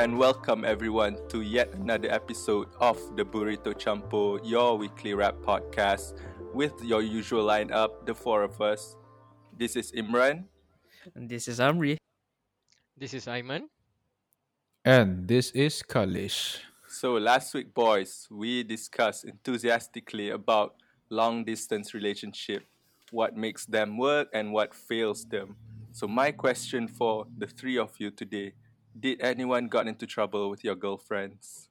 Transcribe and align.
and 0.00 0.16
welcome 0.16 0.64
everyone 0.64 1.14
to 1.28 1.42
yet 1.42 1.74
another 1.74 2.10
episode 2.10 2.68
of 2.80 2.96
the 3.16 3.22
Burrito 3.22 3.74
Campur, 3.76 4.40
your 4.42 4.78
weekly 4.78 5.12
rap 5.12 5.34
podcast 5.44 6.16
with 6.54 6.72
your 6.82 7.02
usual 7.02 7.44
lineup, 7.44 8.06
the 8.06 8.14
four 8.14 8.42
of 8.42 8.58
us. 8.62 8.96
This 9.58 9.76
is 9.76 9.92
Imran. 9.92 10.44
And 11.14 11.28
this 11.28 11.48
is 11.48 11.58
Amri. 11.58 11.98
This 12.96 13.12
is 13.12 13.26
Aiman. 13.26 13.64
And 14.86 15.28
this 15.28 15.50
is 15.50 15.82
Khalish. 15.86 16.60
So 16.88 17.16
last 17.20 17.52
week, 17.52 17.74
boys, 17.74 18.26
we 18.30 18.62
discussed 18.62 19.26
enthusiastically 19.26 20.30
about 20.30 20.76
long 21.10 21.44
distance 21.44 21.92
relationship, 21.92 22.64
what 23.10 23.36
makes 23.36 23.66
them 23.66 23.98
work 23.98 24.28
and 24.32 24.50
what 24.50 24.74
fails 24.74 25.26
them. 25.26 25.56
So 25.92 26.08
my 26.08 26.32
question 26.32 26.88
for 26.88 27.26
the 27.36 27.46
three 27.46 27.76
of 27.76 27.92
you 27.98 28.10
today 28.10 28.54
did 28.98 29.20
anyone 29.20 29.68
got 29.68 29.86
into 29.86 30.06
trouble 30.06 30.50
with 30.50 30.64
your 30.64 30.74
girlfriends? 30.74 31.68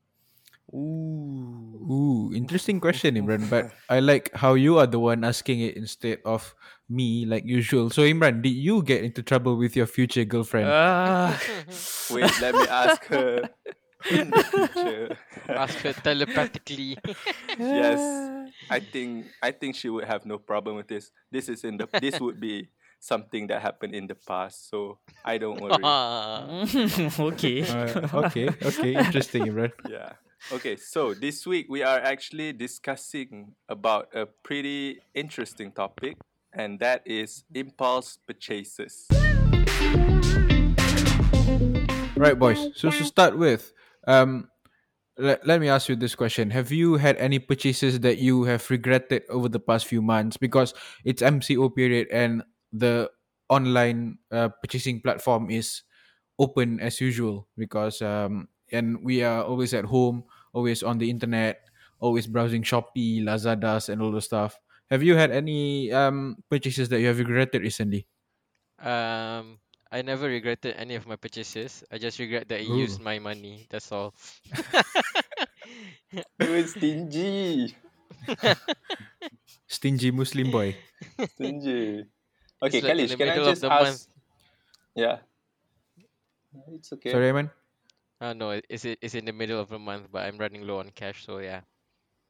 Ooh. 0.73 1.69
Ooh, 1.89 2.31
interesting 2.35 2.79
question, 2.79 3.15
Imran. 3.15 3.49
But 3.49 3.71
I 3.89 3.99
like 3.99 4.29
how 4.35 4.53
you 4.53 4.77
are 4.77 4.85
the 4.85 4.99
one 4.99 5.23
asking 5.23 5.61
it 5.61 5.75
instead 5.75 6.19
of 6.23 6.53
me, 6.87 7.25
like 7.25 7.45
usual. 7.45 7.89
So, 7.89 8.03
Imran, 8.03 8.41
did 8.41 8.53
you 8.53 8.83
get 8.83 9.03
into 9.03 9.23
trouble 9.23 9.57
with 9.57 9.75
your 9.75 9.87
future 9.87 10.23
girlfriend? 10.25 10.69
Ah. 10.69 11.39
Wait, 12.11 12.29
let 12.41 12.53
me 12.53 12.67
ask 12.67 13.03
her 13.05 13.49
in 14.11 14.29
the 14.29 14.43
future. 14.43 15.17
Ask 15.49 15.79
her 15.79 15.93
telepathically. 15.93 16.97
yes, 17.57 17.99
I 18.69 18.79
think 18.79 19.25
I 19.41 19.51
think 19.51 19.75
she 19.75 19.89
would 19.89 20.05
have 20.05 20.25
no 20.25 20.37
problem 20.37 20.75
with 20.75 20.87
this. 20.87 21.11
This 21.31 21.49
is 21.49 21.63
in 21.63 21.77
the 21.77 21.87
this 21.99 22.19
would 22.19 22.39
be 22.39 22.69
something 22.99 23.47
that 23.47 23.61
happened 23.61 23.95
in 23.95 24.07
the 24.07 24.15
past, 24.15 24.69
so 24.69 24.99
I 25.23 25.37
don't 25.37 25.59
worry. 25.63 25.79
Okay. 27.19 27.63
Uh, 27.63 28.07
okay, 28.27 28.47
okay, 28.61 28.93
interesting, 28.95 29.45
Imran. 29.47 29.71
yeah. 29.89 30.13
Okay, 30.51 30.75
so 30.77 31.13
this 31.13 31.45
week 31.47 31.67
we 31.69 31.83
are 31.83 31.99
actually 31.99 32.53
discussing 32.53 33.55
about 33.67 34.07
a 34.15 34.25
pretty 34.43 34.99
interesting 35.13 35.71
topic, 35.71 36.15
and 36.53 36.79
that 36.79 37.01
is 37.05 37.43
impulse 37.53 38.17
purchases. 38.27 39.07
Right, 42.15 42.37
boys. 42.37 42.69
So 42.75 42.91
to 42.91 43.03
start 43.03 43.37
with, 43.37 43.71
um, 44.07 44.49
let, 45.17 45.45
let 45.45 45.59
me 45.59 45.67
ask 45.67 45.89
you 45.89 45.95
this 45.95 46.15
question: 46.15 46.51
Have 46.51 46.71
you 46.71 46.95
had 46.95 47.17
any 47.17 47.39
purchases 47.39 47.99
that 47.99 48.19
you 48.19 48.43
have 48.43 48.69
regretted 48.69 49.23
over 49.29 49.49
the 49.49 49.59
past 49.59 49.87
few 49.87 50.01
months 50.01 50.37
because 50.37 50.73
it's 51.03 51.21
MCO 51.21 51.73
period 51.75 52.07
and 52.11 52.43
the 52.71 53.09
online 53.49 54.19
uh, 54.31 54.49
purchasing 54.61 55.01
platform 55.01 55.49
is 55.49 55.83
open 56.37 56.79
as 56.79 57.01
usual 57.01 57.47
because 57.57 58.01
um, 58.01 58.47
and 58.71 59.03
we 59.03 59.23
are 59.23 59.43
always 59.43 59.73
at 59.73 59.85
home, 59.85 60.23
always 60.53 60.83
on 60.83 60.97
the 60.97 61.09
internet, 61.09 61.67
always 61.99 62.27
browsing 62.27 62.63
Shopee, 62.63 63.21
Lazadas, 63.23 63.89
and 63.89 64.01
all 64.01 64.11
the 64.11 64.21
stuff. 64.21 64.59
Have 64.89 65.03
you 65.03 65.15
had 65.15 65.31
any 65.31 65.91
um, 65.91 66.37
purchases 66.49 66.89
that 66.89 66.99
you 66.99 67.07
have 67.07 67.19
regretted 67.19 67.61
recently? 67.61 68.07
Um, 68.79 69.59
I 69.91 70.01
never 70.03 70.27
regretted 70.27 70.75
any 70.77 70.95
of 70.95 71.07
my 71.07 71.15
purchases. 71.15 71.83
I 71.91 71.97
just 71.97 72.19
regret 72.19 72.47
that 72.49 72.61
I 72.61 72.63
Ooh. 72.63 72.77
used 72.77 73.01
my 73.01 73.19
money. 73.19 73.67
That's 73.69 73.91
all. 73.91 74.13
You 76.39 76.49
were 76.49 76.63
stingy, 76.67 77.75
Stingy 79.67 80.11
Muslim 80.11 80.51
boy. 80.51 80.75
stingy. 81.35 82.05
Okay, 82.61 82.77
It's 82.79 82.83
like 82.87 82.97
Khalish, 82.97 83.17
can 83.17 83.29
I 83.29 83.35
just 83.35 83.63
ask? 83.63 83.83
month. 83.83 84.07
Yeah, 84.95 85.17
it's 86.75 86.91
okay. 86.93 87.11
Sorry, 87.11 87.31
man. 87.31 87.49
Uh, 88.19 88.33
no, 88.33 88.51
it- 88.51 88.65
it's 88.67 88.83
it's 88.83 89.15
in 89.15 89.23
the 89.23 89.31
middle 89.31 89.59
of 89.59 89.69
the 89.69 89.79
month, 89.79 90.07
but 90.11 90.25
I'm 90.27 90.37
running 90.37 90.67
low 90.67 90.79
on 90.79 90.91
cash, 90.91 91.23
so 91.25 91.39
yeah. 91.39 91.61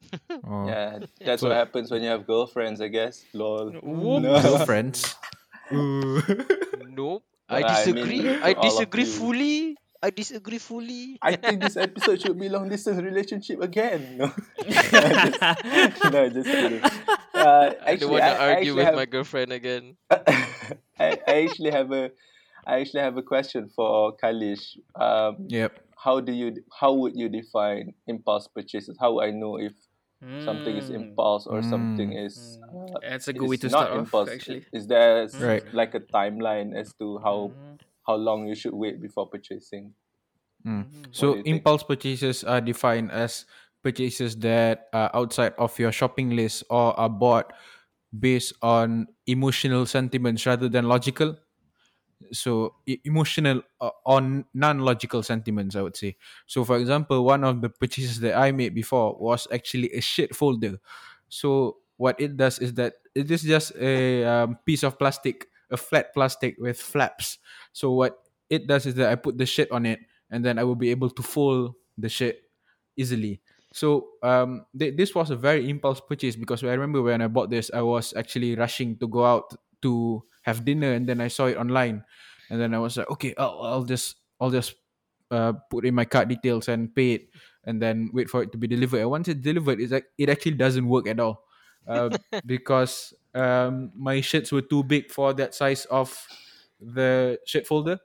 Oh. 0.46 0.68
Yeah, 0.68 1.00
that's 1.20 1.42
what 1.42 1.52
happens 1.58 1.90
when 1.92 2.04
you 2.04 2.10
have 2.10 2.26
girlfriends, 2.28 2.80
I 2.80 2.88
guess. 2.88 3.26
Lol. 3.34 3.72
Whoop. 3.82 4.22
No. 4.24 4.38
girlfriends. 4.46 5.16
Nope. 5.72 7.24
Well, 7.50 7.58
I 7.58 7.62
I 7.62 7.62
disagree. 7.86 8.22
mean, 8.22 8.40
I 8.44 8.54
to 8.54 8.60
all 8.60 8.70
disagree 8.70 9.04
you. 9.06 9.12
fully. 9.12 9.78
I 10.02 10.10
disagree 10.12 10.60
fully. 10.60 11.18
I 11.22 11.36
think 11.36 11.62
this 11.62 11.76
episode 11.76 12.22
should 12.22 12.40
be 12.40 12.48
long 12.48 12.70
distance 12.70 13.02
relationship 13.02 13.62
again. 13.62 14.18
No, 14.20 14.32
just, 14.66 16.04
no, 16.12 16.30
just 16.30 16.50
kidding. 16.50 16.82
Uh, 17.34 17.74
I 17.86 17.96
don't 17.96 18.12
want 18.12 18.24
to 18.24 18.42
argue 18.42 18.76
with 18.76 18.86
have, 18.86 18.96
my 18.96 19.06
girlfriend 19.06 19.52
again. 19.52 19.98
I, 20.12 21.20
I 21.28 21.48
actually 21.48 21.72
have 21.72 21.92
a, 21.92 22.12
I 22.66 22.80
actually 22.80 23.02
have 23.02 23.18
a 23.18 23.22
question 23.24 23.70
for 23.76 24.16
Khalish. 24.18 24.78
Um, 24.96 25.48
yep. 25.48 25.80
how 25.98 26.20
do 26.22 26.32
you, 26.32 26.56
how 26.72 26.94
would 26.94 27.16
you 27.16 27.28
define 27.30 27.94
impulse 28.08 28.48
purchases? 28.48 28.98
How 29.00 29.14
would 29.16 29.26
I 29.26 29.32
know 29.32 29.58
if 29.60 29.74
something 30.46 30.76
is 30.76 30.90
Mm. 30.90 30.96
impulse 30.96 31.48
or 31.48 31.62
something 31.62 32.12
Mm. 32.12 32.26
is? 32.26 32.60
Mm. 32.74 32.96
Uh, 32.96 33.00
That's 33.02 33.28
a 33.28 33.34
good 33.34 33.48
way 33.48 33.56
is 33.56 33.62
to 33.62 33.70
not 33.70 33.80
start 33.84 33.92
off, 33.92 34.00
impulse. 34.00 34.30
actually. 34.30 34.66
Is 34.74 34.88
there 34.88 35.24
s- 35.24 35.36
Right. 35.36 35.64
like 35.74 35.94
a 35.96 36.00
timeline 36.02 36.76
as 36.76 36.94
to 37.00 37.20
how 37.20 37.52
Mm. 37.56 37.80
How 38.10 38.18
long 38.18 38.48
you 38.50 38.56
should 38.58 38.74
wait 38.74 38.98
before 39.02 39.30
purchasing? 39.30 39.94
Mm. 40.66 40.86
Mm. 40.92 41.16
What 41.16 41.30
do 41.30 41.36
So 41.36 41.38
you 41.38 41.44
think? 41.46 41.64
impulse 41.64 41.84
purchases 41.84 42.44
are 42.44 42.62
defined 42.62 43.12
as 43.12 43.46
purchases 43.84 44.36
that 44.38 44.90
are 44.94 45.10
outside 45.14 45.54
of 45.58 45.78
your 45.80 45.92
shopping 45.92 46.36
list 46.36 46.64
or 46.70 47.00
are 47.00 47.10
bought 47.10 47.54
based 48.18 48.54
on 48.62 49.08
emotional 49.28 49.86
sentiments 49.86 50.46
rather 50.46 50.68
than 50.68 50.88
logical. 50.90 51.38
So 52.34 52.76
emotional 53.06 53.64
or 54.06 54.44
non-logical 54.54 55.24
sentiments, 55.24 55.76
I 55.76 55.82
would 55.82 55.96
say. 55.96 56.18
So, 56.48 56.66
for 56.66 56.78
example, 56.78 57.24
one 57.24 57.46
of 57.46 57.62
the 57.62 57.70
purchases 57.70 58.20
that 58.20 58.36
I 58.36 58.52
made 58.52 58.76
before 58.76 59.16
was 59.18 59.48
actually 59.54 59.94
a 59.94 60.02
shit 60.02 60.36
folder. 60.36 60.80
So 61.30 61.78
what 61.96 62.20
it 62.20 62.36
does 62.36 62.60
is 62.60 62.74
that 62.76 62.96
it 63.16 63.32
is 63.32 63.44
just 63.44 63.74
a 63.78 64.26
um, 64.26 64.58
piece 64.66 64.84
of 64.84 65.00
plastic, 65.00 65.48
a 65.72 65.78
flat 65.78 66.14
plastic 66.14 66.56
with 66.60 66.80
flaps. 66.80 67.38
So 67.74 67.92
what 67.92 68.18
it 68.50 68.68
does 68.68 68.86
is 68.86 68.96
that 68.96 69.10
I 69.12 69.16
put 69.16 69.38
the 69.38 69.46
shit 69.46 69.72
on 69.72 69.86
it, 69.86 70.00
and 70.30 70.44
then 70.44 70.60
I 70.60 70.64
will 70.64 70.76
be 70.76 70.92
able 70.92 71.10
to 71.10 71.24
fold 71.24 71.76
the 71.98 72.10
shit 72.10 72.44
easily. 72.98 73.42
So 73.74 74.18
um, 74.24 74.66
th- 74.78 74.98
this 74.98 75.14
was 75.14 75.30
a 75.30 75.36
very 75.36 75.70
impulse 75.70 76.02
purchase 76.02 76.36
because 76.36 76.64
I 76.64 76.74
remember 76.74 77.02
when 77.02 77.22
I 77.22 77.28
bought 77.28 77.50
this, 77.50 77.70
I 77.74 77.82
was 77.82 78.14
actually 78.18 78.56
rushing 78.56 78.98
to 78.98 79.08
go 79.08 79.26
out 79.26 79.54
to 79.84 80.24
have 80.44 80.66
dinner, 80.66 80.94
and 80.94 81.08
then 81.08 81.22
I 81.22 81.28
saw 81.28 81.46
it 81.46 81.58
online, 81.58 82.04
and 82.50 82.60
then 82.60 82.74
I 82.74 82.80
was 82.80 82.98
like, 82.98 83.10
okay, 83.12 83.34
I'll, 83.38 83.62
I'll 83.62 83.84
just 83.84 84.16
I'll 84.40 84.50
just 84.52 84.76
uh, 85.32 85.54
put 85.70 85.86
in 85.86 85.94
my 85.94 86.06
card 86.06 86.30
details 86.30 86.68
and 86.68 86.94
pay 86.94 87.14
it, 87.14 87.30
and 87.64 87.82
then 87.82 88.10
wait 88.14 88.30
for 88.30 88.42
it 88.42 88.52
to 88.54 88.58
be 88.58 88.68
delivered. 88.68 89.02
And 89.02 89.10
once 89.10 89.28
it's 89.28 89.42
delivered, 89.42 89.80
it's 89.80 89.92
like 89.92 90.08
it 90.18 90.30
actually 90.30 90.58
doesn't 90.58 90.88
work 90.88 91.08
at 91.08 91.20
all, 91.20 91.46
uh, 91.88 92.10
because 92.46 93.14
um, 93.36 93.92
my 93.96 94.22
shirts 94.22 94.52
were 94.52 94.62
too 94.62 94.84
big 94.84 95.12
for 95.12 95.34
that 95.34 95.56
size 95.56 95.86
of 95.86 96.14
the 96.80 97.40
shirt 97.46 97.68
folder. 97.68 98.00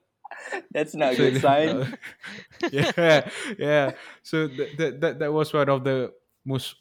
That's 0.70 0.94
not 0.94 1.14
a 1.14 1.16
So 1.16 1.30
good 1.30 1.40
sign. 1.40 1.98
yeah, 2.72 3.30
yeah. 3.58 3.92
So 4.22 4.48
that, 4.48 4.68
that 4.78 4.92
that 5.00 5.14
that 5.20 5.32
was 5.32 5.52
one 5.52 5.68
of 5.68 5.84
the 5.84 6.12
most, 6.44 6.76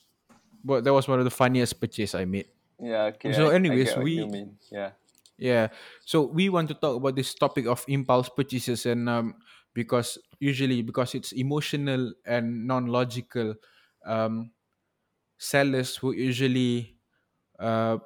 but 0.63 0.83
that 0.83 0.93
was 0.93 1.07
one 1.07 1.19
of 1.19 1.25
the 1.25 1.31
funniest 1.33 1.79
purchase 1.79 2.15
I 2.15 2.25
made. 2.25 2.47
Yeah. 2.79 3.13
Okay. 3.15 3.33
So 3.33 3.49
anyways, 3.49 3.93
get 3.93 3.97
what 3.97 4.11
you 4.11 4.25
we- 4.25 4.27
mean. 4.27 4.57
Yeah. 4.71 4.91
Yeah. 5.37 5.69
So 6.05 6.23
we 6.23 6.49
want 6.49 6.67
to 6.69 6.75
talk 6.75 6.97
about 6.97 7.15
this 7.15 7.33
topic 7.33 7.65
of 7.65 7.83
impulse 7.87 8.29
purchases 8.29 8.85
and 8.85 9.09
um 9.09 9.35
because 9.73 10.17
usually 10.39 10.81
because 10.81 11.15
it's 11.15 11.31
emotional 11.33 12.13
and 12.25 12.67
non-logical, 12.67 13.55
um 14.05 14.51
sellers 15.37 15.97
who 15.97 16.13
usually 16.13 16.97
uh 17.59 17.97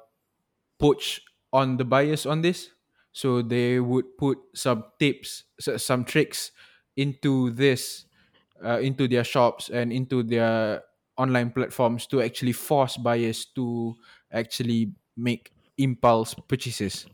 poach 0.78 1.20
on 1.52 1.76
the 1.76 1.84
buyers 1.84 2.26
on 2.26 2.42
this. 2.42 2.70
So 3.12 3.42
they 3.42 3.80
would 3.80 4.16
put 4.16 4.38
some 4.54 4.84
tips, 4.98 5.44
some 5.58 6.04
tricks 6.04 6.52
into 6.96 7.50
this, 7.50 8.04
uh, 8.64 8.78
into 8.80 9.08
their 9.08 9.24
shops 9.24 9.70
and 9.70 9.92
into 9.92 10.22
their 10.22 10.82
online 11.16 11.50
platforms 11.50 12.06
to 12.06 12.22
actually 12.22 12.52
force 12.52 12.96
buyers 12.96 13.46
to 13.56 13.96
actually 14.32 14.92
make 15.16 15.52
impulse 15.78 16.34
purchases. 16.46 17.06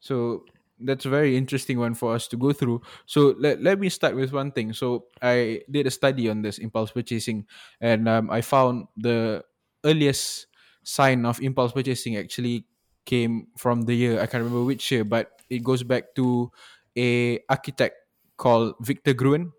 So 0.00 0.44
that's 0.80 1.06
a 1.06 1.08
very 1.08 1.36
interesting 1.36 1.78
one 1.78 1.94
for 1.94 2.14
us 2.14 2.26
to 2.28 2.36
go 2.36 2.52
through. 2.52 2.82
So 3.06 3.34
let, 3.38 3.62
let 3.62 3.78
me 3.78 3.88
start 3.88 4.16
with 4.16 4.32
one 4.32 4.50
thing. 4.52 4.72
So 4.72 5.06
I 5.22 5.62
did 5.70 5.86
a 5.86 5.90
study 5.90 6.28
on 6.28 6.42
this 6.42 6.58
impulse 6.58 6.90
purchasing, 6.90 7.46
and 7.80 8.08
um, 8.08 8.30
I 8.30 8.40
found 8.40 8.88
the 8.96 9.44
earliest 9.84 10.48
sign 10.82 11.24
of 11.24 11.40
impulse 11.40 11.72
purchasing 11.72 12.16
actually 12.16 12.66
came 13.04 13.48
from 13.58 13.82
the 13.82 13.94
year 13.94 14.20
I 14.20 14.26
can't 14.26 14.44
remember 14.44 14.64
which 14.64 14.90
year, 14.90 15.04
but 15.04 15.42
it 15.50 15.64
goes 15.64 15.82
back 15.82 16.14
to 16.16 16.50
a 16.96 17.40
architect 17.48 17.96
called 18.36 18.74
Victor 18.80 19.14
Gruen. 19.14 19.52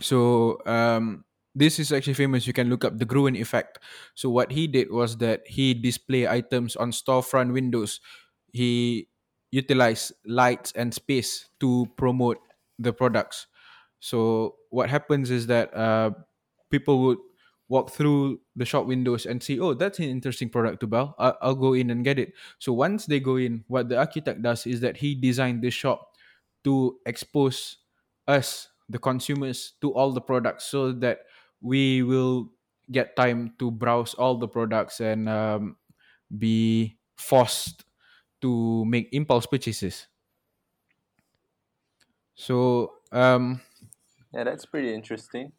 So 0.00 0.58
um, 0.66 1.24
this 1.54 1.78
is 1.78 1.92
actually 1.92 2.14
famous. 2.14 2.46
You 2.46 2.52
can 2.52 2.68
look 2.70 2.84
up 2.84 2.98
the 2.98 3.04
Gruen 3.04 3.36
effect. 3.36 3.78
So 4.14 4.30
what 4.30 4.52
he 4.52 4.66
did 4.66 4.90
was 4.90 5.18
that 5.18 5.42
he 5.46 5.74
display 5.74 6.28
items 6.28 6.76
on 6.76 6.92
storefront 6.92 7.52
windows. 7.52 8.00
He 8.52 9.08
utilized 9.50 10.12
lights 10.24 10.72
and 10.72 10.94
space 10.94 11.48
to 11.60 11.86
promote 11.96 12.38
the 12.78 12.92
products. 12.92 13.46
So 14.00 14.56
what 14.70 14.88
happens 14.90 15.30
is 15.30 15.46
that 15.48 15.74
uh, 15.76 16.10
people 16.70 17.00
would 17.04 17.18
walk 17.70 17.90
through 17.94 18.42
the 18.56 18.66
shop 18.66 18.84
windows 18.84 19.24
and 19.26 19.40
see, 19.42 19.58
oh, 19.60 19.74
that's 19.74 20.00
an 20.00 20.10
interesting 20.10 20.50
product 20.50 20.80
to 20.82 20.88
buy. 20.90 21.06
I'll 21.18 21.54
go 21.54 21.72
in 21.72 21.88
and 21.90 22.02
get 22.04 22.18
it. 22.18 22.34
So 22.58 22.74
once 22.74 23.06
they 23.06 23.20
go 23.20 23.36
in, 23.36 23.64
what 23.68 23.88
the 23.88 23.96
architect 23.96 24.42
does 24.42 24.66
is 24.66 24.80
that 24.82 24.98
he 24.98 25.14
designed 25.14 25.62
this 25.62 25.72
shop 25.74 26.18
to 26.64 26.98
expose 27.06 27.78
us, 28.26 28.68
the 28.88 28.98
consumers, 28.98 29.74
to 29.80 29.94
all 29.94 30.10
the 30.10 30.20
products 30.20 30.64
so 30.66 30.90
that 30.98 31.20
we 31.62 32.02
will 32.02 32.50
get 32.90 33.14
time 33.14 33.54
to 33.60 33.70
browse 33.70 34.14
all 34.14 34.36
the 34.36 34.48
products 34.48 34.98
and 35.00 35.28
um, 35.28 35.76
be 36.38 36.98
forced 37.16 37.84
to 38.40 38.84
make 38.86 39.08
impulse 39.12 39.46
purchases. 39.46 40.08
So 42.34 42.94
um, 43.12 43.60
Yeah, 44.32 44.44
that's 44.44 44.66
pretty 44.66 44.92
interesting. 44.94 45.52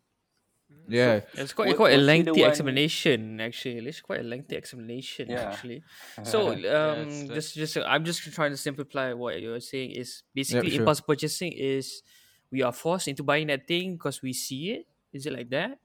Yeah, 0.88 1.22
It's 1.34 1.54
quite 1.54 1.70
wa- 1.70 1.76
quite 1.76 1.94
a 1.94 1.98
was 1.98 2.02
he 2.02 2.02
the 2.02 2.06
lengthy 2.32 2.42
one- 2.42 2.50
explanation 2.50 3.40
actually. 3.42 3.88
It's 3.88 4.02
quite 4.02 4.20
a 4.22 4.24
lengthy 4.24 4.56
explanation 4.58 5.30
Yeah. 5.30 5.50
actually. 5.52 5.84
So 6.24 6.50
um, 6.50 6.58
it's 6.58 7.22
like- 7.30 7.34
just 7.34 7.56
just 7.56 7.78
I'm 7.78 8.04
just 8.06 8.22
trying 8.34 8.52
to 8.52 8.58
simplify 8.58 9.14
what 9.14 9.42
you're 9.42 9.60
saying 9.60 9.92
is 9.92 10.24
basically 10.34 10.70
sure. 10.72 10.80
impulse 10.82 11.02
purchasing 11.02 11.52
is 11.54 12.04
we 12.52 12.62
are 12.64 12.72
forced 12.74 13.08
into 13.08 13.24
buying 13.24 13.48
that 13.48 13.68
thing 13.68 13.94
because 13.96 14.22
we 14.22 14.34
see 14.34 14.72
it. 14.72 14.88
Is 15.14 15.26
it 15.26 15.34
like 15.34 15.50
that? 15.52 15.80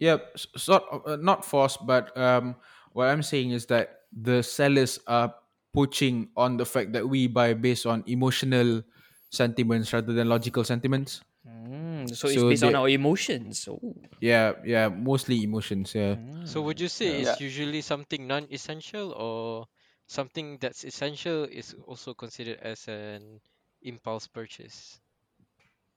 yeah, 0.00 0.16
sort 0.56 0.82
of, 0.90 1.02
uh, 1.06 1.16
not 1.20 1.44
forced, 1.44 1.84
but 1.86 2.08
um, 2.16 2.56
what 2.92 3.08
I'm 3.08 3.22
saying 3.22 3.50
is 3.50 3.66
that 3.66 4.00
the 4.08 4.40
sellers 4.42 4.98
are 5.06 5.34
poaching 5.74 6.30
on 6.36 6.56
the 6.56 6.64
fact 6.64 6.92
that 6.94 7.06
we 7.06 7.26
buy 7.28 7.52
based 7.52 7.84
on 7.84 8.02
emotional 8.06 8.82
sentiments 9.28 9.92
rather 9.92 10.12
than 10.14 10.26
logical 10.28 10.64
sentiments. 10.64 11.20
Mm, 11.46 12.08
so, 12.14 12.28
it's 12.28 12.36
So 12.40 12.48
based 12.48 12.64
on 12.64 12.74
our 12.74 12.88
emotions. 12.88 13.66
Oh. 13.68 13.80
Yeah, 14.20 14.52
yeah, 14.64 14.88
mostly 14.88 15.42
emotions. 15.42 15.94
Yeah. 15.94 16.16
So 16.44 16.60
would 16.62 16.80
you 16.80 16.88
say 16.88 17.22
Yeah. 17.22 17.32
it's 17.32 17.40
usually 17.40 17.80
something 17.80 18.26
non-essential 18.26 19.12
or 19.12 19.66
something 20.06 20.58
that's 20.60 20.84
essential 20.84 21.44
is 21.44 21.74
also 21.86 22.12
considered 22.12 22.58
as 22.60 22.86
an 22.88 23.40
impulse 23.82 24.26
purchase? 24.28 25.00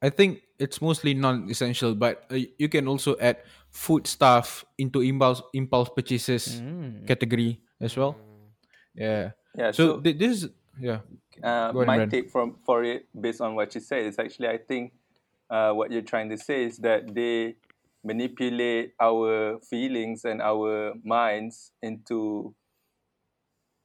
I 0.01 0.10
think 0.10 0.44
it's 0.60 0.81
mostly 0.81 1.13
non-essential, 1.13 1.95
but 1.95 2.24
uh, 2.31 2.40
you 2.60 2.68
can 2.68 2.88
also 2.88 3.16
add 3.19 3.40
food 3.72 4.06
stuff 4.07 4.66
into 4.78 5.00
impulse 5.01 5.42
impulse 5.54 5.90
purchases 5.95 6.60
Mm. 6.60 7.07
category 7.07 7.60
as 7.80 7.95
well. 7.95 8.16
Mm. 8.16 8.51
Yeah. 8.95 9.31
Yeah, 9.56 9.72
So, 9.72 9.98
so, 9.98 10.01
thi- 10.01 10.13
this 10.13 10.44
is 10.44 10.50
yeah. 10.80 11.00
uh, 11.44 11.72
go 11.72 11.81
on, 11.81 11.88
my 11.88 12.00
Imran. 12.00 12.12
take 12.12 12.30
from 12.31 12.60
for 12.66 12.84
it 12.84 13.07
based 13.16 13.40
on 13.42 13.56
what 13.56 13.74
you 13.75 13.81
said 13.81 14.06
is 14.06 14.19
actually 14.19 14.48
I 14.50 14.57
think 14.57 14.94
uh, 15.54 15.70
what 15.78 15.92
you're 15.94 16.02
trying 16.02 16.30
to 16.34 16.38
say 16.38 16.66
is 16.66 16.82
that 16.82 17.14
they 17.14 17.54
manipulate 18.04 18.98
our 19.00 19.60
feelings 19.70 20.26
and 20.26 20.42
our 20.42 20.92
minds 21.06 21.72
into 21.86 22.52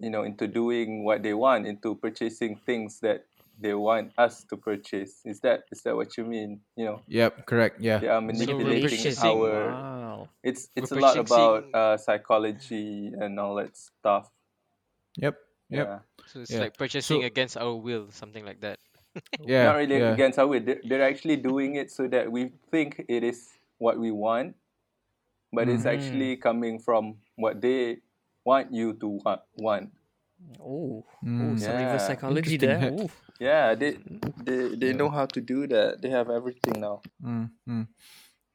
you 0.01 0.11
know 0.11 0.23
into 0.25 0.47
doing 0.49 1.05
what 1.05 1.23
they 1.23 1.35
want 1.35 1.67
into 1.67 1.95
purchasing 1.95 2.57
things 2.67 2.99
that 3.05 3.27
they 3.61 3.75
want 3.75 4.11
us 4.17 4.43
to 4.47 4.57
purchase 4.57 5.21
is 5.27 5.39
that 5.43 5.67
is 5.71 5.83
that 5.83 5.95
what 5.95 6.17
you 6.17 6.25
mean 6.25 6.61
you 6.79 6.87
know 6.87 7.03
Yep. 7.11 7.47
Correct. 7.47 7.77
Yeah. 7.83 7.99
they 7.99 8.09
are 8.09 8.21
manipulating 8.23 8.89
purchasing- 8.89 9.19
our 9.27 9.71
Wow. 9.75 10.29
it's 10.43 10.71
it's 10.79 10.91
a 10.91 10.95
we're 10.95 11.03
lot 11.03 11.19
about 11.19 11.67
uh, 11.75 11.97
psychology 11.99 13.11
and 13.15 13.39
all 13.39 13.55
that 13.59 13.77
stuff 13.77 14.31
Yep. 15.19 15.35
Yep. 15.71 15.87
yeah 15.87 15.99
So 16.31 16.41
it's 16.43 16.51
Yeah. 16.55 16.61
like 16.71 16.75
purchasing 16.79 17.23
So- 17.23 17.27
against 17.27 17.57
our 17.59 17.75
will, 17.75 18.11
something 18.15 18.45
like 18.47 18.61
that. 18.63 18.79
Yeah. 19.41 19.65
not 19.73 19.77
really 19.77 19.99
yeah. 19.99 20.13
against 20.13 20.39
our 20.39 20.47
will. 20.47 20.61
They're, 20.63 20.81
they're 20.85 21.03
actually 21.07 21.37
doing 21.37 21.77
it 21.77 21.91
so 21.91 22.07
that 22.09 22.31
we 22.31 22.53
think 22.71 23.05
it 23.09 23.23
is 23.25 23.49
what 23.79 23.99
we 23.99 24.11
want, 24.11 24.55
but 25.53 25.69
it's 25.69 25.85
Mhm. 25.85 25.93
actually 25.95 26.37
coming 26.37 26.79
from 26.79 27.19
what 27.37 27.61
they 27.61 27.99
want 28.45 28.73
you 28.73 28.95
to 28.95 29.09
wa- 29.25 29.43
want. 29.57 29.91
Oh, 30.61 31.05
oh, 31.05 31.27
Mm. 31.27 31.59
some 31.59 31.77
reverse 31.77 32.03
Yeah. 32.03 32.07
psychology 32.15 32.57
there. 32.57 32.91
Ooh. 32.95 33.11
Yeah, 33.41 33.75
they 33.75 33.99
they 34.43 34.75
they 34.75 34.93
know 34.93 35.11
how 35.11 35.27
to 35.27 35.41
do 35.41 35.67
that. 35.71 36.03
They 36.03 36.11
have 36.11 36.31
everything 36.31 36.81
now. 36.83 37.03
Mm, 37.23 37.51
mm. 37.69 37.87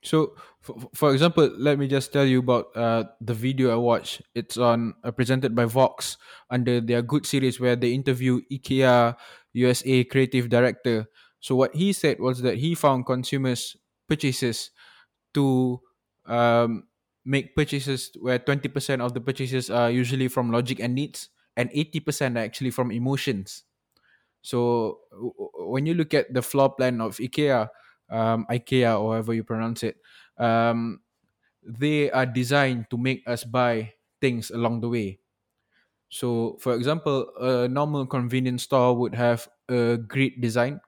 So, 0.04 0.36
for, 0.60 0.76
for 0.94 1.14
example, 1.16 1.48
let 1.56 1.80
me 1.80 1.88
just 1.88 2.12
tell 2.12 2.26
you 2.28 2.40
about 2.44 2.76
uh, 2.76 3.08
the 3.24 3.32
video 3.34 3.72
I 3.72 3.80
watched. 3.80 4.20
It's 4.36 4.58
on 4.60 4.96
uh, 5.04 5.12
presented 5.16 5.56
by 5.56 5.64
Vox 5.64 6.18
under 6.52 6.82
their 6.84 7.00
Good 7.02 7.24
series 7.26 7.60
where 7.60 7.78
they 7.80 7.94
interview 7.96 8.42
IKEA 8.52 9.16
USA 9.54 10.04
creative 10.04 10.50
director. 10.50 11.08
So 11.40 11.56
what 11.56 11.76
he 11.76 11.94
said 11.94 12.20
was 12.20 12.42
that 12.42 12.58
he 12.58 12.76
found 12.76 13.06
consumers 13.06 13.78
purchases 14.08 14.72
to 15.34 15.82
um, 16.26 16.88
make 17.26 17.56
purchases 17.56 18.12
where 18.20 18.40
twenty 18.40 18.68
percent 18.68 19.02
of 19.02 19.14
the 19.14 19.22
purchases 19.22 19.70
are 19.70 19.90
usually 19.90 20.28
from 20.28 20.52
logic 20.52 20.80
and 20.80 20.96
needs, 20.96 21.30
and 21.56 21.70
eighty 21.74 22.00
percent 22.00 22.38
are 22.38 22.44
actually 22.44 22.72
from 22.72 22.92
emotions. 22.92 23.64
So 24.42 25.00
when 25.56 25.86
you 25.86 25.94
look 25.94 26.14
at 26.14 26.34
the 26.34 26.42
floor 26.42 26.76
plan 26.76 27.00
of 27.00 27.16
IKEA, 27.18 27.70
um, 28.12 28.46
IKEA 28.52 29.00
or 29.00 29.16
however 29.16 29.34
you 29.34 29.44
pronounce 29.44 29.84
it, 29.84 29.98
um, 30.38 31.00
they 31.64 32.12
are 32.12 32.26
designed 32.26 32.92
to 32.92 32.98
make 32.98 33.24
us 33.26 33.44
buy 33.44 33.94
things 34.20 34.52
along 34.52 34.82
the 34.82 34.90
way. 34.90 35.23
So, 36.14 36.62
for 36.62 36.76
example, 36.78 37.26
a 37.42 37.68
normal 37.68 38.06
convenience 38.06 38.70
store 38.70 38.94
would 38.94 39.16
have 39.16 39.50
a 39.68 39.98
grid 39.98 40.38
design. 40.40 40.80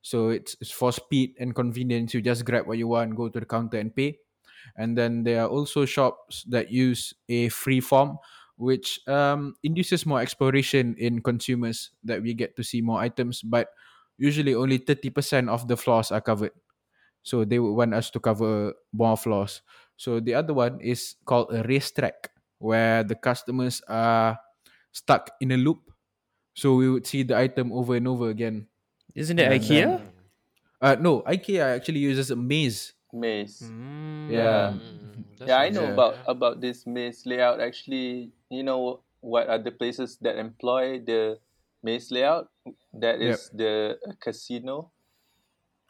So 0.00 0.30
it's, 0.30 0.56
it's 0.58 0.70
for 0.70 0.90
speed 0.90 1.36
and 1.38 1.54
convenience. 1.54 2.14
You 2.14 2.22
just 2.22 2.46
grab 2.46 2.66
what 2.66 2.78
you 2.78 2.88
want, 2.88 3.14
go 3.14 3.28
to 3.28 3.40
the 3.40 3.44
counter 3.44 3.76
and 3.76 3.94
pay. 3.94 4.16
And 4.78 4.96
then 4.96 5.22
there 5.22 5.44
are 5.44 5.48
also 5.48 5.84
shops 5.84 6.44
that 6.48 6.72
use 6.72 7.12
a 7.28 7.50
free 7.50 7.80
form, 7.80 8.16
which 8.56 9.00
um, 9.06 9.52
induces 9.62 10.06
more 10.06 10.22
exploration 10.22 10.96
in 10.96 11.20
consumers 11.20 11.90
that 12.04 12.22
we 12.22 12.32
get 12.32 12.56
to 12.56 12.64
see 12.64 12.80
more 12.80 13.00
items, 13.00 13.42
but 13.42 13.68
usually 14.16 14.54
only 14.54 14.78
30% 14.78 15.50
of 15.50 15.68
the 15.68 15.76
floors 15.76 16.10
are 16.10 16.22
covered. 16.22 16.52
So 17.22 17.44
they 17.44 17.58
would 17.58 17.74
want 17.74 17.92
us 17.92 18.08
to 18.12 18.20
cover 18.20 18.72
more 18.94 19.18
floors. 19.18 19.60
So 19.98 20.20
the 20.20 20.32
other 20.36 20.54
one 20.54 20.80
is 20.80 21.16
called 21.26 21.52
a 21.52 21.64
racetrack, 21.64 22.30
where 22.56 23.04
the 23.04 23.14
customers 23.14 23.82
are 23.86 24.38
stuck 24.92 25.30
in 25.40 25.52
a 25.52 25.56
loop. 25.56 25.90
So 26.54 26.74
we 26.74 26.90
would 26.90 27.06
see 27.06 27.22
the 27.22 27.36
item 27.36 27.72
over 27.72 27.94
and 27.96 28.06
over 28.08 28.28
again. 28.30 28.66
Isn't 29.14 29.38
it 29.38 29.50
And 29.50 29.60
IKEA? 29.62 29.84
then- 29.98 30.12
Uh, 30.80 30.96
no, 30.98 31.20
IKEA 31.28 31.76
actually 31.76 32.00
uses 32.00 32.30
a 32.30 32.36
maze. 32.36 32.94
Maze. 33.12 33.60
Mm. 33.68 34.30
Yeah. 34.32 34.72
Mm, 34.72 35.46
Yeah, 35.46 35.56
I 35.60 35.68
know. 35.68 35.82
Yeah. 35.88 35.92
about 35.96 36.14
about 36.26 36.54
this 36.60 36.86
maze 36.86 37.24
layout. 37.26 37.60
Actually, 37.60 38.32
you 38.48 38.62
know 38.62 39.00
what 39.20 39.48
are 39.48 39.58
the 39.60 39.72
places 39.72 40.16
that 40.24 40.36
employ 40.40 41.00
the 41.04 41.36
maze 41.82 42.08
layout? 42.12 42.48
That 42.96 43.20
is 43.20 43.50
Yep. 43.52 43.58
the 43.60 43.72
casino. 44.20 44.92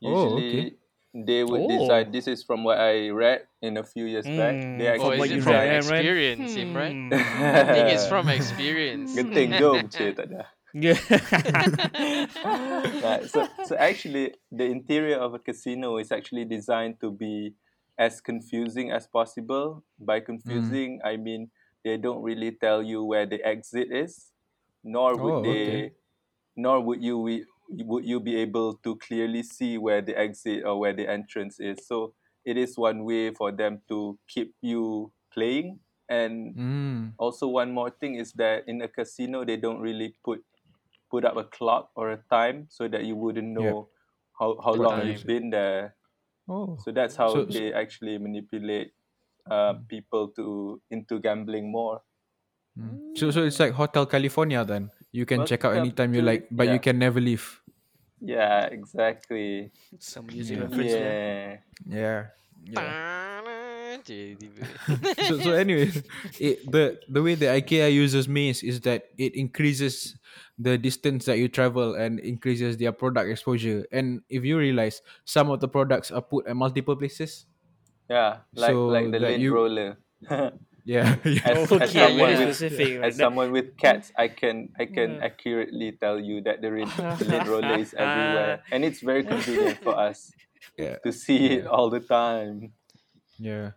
Oh, 0.03 0.39
Usually, 0.39 0.80
they 1.15 1.43
would 1.43 1.63
Oh. 1.63 1.69
design. 1.69 2.13
This 2.15 2.27
is 2.31 2.43
from 2.47 2.63
what 2.63 2.79
I 2.79 3.11
read 3.11 3.43
in 3.63 3.77
a 3.77 3.83
few 3.85 4.07
years 4.07 4.27
back. 4.27 4.55
Mm, 4.55 4.79
They 4.79 4.87
Oh, 4.95 5.11
From 5.11 5.13
is 5.13 5.19
what 5.19 5.31
it 5.31 5.43
from 5.43 5.53
read, 5.53 5.69
Imran? 5.69 5.83
experience, 5.83 6.51
Imran? 6.55 6.95
Hmm. 7.11 7.55
I 7.61 7.65
think 7.75 7.87
it's 7.95 8.07
from 8.07 8.29
experience. 8.31 9.11
Genting 9.19 9.51
jom 9.59 9.91
je 9.91 10.15
tak 10.15 10.27
ada. 10.31 10.47
Yeah. 10.71 10.95
right. 13.03 13.27
So, 13.27 13.49
so 13.67 13.75
actually, 13.77 14.35
the 14.53 14.65
interior 14.71 15.19
of 15.19 15.35
a 15.35 15.39
casino 15.43 15.99
is 15.99 16.13
actually 16.13 16.45
designed 16.45 17.01
to 17.01 17.11
be 17.11 17.55
as 17.99 18.21
confusing 18.21 18.91
as 18.95 19.07
possible. 19.07 19.83
By 19.99 20.21
confusing, 20.21 21.01
I 21.05 21.17
mean 21.19 21.51
they 21.85 21.97
don't 21.99 22.23
really 22.23 22.53
tell 22.55 22.83
you 22.83 23.03
where 23.03 23.27
the 23.27 23.43
exit 23.43 23.91
is, 23.91 24.31
nor 24.85 25.17
would 25.17 25.33
Oh, 25.33 25.43
they, 25.43 25.67
okay. 25.67 25.93
nor 26.57 26.81
would 26.81 27.03
you 27.03 27.19
we, 27.19 27.45
would 27.71 28.05
you 28.05 28.19
be 28.21 28.37
able 28.37 28.75
to 28.83 28.97
clearly 28.97 29.43
see 29.43 29.79
where 29.79 30.03
the 30.03 30.19
exit 30.19 30.65
or 30.65 30.79
where 30.81 30.93
the 30.93 31.09
entrance 31.09 31.61
is. 31.61 31.87
So 31.87 32.15
it 32.45 32.57
is 32.57 32.77
one 32.77 33.05
way 33.05 33.33
for 33.35 33.53
them 33.53 33.81
to 33.89 34.19
keep 34.27 34.55
you 34.61 35.13
playing. 35.33 35.79
And 36.09 36.57
Mm. 36.57 37.13
also 37.19 37.47
one 37.47 37.71
more 37.71 37.91
thing 37.91 38.17
is 38.19 38.33
that 38.35 38.67
in 38.67 38.83
a 38.83 38.89
casino 38.89 39.45
they 39.45 39.57
don't 39.57 39.79
really 39.81 40.15
put 40.25 40.43
put 41.11 41.25
up 41.25 41.37
a 41.37 41.45
clock 41.45 41.91
or 41.95 42.11
a 42.11 42.19
time 42.31 42.67
so 42.71 42.87
that 42.87 43.03
you 43.05 43.15
wouldn't 43.17 43.55
Yeah. 43.59 43.71
know 43.71 43.89
how, 44.39 44.55
how 44.63 44.71
What 44.75 44.79
long 44.79 44.99
time. 45.01 45.09
you've 45.11 45.27
been 45.27 45.51
there. 45.51 45.95
Oh. 46.49 46.79
So 46.83 46.91
that's 46.93 47.15
how 47.17 47.31
So- 47.35 47.45
they 47.47 47.73
actually 47.73 48.19
manipulate 48.19 48.93
uh, 49.51 49.75
people 49.89 50.29
to 50.39 50.81
into 50.91 51.19
gambling 51.19 51.71
more. 51.71 52.03
Mm. 52.79 53.17
So 53.19 53.31
so 53.31 53.43
it's 53.43 53.59
like 53.59 53.73
Hotel 53.75 54.07
California 54.07 54.65
then. 54.65 54.91
You 55.11 55.27
can 55.27 55.45
check 55.47 55.65
out 55.65 55.75
anytime 55.75 56.15
you 56.15 56.23
like, 56.23 56.47
but 56.51 56.69
you 56.71 56.79
can 56.79 56.99
never 56.99 57.19
leave. 57.21 57.60
Yeah, 58.21 58.67
exactly. 58.67 59.73
Some 59.99 60.27
music 60.27 60.59
Yeah. 60.59 60.63
reference. 60.65 60.93
Yeah. 60.93 61.57
Yeah. 61.87 62.27
Yeah. 62.65 62.95
So 65.29 65.39
so 65.41 65.53
anyway, 65.53 65.91
it, 66.39 66.63
the 66.71 67.01
the 67.09 67.23
way 67.23 67.35
the 67.35 67.47
IKEA 67.47 67.93
uses 67.93 68.29
maze 68.29 68.63
is 68.63 68.81
that 68.83 69.11
it 69.19 69.35
increases 69.35 70.17
the 70.59 70.79
distance 70.79 71.25
that 71.27 71.39
you 71.39 71.49
travel 71.49 71.95
and 71.95 72.21
increases 72.21 72.77
their 72.77 72.93
product 72.93 73.29
exposure. 73.31 73.87
And 73.93 74.23
if 74.29 74.45
you 74.45 74.59
realize 74.59 75.03
some 75.25 75.51
of 75.51 75.61
the 75.61 75.69
products 75.69 76.11
are 76.11 76.23
put 76.23 76.47
at 76.47 76.57
multiple 76.57 76.97
places, 76.97 77.47
Yeah, 78.09 78.45
like 78.55 78.85
like 78.87 79.11
the 79.11 79.19
that 79.21 79.39
lint 79.39 79.51
roller. 79.51 79.99
yeah, 80.85 81.17
yeah. 81.25 81.41
as, 81.45 81.73
Oh, 81.73 81.79
as 81.79 81.93
someone 81.93 82.35
very 82.35 82.47
with 82.47 82.57
specific. 82.57 83.03
as 83.03 83.17
someone 83.17 83.53
with 83.53 83.77
cats, 83.77 84.13
I 84.17 84.29
can 84.29 84.71
I 84.79 84.87
can 84.87 85.19
Yeah. 85.19 85.25
accurately 85.25 85.93
tell 85.93 86.19
you 86.19 86.41
that 86.43 86.61
the 86.63 86.71
lint, 86.71 86.91
the 87.19 87.25
lint 87.27 87.47
roller 87.49 87.79
is 87.79 87.95
everywhere, 87.95 88.63
and 88.73 88.85
it's 88.85 89.01
very 89.01 89.25
convenient 89.25 89.79
for 89.83 89.97
us 89.99 90.33
yeah. 90.77 90.97
to 91.05 91.13
see 91.13 91.61
it 91.61 91.67
all 91.67 91.91
the 91.91 92.01
time. 92.01 92.73
Yeah. 93.39 93.73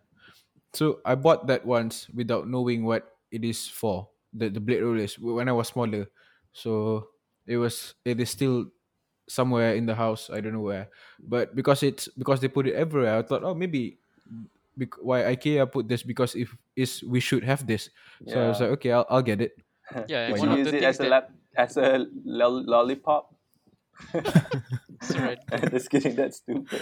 So 0.74 1.00
I 1.06 1.16
bought 1.16 1.48
that 1.48 1.66
once 1.66 2.10
without 2.10 2.48
knowing 2.50 2.84
what 2.86 3.06
it 3.32 3.44
is 3.44 3.68
for. 3.68 4.10
The 4.34 4.50
the 4.50 4.60
blade 4.60 4.82
rollers 4.82 5.20
when 5.20 5.48
I 5.48 5.54
was 5.54 5.70
smaller. 5.70 6.10
So 6.54 7.08
it 7.46 7.58
was 7.58 7.94
it 8.06 8.20
is 8.20 8.30
still 8.32 8.72
somewhere 9.30 9.76
in 9.76 9.86
the 9.86 9.96
house. 9.96 10.30
I 10.34 10.42
don't 10.42 10.54
know 10.54 10.66
where. 10.66 10.90
But 11.22 11.54
because 11.56 11.84
it's 11.84 12.10
because 12.18 12.42
they 12.42 12.50
put 12.50 12.66
it 12.68 12.74
everywhere, 12.76 13.18
I 13.18 13.22
thought, 13.22 13.44
oh 13.46 13.54
maybe 13.54 14.00
bec- 14.76 14.98
why 15.02 15.22
IKEA 15.36 15.70
put 15.72 15.88
this 15.88 16.02
because 16.04 16.34
if 16.36 16.56
is 16.76 17.04
we 17.04 17.20
should 17.20 17.44
have 17.44 17.66
this. 17.68 17.90
So 18.28 18.40
I 18.44 18.48
was 18.50 18.60
like, 18.60 18.70
okay, 18.82 18.92
I'll, 18.92 19.06
I'll 19.10 19.22
get 19.26 19.42
it. 19.42 19.54
Yeah, 20.08 20.28
and 20.28 20.34
Would 20.34 20.40
one 20.40 20.50
you 20.58 20.62
of 20.62 20.74
use 20.74 20.74
it 20.74 20.84
as 20.84 21.00
a 21.00 21.04
that 21.04 21.10
lap, 21.10 21.32
as 21.56 21.78
a 21.78 22.06
lol- 22.26 22.64
lollipop? 22.66 23.36
Right. 25.16 25.38
Just 25.70 25.90
kidding. 25.90 26.16
That's 26.16 26.38
stupid. 26.38 26.82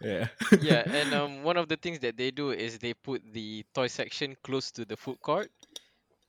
Yeah. 0.00 0.28
yeah, 0.60 0.82
and 0.88 1.12
um, 1.14 1.42
one 1.44 1.56
of 1.58 1.68
the 1.68 1.76
things 1.76 1.98
that 2.00 2.16
they 2.16 2.30
do 2.30 2.50
is 2.50 2.78
they 2.78 2.94
put 2.94 3.22
the 3.32 3.64
toy 3.74 3.86
section 3.86 4.34
close 4.42 4.70
to 4.72 4.84
the 4.84 4.96
food 4.96 5.20
court, 5.20 5.50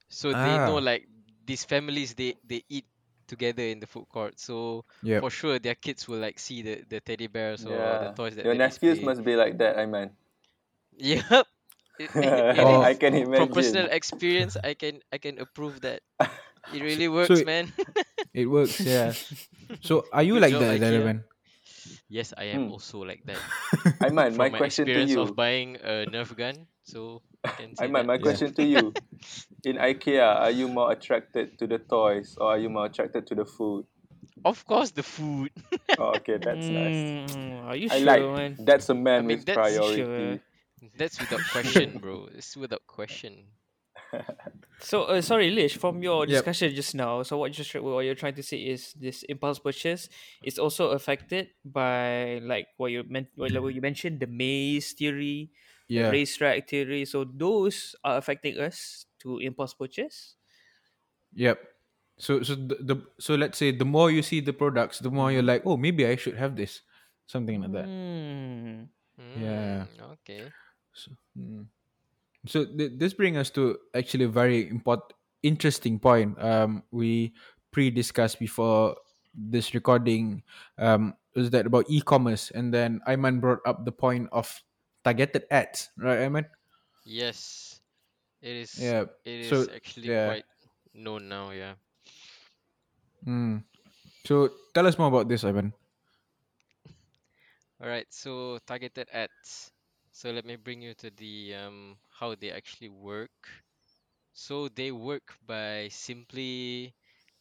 so 0.10 0.30
they 0.30 0.58
know 0.68 0.78
Ah. 0.78 0.84
like 0.92 1.08
these 1.46 1.64
families 1.64 2.14
they 2.14 2.36
they 2.46 2.62
eat 2.70 2.86
together 3.28 3.64
in 3.64 3.80
the 3.80 3.88
food 3.88 4.06
court. 4.12 4.38
So 4.40 4.84
Yep. 5.04 5.22
for 5.24 5.30
sure 5.32 5.58
their 5.58 5.76
kids 5.76 6.06
will 6.08 6.20
like 6.20 6.38
see 6.38 6.62
the, 6.62 6.84
the 6.90 7.00
teddy 7.00 7.28
bears 7.28 7.64
or 7.66 7.72
the 7.72 8.14
toys 8.16 8.36
that 8.36 8.44
Your 8.44 8.54
they 8.54 8.60
nephews 8.60 9.00
must 9.02 9.24
be 9.24 9.36
like 9.40 9.58
that. 9.58 9.80
I 9.80 9.86
mean, 9.88 10.12
Yep. 11.00 11.48
It, 12.02 12.10
it 12.16 12.60
Oh. 12.66 12.82
I 12.82 12.92
is. 12.92 12.98
can 12.98 13.14
From 13.30 13.50
personal 13.54 13.88
experience, 13.92 14.58
I 14.58 14.74
can 14.74 15.00
I 15.14 15.18
can 15.22 15.38
approve 15.40 15.82
that. 15.86 16.02
It 16.74 16.82
really 16.86 17.10
works, 17.10 17.42
it- 17.42 17.46
man. 17.46 17.74
It 18.38 18.46
works, 18.48 18.80
yeah. 18.80 19.12
So 19.82 20.06
are 20.14 20.24
you 20.24 20.38
Good 20.40 20.46
like 20.48 20.56
that, 20.62 20.80
IKEA. 20.80 20.84
Dalaman? 20.88 21.18
yes, 22.08 22.32
I 22.38 22.54
am 22.56 22.70
Hmm. 22.70 22.72
also 22.78 23.04
like 23.04 23.26
that. 23.28 23.42
Aiman, 24.00 24.32
From 24.32 24.38
my 24.38 24.50
my 24.54 24.58
question 24.62 24.86
to 24.86 24.92
experience 24.92 25.12
you. 25.12 25.22
of 25.26 25.36
buying 25.36 25.76
a 25.84 26.06
Nerf 26.08 26.32
gun, 26.38 26.70
so 26.86 27.22
I 27.44 27.50
can 27.58 27.76
say 27.76 27.86
Aiman, 27.90 28.06
that. 28.06 28.14
my 28.14 28.18
Yeah. 28.22 28.26
question 28.26 28.54
to 28.56 28.64
you. 28.64 28.94
In 29.66 29.78
IKEA, 29.78 30.22
are 30.24 30.54
you 30.54 30.68
more 30.70 30.92
attracted 30.96 31.58
to 31.60 31.68
the 31.68 31.78
toys 31.78 32.38
or 32.40 32.56
are 32.56 32.60
you 32.62 32.70
more 32.70 32.86
attracted 32.88 33.28
to 33.28 33.36
the 33.36 33.46
food? 33.46 33.86
Of 34.46 34.66
course, 34.66 34.90
the 34.96 35.04
food. 35.04 35.52
Oh, 35.98 36.18
okay, 36.22 36.38
that's 36.42 36.66
nice. 36.66 37.02
Mm, 37.36 37.66
Are 37.68 37.76
you 37.78 37.88
I 37.92 37.98
sure, 38.00 38.06
like 38.08 38.24
man? 38.38 38.52
that's 38.66 38.90
a 38.90 38.96
man 38.98 39.28
mean, 39.28 39.38
with 39.38 39.46
that's 39.46 39.58
priority. 39.58 40.02
sure. 40.02 40.40
That's 40.98 41.20
without 41.20 41.42
question, 41.52 41.98
bro. 42.00 42.28
It's 42.34 42.56
without 42.58 42.86
question. 42.88 43.46
So, 44.82 45.04
uh, 45.06 45.22
sorry, 45.22 45.52
Lish, 45.52 45.78
from 45.78 46.02
your 46.02 46.26
Yep. 46.26 46.42
discussion 46.42 46.74
just 46.74 46.96
now, 46.96 47.22
so 47.22 47.38
what, 47.38 47.52
just, 47.54 47.70
what 47.76 48.02
you're 48.02 48.16
trying 48.18 48.34
to 48.34 48.42
say 48.42 48.58
is 48.58 48.94
this 48.98 49.22
impulse 49.30 49.60
purchase 49.60 50.10
is 50.44 50.58
also 50.58 50.90
affected 50.98 51.50
by, 51.64 52.40
like, 52.42 52.68
what 52.78 52.90
you, 52.90 53.04
meant, 53.08 53.28
what 53.36 53.52
you 53.54 53.82
mentioned, 53.82 54.20
the 54.20 54.26
maze 54.26 54.94
theory, 54.94 55.52
Yeah. 55.88 56.10
racetrack 56.10 56.68
theory. 56.68 57.06
So, 57.06 57.26
those 57.26 57.94
are 58.04 58.18
affecting 58.18 58.58
us 58.58 59.06
to 59.22 59.38
impulse 59.38 59.74
purchase. 59.76 60.36
Yep. 61.36 61.60
So 62.18 62.44
so 62.44 62.54
the, 62.56 62.76
the 62.82 62.96
so 63.20 63.34
let's 63.36 63.58
say 63.58 63.72
the 63.72 63.86
more 63.86 64.12
you 64.12 64.22
see 64.22 64.42
the 64.42 64.54
products, 64.54 65.00
the 65.00 65.10
more 65.10 65.32
you're 65.32 65.42
like, 65.46 65.64
oh, 65.66 65.78
maybe 65.78 66.06
I 66.06 66.16
should 66.16 66.38
have 66.38 66.56
this, 66.56 66.82
something 67.26 67.62
like 67.62 67.72
that. 67.74 67.86
Mm. 67.86 68.88
Yeah. 69.38 69.86
Mm, 69.90 70.12
Okay. 70.22 70.44
So, 70.94 71.12
mm. 71.38 71.66
so 72.46 72.66
th- 72.66 72.94
this 72.98 73.14
brings 73.14 73.38
us 73.38 73.50
to 73.52 73.78
actually 73.96 74.26
a 74.26 74.30
very 74.30 74.70
important, 74.70 75.14
interesting 75.44 76.00
point. 76.00 76.42
Um, 76.42 76.84
we 76.92 77.34
pre-discussed 77.72 78.40
before 78.40 78.96
this 79.34 79.74
recording. 79.74 80.44
Um, 80.78 81.16
was 81.36 81.50
that 81.52 81.66
about 81.66 81.86
e-commerce, 81.88 82.52
and 82.52 82.74
then 82.74 83.00
Aiman 83.08 83.40
brought 83.40 83.60
up 83.66 83.86
the 83.86 83.92
point 83.92 84.28
of 84.32 84.52
targeted 85.04 85.46
ads, 85.50 85.90
right, 85.98 86.20
Aiman? 86.20 86.46
Yes. 87.06 87.80
It 88.42 88.56
is. 88.56 88.78
Yeah. 88.78 89.06
It 89.24 89.48
is 89.48 89.50
so, 89.50 89.68
actually 89.74 90.10
yeah. 90.10 90.28
quite 90.28 90.46
known 90.94 91.30
now. 91.30 91.52
Yeah. 91.52 91.74
Mm. 93.26 93.64
So 94.26 94.50
tell 94.74 94.88
us 94.88 94.98
more 94.98 95.08
about 95.08 95.30
this, 95.30 95.44
Aiman. 95.44 95.74
All 97.82 97.88
right. 97.88 98.08
So 98.10 98.60
targeted 98.66 99.08
ads. 99.14 99.72
So 100.22 100.32
let 100.32 100.46
me 100.46 100.56
bring 100.58 100.82
you 100.82 100.94
to 100.96 101.10
the 101.12 101.56
um 101.56 101.98
how 102.20 102.36
they 102.36 102.52
actually 102.52 102.90
work. 102.90 103.34
So 104.34 104.70
they 104.70 104.92
work 104.92 105.38
by 105.46 105.90
simply 105.90 106.94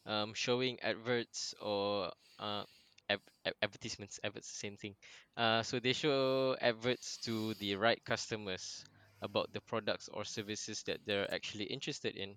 um 0.06 0.34
showing 0.34 0.80
adverts 0.80 1.54
or 1.60 2.12
uh 2.38 2.64
ad- 3.08 3.30
ad- 3.46 3.54
advertisements. 3.62 4.20
Adverts, 4.25 4.49
same 4.50 4.76
thing. 4.76 4.96
Uh, 5.37 5.62
so 5.62 5.80
they 5.80 5.92
show 5.92 6.56
adverts 6.60 7.18
to 7.26 7.54
the 7.54 7.76
right 7.76 8.02
customers 8.04 8.84
about 9.22 9.52
the 9.52 9.60
products 9.62 10.08
or 10.08 10.25
services 10.25 10.82
that 10.84 11.00
they're 11.06 11.30
actually 11.32 11.64
interested 11.66 12.16
in. 12.16 12.37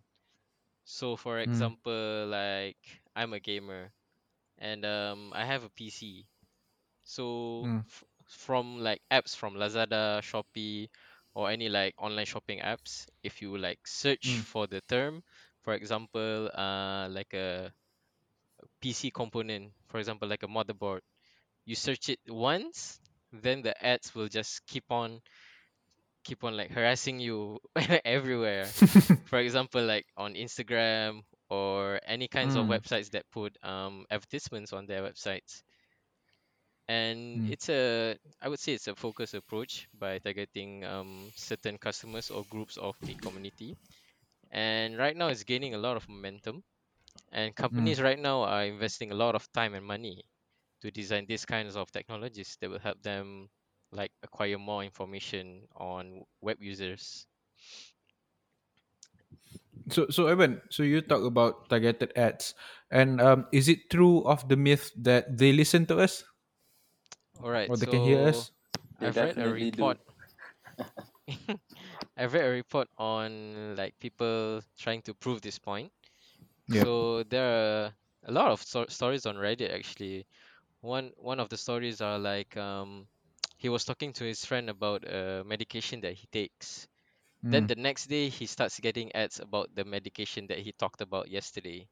So 0.86 1.16
for 1.18 1.40
Mm. 1.46 1.74
example, 1.80 2.28
like 2.28 2.78
I'm 3.16 3.34
a 3.34 3.40
gamer 3.40 3.92
and 4.60 4.86
um 4.86 5.32
I 5.36 5.46
have 5.46 5.64
a 5.64 5.70
PC. 5.70 6.28
So 7.04 7.26
Mm. 7.62 7.86
f- 7.88 8.04
from 8.34 8.80
like 8.80 9.02
apps 9.12 9.36
from 9.36 9.56
Lazada, 9.56 10.22
Shopee, 10.22 10.90
or 11.36 11.50
any 11.50 11.70
like 11.70 11.94
online 11.98 12.26
shopping 12.26 12.60
apps, 12.60 13.08
if 13.24 13.42
you 13.42 13.58
like 13.58 13.80
search 13.88 14.38
Mm. 14.38 14.46
for 14.46 14.68
the 14.68 14.82
term, 14.90 15.24
for 15.64 15.74
example, 15.74 16.50
uh 16.54 17.08
like 17.10 17.34
a 17.34 17.72
PC 18.82 19.12
component, 19.12 19.74
for 19.88 20.00
example, 20.00 20.28
like 20.28 20.44
a 20.44 20.48
motherboard, 20.48 21.02
you 21.66 21.76
search 21.76 22.10
it 22.10 22.20
once, 22.28 23.00
then 23.32 23.62
the 23.62 23.74
ads 23.86 24.14
will 24.16 24.28
just 24.30 24.66
keep 24.68 24.86
on 24.92 25.22
keep 26.24 26.44
on 26.44 26.56
like 26.58 26.72
harassing 26.72 27.20
you 27.20 27.60
everywhere. 28.06 28.76
For 29.26 29.40
example, 29.40 29.84
like 29.84 30.06
on 30.18 30.34
Instagram 30.36 31.22
or 31.50 32.00
any 32.06 32.28
kinds 32.28 32.56
of 32.56 32.66
Mm. 32.66 32.68
websites 32.68 33.12
that 33.12 33.26
put 33.32 33.56
um 33.64 34.06
advertisements 34.10 34.74
on 34.74 34.86
their 34.86 35.02
websites. 35.04 35.64
And 36.88 37.42
Mm. 37.42 37.54
it's 37.54 37.70
a 37.70 38.18
I 38.42 38.50
would 38.50 38.60
say 38.60 38.74
it's 38.74 38.88
a 38.88 38.96
focused 38.96 39.34
approach 39.34 39.88
by 39.94 40.20
targeting 40.20 40.84
um 40.86 41.32
certain 41.36 41.78
customers 41.78 42.30
or 42.32 42.46
groups 42.46 42.78
of 42.78 42.98
the 43.06 43.16
community. 43.16 43.78
And 44.52 44.98
right 44.98 45.16
now 45.16 45.28
it's 45.30 45.44
gaining 45.44 45.74
a 45.76 45.78
lot 45.78 45.98
of 45.98 46.08
momentum. 46.10 46.64
And 47.32 47.56
companies 47.56 48.02
right 48.02 48.20
now 48.20 48.44
are 48.44 48.66
investing 48.66 49.12
a 49.12 49.16
lot 49.16 49.36
of 49.36 49.52
time 49.54 49.74
and 49.76 49.86
money 49.86 50.24
to 50.82 50.92
design 50.92 51.26
these 51.28 51.46
kinds 51.46 51.76
of 51.76 51.92
technologies 51.92 52.58
that 52.62 52.70
will 52.70 52.80
help 52.80 53.02
them 53.04 53.50
like 53.92 54.12
acquire 54.24 54.58
more 54.60 54.84
information 54.84 55.68
on 55.76 56.24
web 56.42 56.62
users. 56.62 57.28
So 59.92 60.08
so 60.10 60.28
Evan, 60.28 60.62
so 60.72 60.84
you 60.84 61.02
talk 61.02 61.24
about 61.28 61.68
targeted 61.70 62.12
ads, 62.16 62.56
and 62.90 63.20
um, 63.20 63.46
is 63.52 63.68
it 63.68 63.90
true 63.92 64.24
of 64.24 64.48
the 64.48 64.56
myth 64.56 64.92
that 65.04 65.28
they 65.38 65.52
listen 65.52 65.86
to 65.92 66.00
us 66.00 66.24
All 67.40 67.52
right, 67.52 67.72
or 67.72 67.78
they 67.78 67.86
can 67.88 68.02
hear 68.02 68.26
so 68.26 68.28
us? 68.28 68.52
They 69.00 69.08
I've 69.08 69.22
read 69.22 69.38
a 69.38 69.48
report. 69.50 70.00
I've 72.18 72.34
read 72.34 72.46
a 72.46 72.50
report 72.50 72.88
on 72.98 73.76
like 73.76 73.98
people 74.00 74.62
trying 74.78 75.02
to 75.04 75.14
prove 75.14 75.42
this 75.42 75.60
point. 75.60 75.92
Yeah. 76.68 76.86
So 76.86 77.24
there 77.24 77.46
are 77.88 77.96
a 78.26 78.32
lot 78.32 78.52
of 78.52 78.62
sto- 78.62 78.88
stories 78.88 79.26
on 79.26 79.36
Reddit 79.38 79.74
actually. 79.74 80.28
One 80.82 81.12
one 81.18 81.40
of 81.40 81.50
the 81.50 81.58
stories 81.58 82.02
are 82.02 82.20
like 82.20 82.58
um 82.58 83.08
he 83.58 83.70
was 83.70 83.86
talking 83.86 84.14
to 84.14 84.26
his 84.26 84.46
friend 84.46 84.70
about 84.70 85.04
a 85.08 85.44
medication 85.46 86.02
that 86.02 86.14
he 86.16 86.28
takes. 86.28 86.88
Then 87.52 87.66
Mm. 87.66 87.68
the 87.68 87.76
next 87.76 88.08
day 88.08 88.30
he 88.30 88.46
starts 88.48 88.80
getting 88.80 89.14
ads 89.16 89.40
about 89.40 89.76
the 89.76 89.86
medication 89.86 90.48
that 90.48 90.60
he 90.60 90.74
talked 90.74 91.02
about 91.02 91.30
yesterday. 91.30 91.90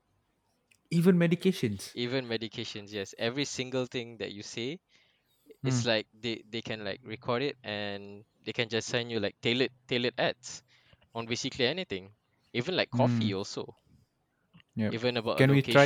Even 0.91 1.17
medications. 1.17 1.95
Even 1.95 2.27
medications, 2.27 2.91
yes. 2.91 3.15
Every 3.17 3.45
single 3.45 3.86
thing 3.86 4.17
that 4.17 4.33
you 4.33 4.43
say, 4.43 4.79
it's 5.63 5.84
Mm. 5.84 5.88
like 5.88 6.08
they, 6.22 6.44
they 6.50 6.62
can 6.62 6.84
like 6.84 7.01
record 7.06 7.41
it 7.44 7.56
and 7.63 8.24
they 8.46 8.51
can 8.53 8.70
just 8.70 8.88
send 8.88 9.12
you 9.12 9.20
like 9.20 9.36
tailored 9.41 9.72
tailored 9.88 10.13
ads 10.18 10.63
on 11.13 11.25
basically 11.25 11.68
anything. 11.68 12.10
Even 12.53 12.75
like 12.75 12.89
coffee 12.91 13.32
Mm. 13.32 13.38
also. 13.38 13.75
Yep. 14.75 14.94
Even 14.94 15.18
about 15.18 15.38
Can 15.38 15.50
a 15.50 15.53
we 15.53 15.62
try? 15.62 15.86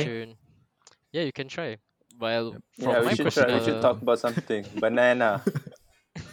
Yeah, 1.12 1.22
you 1.22 1.32
can 1.32 1.48
try. 1.48 1.76
While 2.18 2.52
Yep. 2.52 2.62
from 2.80 2.90
yeah, 2.90 3.00
we 3.00 3.06
my 3.06 3.14
should 3.14 3.32
try. 3.32 3.58
We 3.58 3.64
should 3.64 3.82
talk 3.82 4.00
about 4.02 4.18
something. 4.18 4.64
Banana. 4.80 5.42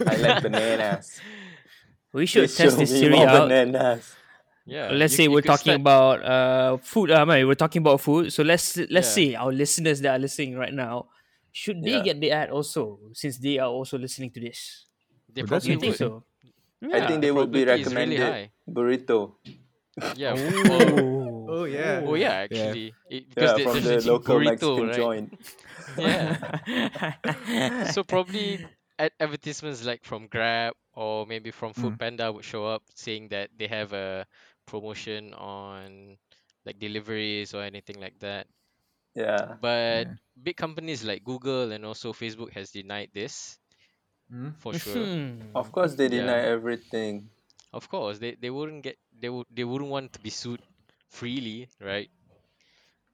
I 0.07 0.15
like 0.15 0.43
bananas. 0.43 1.19
We 2.13 2.25
should 2.27 2.43
Please 2.45 2.55
test 2.57 2.77
this 2.77 2.91
theory 2.91 3.17
out. 3.19 3.49
bananas. 3.49 4.15
Yeah. 4.65 4.91
let's 4.91 5.13
you- 5.13 5.17
say 5.17 5.23
you 5.23 5.31
we're 5.31 5.41
talking 5.41 5.73
start- 5.75 5.81
about 5.81 6.23
uh 6.23 6.77
food. 6.77 7.11
Uh, 7.11 7.21
I 7.21 7.25
mean, 7.25 7.47
we're 7.47 7.55
talking 7.59 7.81
about 7.81 7.99
food. 8.01 8.31
So 8.31 8.43
let's 8.43 8.77
let's 8.77 9.09
Yeah. 9.17 9.33
say 9.33 9.35
our 9.35 9.51
listeners 9.51 9.99
that 10.01 10.15
are 10.15 10.19
listening 10.19 10.55
right 10.55 10.73
now, 10.73 11.09
should 11.53 11.79
they 11.85 12.01
Yeah. 12.01 12.03
get 12.03 12.17
the 12.19 12.31
ad 12.33 12.49
also 12.49 12.99
since 13.13 13.37
they 13.37 13.59
are 13.61 13.69
also 13.69 13.97
listening 14.01 14.31
to 14.33 14.41
this? 14.41 14.89
They 15.29 15.43
Oh, 15.43 15.45
that's 15.45 15.63
Do 15.65 15.71
you 15.71 15.77
probably 15.77 15.93
think 15.95 16.11
would. 16.11 16.23
so? 16.83 16.91
I 16.91 17.07
think 17.07 17.21
they 17.21 17.31
would 17.31 17.47
be 17.53 17.63
probability 17.63 17.81
is 17.87 17.93
really 17.95 18.17
recommended 18.17 18.51
burrito. 18.67 19.19
Yeah. 20.17 20.33
well- 20.33 21.29
Oh, 21.53 21.65
yeah. 21.69 22.01
oh 22.01 22.15
yeah, 22.17 22.49
actually, 22.49 22.93
It- 23.13 23.29
because 23.29 23.53
Yeah, 23.53 23.63
there- 23.63 23.73
from 23.73 23.83
the 23.85 24.01
local 24.09 24.35
burrito, 24.41 24.49
Mexican 24.49 24.87
right? 24.89 24.95
joint. 24.97 25.29
Yeah. 25.97 27.91
so 27.93 28.03
probably 28.13 28.65
ad- 28.97 29.13
advertisements 29.19 29.85
like 29.85 30.03
from 30.03 30.27
Grab 30.27 30.73
or 30.93 31.25
maybe 31.27 31.51
from 31.51 31.73
Food 31.73 31.93
Mm. 31.93 31.99
Panda 31.99 32.31
would 32.33 32.43
show 32.45 32.65
up 32.65 32.83
saying 32.95 33.29
that 33.29 33.49
they 33.57 33.67
have 33.67 33.93
a 33.93 34.25
promotion 34.65 35.33
on 35.35 36.17
like 36.65 36.79
deliveries 36.79 37.53
or 37.53 37.61
anything 37.63 37.99
like 38.01 38.17
that. 38.19 38.47
Yeah. 39.15 39.57
But 39.59 40.07
Yeah. 40.07 40.13
big 40.41 40.57
companies 40.57 41.03
like 41.03 41.23
Google 41.23 41.71
and 41.71 41.85
also 41.85 42.13
Facebook 42.13 42.51
has 42.53 42.71
denied 42.71 43.11
this 43.13 43.57
Mm. 44.31 44.55
for 44.57 44.73
sure. 44.73 45.09
Mhm. 45.09 45.55
Of 45.55 45.71
course, 45.71 45.95
they 45.95 46.07
Yeah. 46.07 46.09
deny 46.09 46.39
everything. 46.39 47.29
Of 47.73 47.89
course, 47.89 48.19
they, 48.19 48.35
they 48.35 48.49
wouldn't 48.49 48.83
get 48.83 48.97
they 49.19 49.29
would 49.29 49.47
they 49.51 49.63
wouldn't 49.63 49.89
want 49.91 50.13
to 50.13 50.19
be 50.19 50.29
sued 50.29 50.61
freely, 51.09 51.69
right? 51.79 52.09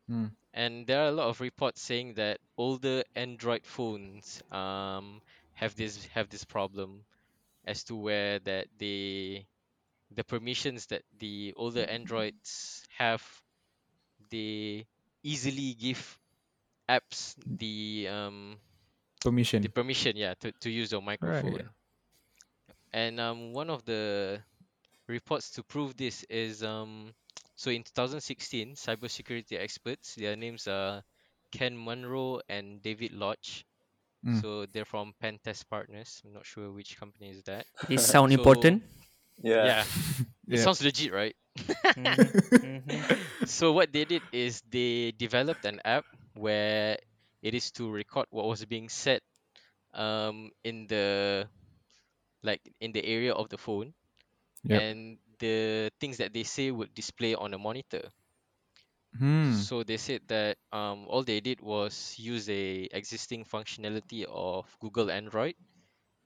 Mm. 0.10 0.32
And 0.54 0.86
there 0.88 1.04
are 1.04 1.10
a 1.10 1.12
lot 1.12 1.30
of 1.30 1.42
reports 1.42 1.82
saying 1.82 2.16
that 2.16 2.40
older 2.58 3.04
Android 3.16 3.66
phones 3.66 4.42
um 4.52 5.22
have 5.54 5.76
this 5.76 6.06
have 6.08 6.30
this 6.30 6.44
problem 6.46 7.06
as 7.66 7.84
to 7.86 7.96
where 7.96 8.40
that 8.40 8.68
they 8.78 9.48
the 10.12 10.24
permissions 10.24 10.88
that 10.88 11.04
the 11.20 11.54
older 11.58 11.84
Androids 11.86 12.86
have 12.98 13.24
they 14.30 14.86
easily 15.24 15.74
give 15.74 16.18
apps 16.90 17.36
the 17.46 18.08
um 18.10 18.58
Permission. 19.22 19.62
the 19.62 19.70
permission 19.70 20.16
yeah 20.16 20.34
to, 20.40 20.52
to 20.62 20.70
use 20.70 20.92
your 20.92 21.02
microphone 21.02 21.54
Right. 21.54 21.66
and 22.94 23.20
um 23.20 23.54
one 23.54 23.70
of 23.70 23.84
the 23.86 24.40
reports 25.08 25.52
to 25.52 25.64
prove 25.64 25.96
this 25.98 26.24
is 26.30 26.64
um 26.64 27.14
so 27.56 27.70
in 27.72 27.84
2016 27.84 28.76
cybersecurity 28.76 29.60
experts 29.60 30.16
their 30.16 30.36
names 30.36 30.68
are 30.68 31.04
ken 31.52 31.76
munro 31.78 32.40
and 32.50 32.82
david 32.82 33.12
lodge 33.14 33.66
Mm. 34.26 34.42
so 34.42 34.66
they're 34.66 34.84
from 34.84 35.14
pentest 35.24 35.70
partners 35.70 36.22
i'm 36.26 36.34
not 36.34 36.46
sure 36.46 36.72
which 36.72 37.00
company 37.00 37.30
is 37.30 37.42
that 37.44 37.66
This 37.88 38.06
sound 38.06 38.34
So- 38.34 38.38
important. 38.40 38.84
Yeah. 39.42 39.64
yeah 39.66 39.84
it 40.50 40.58
Yeah. 40.60 40.64
sounds 40.64 40.84
legit 40.84 41.14
right 41.14 41.36
Mhm, 41.96 42.84
mhm. 42.84 43.18
so 43.46 43.72
what 43.74 43.92
they 43.94 44.06
did 44.06 44.24
is 44.32 44.62
they 44.70 45.12
developed 45.18 45.66
an 45.66 45.80
app 45.86 46.06
where 46.34 46.98
it 47.42 47.54
is 47.54 47.72
to 47.72 47.90
record 47.90 48.26
what 48.32 48.46
was 48.46 48.64
being 48.66 48.90
said 48.90 49.22
um 49.94 50.52
in 50.64 50.88
the 50.88 51.48
like 52.44 52.62
in 52.82 52.92
the 52.92 53.04
area 53.06 53.34
of 53.34 53.50
the 53.50 53.58
phone 53.58 53.94
Yep. 54.64 54.84
and 54.84 55.18
the 55.40 55.90
things 56.00 56.18
that 56.18 56.34
they 56.34 56.44
say 56.44 56.72
would 56.72 56.94
display 56.94 57.36
on 57.36 57.54
a 57.54 57.58
monitor 57.60 58.10
Hmm. 59.18 59.64
so 59.66 59.84
they 59.84 59.98
said 59.98 60.22
that 60.28 60.58
um 60.72 61.06
all 61.08 61.24
they 61.24 61.40
did 61.42 61.60
was 61.62 62.16
use 62.18 62.50
a 62.50 62.88
existing 62.92 63.44
functionality 63.46 64.24
of 64.30 64.66
google 64.80 65.12
android 65.12 65.56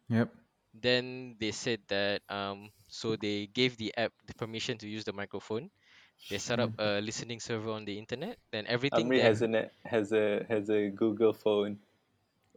Yep. 0.09 0.33
then 0.73 1.35
they 1.39 1.51
said 1.51 1.79
that 1.87 2.21
um 2.29 2.69
so 2.87 3.15
they 3.15 3.47
gave 3.47 3.77
the 3.77 3.93
app 3.97 4.11
the 4.25 4.33
permission 4.35 4.77
to 4.77 4.87
use 4.87 5.03
the 5.03 5.13
microphone 5.13 5.69
they 6.29 6.37
set 6.37 6.59
up 6.59 6.71
a 6.79 7.01
listening 7.01 7.39
server 7.39 7.71
on 7.71 7.85
the 7.85 7.97
internet 7.97 8.37
then 8.51 8.65
everything 8.67 9.07
Amri 9.07 9.21
that 9.21 9.25
has 9.25 9.41
a 9.41 9.69
has 9.85 10.11
a 10.11 10.45
has 10.49 10.69
a 10.69 10.89
Google 10.89 11.33
phone. 11.33 11.77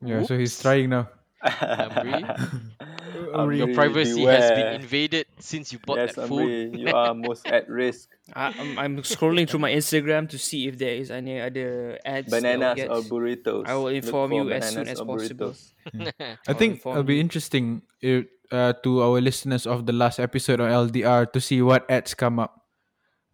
Yeah. 0.02 0.22
So 0.24 0.36
he's 0.36 0.60
trying 0.60 0.90
now. 0.90 1.08
Amri, 1.44 2.24
Amri, 3.36 3.58
your 3.58 3.68
Amri, 3.68 3.74
privacy 3.74 4.24
has 4.24 4.50
been 4.50 4.80
invaded 4.80 5.26
since 5.38 5.72
you 5.72 5.78
bought 5.78 5.98
Yes, 5.98 6.14
that 6.14 6.28
phone 6.28 6.48
Amri, 6.48 6.78
you 6.78 6.88
are 6.92 7.14
most 7.28 7.46
at 7.46 7.68
risk. 7.68 8.08
I, 8.34 8.54
I'm, 8.58 8.78
I'm 8.78 8.96
scrolling 9.02 9.48
through 9.48 9.60
my 9.60 9.70
Instagram 9.70 10.28
to 10.30 10.38
see 10.38 10.66
if 10.66 10.78
there 10.78 10.94
is 10.94 11.10
any 11.10 11.40
other 11.40 11.98
ads. 12.04 12.30
Bananas 12.30 12.76
get- 12.76 12.90
or 12.90 13.02
burritos. 13.02 13.66
I 13.66 13.74
will 13.74 13.88
inform 13.88 14.32
you 14.32 14.50
as 14.50 14.72
soon 14.72 14.88
as 14.88 15.00
possible. 15.00 15.54
burritos. 15.54 15.72
I 16.48 16.52
think 16.52 16.80
it'll 16.80 17.02
be 17.02 17.20
interesting 17.20 17.82
if, 18.00 18.26
uh, 18.50 18.72
to 18.82 19.02
our 19.02 19.20
listeners 19.20 19.66
of 19.66 19.86
the 19.86 19.92
last 19.92 20.18
episode 20.18 20.60
on 20.60 20.70
LDR 20.70 21.30
to 21.32 21.40
see 21.40 21.62
what 21.62 21.88
ads 21.90 22.14
come 22.14 22.38
up. 22.38 22.65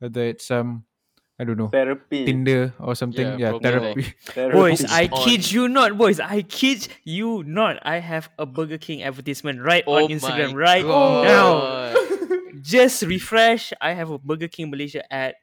Whether 0.02 0.26
it's 0.34 0.50
um, 0.50 0.82
I 1.38 1.44
don't 1.44 1.56
know, 1.56 1.68
Therapy. 1.70 2.26
Tinder 2.26 2.74
or 2.82 2.98
something. 2.98 3.38
Yeah, 3.38 3.54
Yeah, 3.54 3.58
therapy. 3.62 4.02
Therapy. 4.34 4.58
Boys, 4.58 4.82
I 4.90 5.06
kid 5.06 5.46
you 5.46 5.68
not, 5.70 5.96
boys. 5.96 6.18
I 6.18 6.42
kid 6.42 6.88
you 7.04 7.46
not. 7.46 7.78
I 7.86 8.02
have 8.02 8.26
a 8.34 8.44
Burger 8.44 8.78
King 8.78 9.06
advertisement 9.06 9.62
right 9.62 9.84
oh 9.86 10.02
on 10.02 10.10
Instagram 10.10 10.58
my 10.58 10.58
right 10.58 10.84
now. 10.84 11.94
Just 12.60 13.06
refresh. 13.06 13.72
I 13.80 13.94
have 13.94 14.10
a 14.10 14.18
Burger 14.18 14.48
King 14.48 14.74
Malaysia 14.74 15.06
ad 15.06 15.34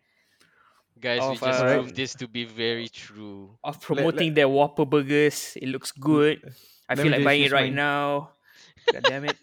guys 0.99 1.23
we 1.23 1.37
just 1.37 1.63
um, 1.63 1.67
proved 1.67 1.95
this 1.95 2.13
to 2.15 2.27
be 2.27 2.43
very 2.43 2.89
true 2.89 3.55
of 3.63 3.79
promoting 3.79 4.33
their 4.33 4.49
Whopper 4.49 4.85
burgers. 4.85 5.55
It 5.55 5.69
looks 5.69 5.91
good. 5.91 6.43
I 6.87 6.95
feel 6.95 7.11
like 7.11 7.23
buying 7.23 7.43
it 7.43 7.51
right 7.51 7.71
mine. 7.71 7.75
now. 7.75 8.31
God 8.91 9.03
damn 9.03 9.25
it. 9.25 9.37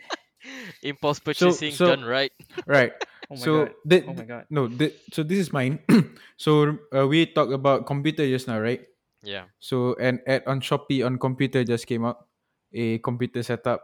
impulse 0.83 1.19
purchasing 1.19 1.73
so- 1.73 1.97
done 1.97 2.05
right 2.05 2.31
right. 2.67 2.93
Oh 3.31 3.35
so 3.37 3.51
god. 3.67 3.75
the- 3.85 4.05
Oh 4.07 4.15
my 4.15 4.25
god. 4.25 4.45
no, 4.51 4.69
the, 4.69 4.95
so 5.12 5.23
this 5.23 5.39
is 5.39 5.53
mine. 5.53 5.81
so 6.37 6.79
uh, 6.95 7.07
we 7.07 7.27
talked 7.27 7.53
about 7.53 7.87
computer 7.87 8.27
just 8.27 8.47
now, 8.49 8.59
right? 8.61 8.83
yeah 9.27 9.51
So 9.59 9.95
an 9.99 10.21
ad 10.27 10.47
on 10.47 10.61
Shopee 10.62 11.03
on 11.05 11.19
computer 11.19 11.65
just 11.65 11.87
came 11.87 12.05
out. 12.07 12.27
A 12.73 12.99
computer 13.03 13.43
setup. 13.43 13.83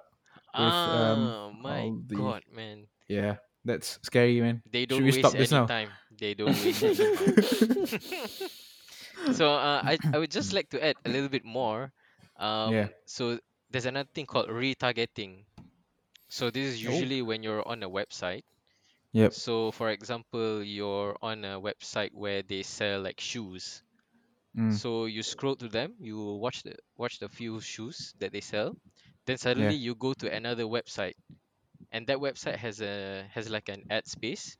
With, 0.55 0.69
um, 0.69 1.19
ah 1.27 1.51
my 1.57 1.91
the- 2.07 2.15
god 2.15 2.43
man 2.53 2.87
Yeah, 3.09 3.41
that's 3.65 3.99
scary, 4.05 4.39
man. 4.45 4.61
they 4.71 4.85
don't 4.87 5.01
we 5.01 5.09
waste 5.11 5.25
stop 5.25 5.33
this 5.33 5.51
any 5.51 5.61
now? 5.61 5.67
time 5.67 5.89
they 6.13 6.35
don't 6.39 6.53
waste 6.53 6.83
any 6.85 6.95
time 6.95 7.35
so 9.33 9.55
uh, 9.55 9.81
I, 9.85 9.99
I 10.13 10.19
would 10.19 10.31
just 10.31 10.53
like 10.53 10.69
to 10.71 10.79
add 10.85 10.97
a 11.05 11.09
little 11.09 11.29
bit 11.29 11.45
more 11.45 11.93
um 12.37 12.73
Yeah. 12.75 12.89
so 13.09 13.39
there's 13.71 13.87
another 13.87 14.09
thing 14.15 14.27
called 14.27 14.49
retargeting 14.53 15.45
so 16.29 16.51
this 16.51 16.69
is 16.69 16.83
usually 16.85 17.23
when 17.23 17.43
you're 17.43 17.65
on 17.69 17.83
a 17.83 17.89
website 17.91 18.45
Yep. 19.13 19.35
so 19.35 19.73
for 19.73 19.91
example 19.91 20.63
you're 20.63 21.17
on 21.23 21.45
a 21.45 21.61
website 21.61 22.11
where 22.13 22.43
they 22.43 22.63
sell 22.63 23.01
like 23.03 23.21
shoes 23.21 23.83
Mm. 24.57 24.79
so 24.79 25.07
you 25.07 25.23
scroll 25.23 25.57
to 25.57 25.69
them 25.69 25.95
you 26.01 26.19
watch 26.37 26.63
the 26.63 26.75
watch 26.97 27.19
the 27.21 27.29
few 27.29 27.61
shoes 27.61 28.15
that 28.19 28.33
they 28.33 28.41
sell 28.41 28.77
then 29.27 29.39
suddenly 29.39 29.75
you 29.75 29.95
go 29.95 30.13
to 30.15 30.33
another 30.33 30.65
website 30.65 31.15
and 31.93 32.07
that 32.07 32.19
website 32.19 32.57
has 32.57 32.81
a 32.83 33.27
has 33.33 33.49
like 33.51 33.69
an 33.69 33.83
ad 33.91 34.07
space 34.07 34.57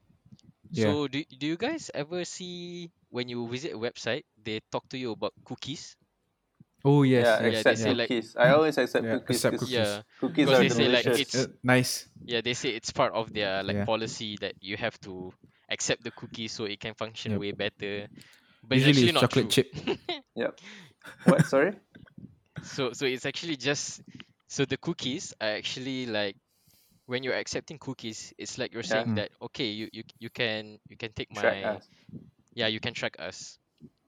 Yeah. 0.73 0.95
so 0.95 1.09
do, 1.09 1.23
do 1.39 1.47
you 1.47 1.57
guys 1.57 1.91
ever 1.95 2.25
see 2.25 2.91
when 3.11 3.29
you 3.29 3.49
visit 3.49 3.73
a 3.73 3.79
website 3.79 4.23
they 4.43 4.61
talk 4.73 4.89
to 4.89 4.99
you 4.99 5.13
about 5.13 5.33
cookies 5.45 5.97
Oh 6.85 7.03
yes, 7.05 7.25
yeah, 7.25 7.31
yes. 7.33 7.41
they 7.43 7.71
accept 7.71 7.79
say 7.79 7.95
like- 7.95 8.11
I 8.37 8.51
always 8.55 8.77
accept 8.79 9.05
Yeah, 9.05 9.19
cookies. 9.19 9.37
accept 9.37 9.53
'cause 9.59 9.69
cookies. 9.71 9.75
yeah 9.75 10.03
Cookies 10.21 10.49
are 10.49 10.59
they 10.59 10.69
say, 10.69 10.89
like, 10.89 11.05
delicious. 11.05 11.21
it's- 11.35 11.45
Uh, 11.47 11.53
nice. 11.63 12.09
yeah 12.25 12.41
they 12.41 12.55
say 12.55 12.71
it's 12.71 12.91
part 12.93 13.13
of 13.15 13.33
their 13.33 13.63
like 13.63 13.77
Yeah. 13.77 13.85
policy 13.85 14.37
that 14.41 14.55
you 14.61 14.77
have 14.77 14.99
to 15.01 15.33
accept 15.71 16.03
the 16.03 16.11
cookie 16.11 16.49
so 16.49 16.65
it 16.65 16.81
can 16.81 16.95
function 16.95 17.33
Yep. 17.33 17.41
way 17.41 17.53
better 17.53 18.09
but 18.67 18.79
Usually 18.79 18.91
it's 18.91 19.03
it's 19.03 19.13
not 19.15 19.21
chocolate 19.23 19.51
true. 19.51 19.65
chip. 19.65 19.69
what? 21.25 21.47
Sorry. 21.47 21.73
so 22.63 22.93
so 22.93 23.07
it's 23.07 23.27
actually 23.27 23.57
just 23.57 24.03
so 24.49 24.65
the 24.65 24.77
cookies 24.77 25.35
are 25.41 25.55
actually 25.59 26.07
like 26.07 26.37
when 27.07 27.23
you're 27.23 27.35
accepting 27.35 27.79
cookies 27.79 28.33
it's 28.39 28.59
like 28.59 28.73
you're 28.73 28.83
saying 28.87 29.07
Mm. 29.15 29.17
that 29.17 29.31
okay 29.43 29.67
you, 29.71 29.89
you 29.93 30.03
you 30.19 30.31
can 30.31 30.79
you 30.89 30.97
can 30.97 31.11
take 31.13 31.31
Track 31.35 31.63
my 31.63 31.75
us. 31.79 31.89
yeah 32.55 32.67
you 32.69 32.79
can 32.81 32.95
track 32.95 33.17
us 33.19 33.59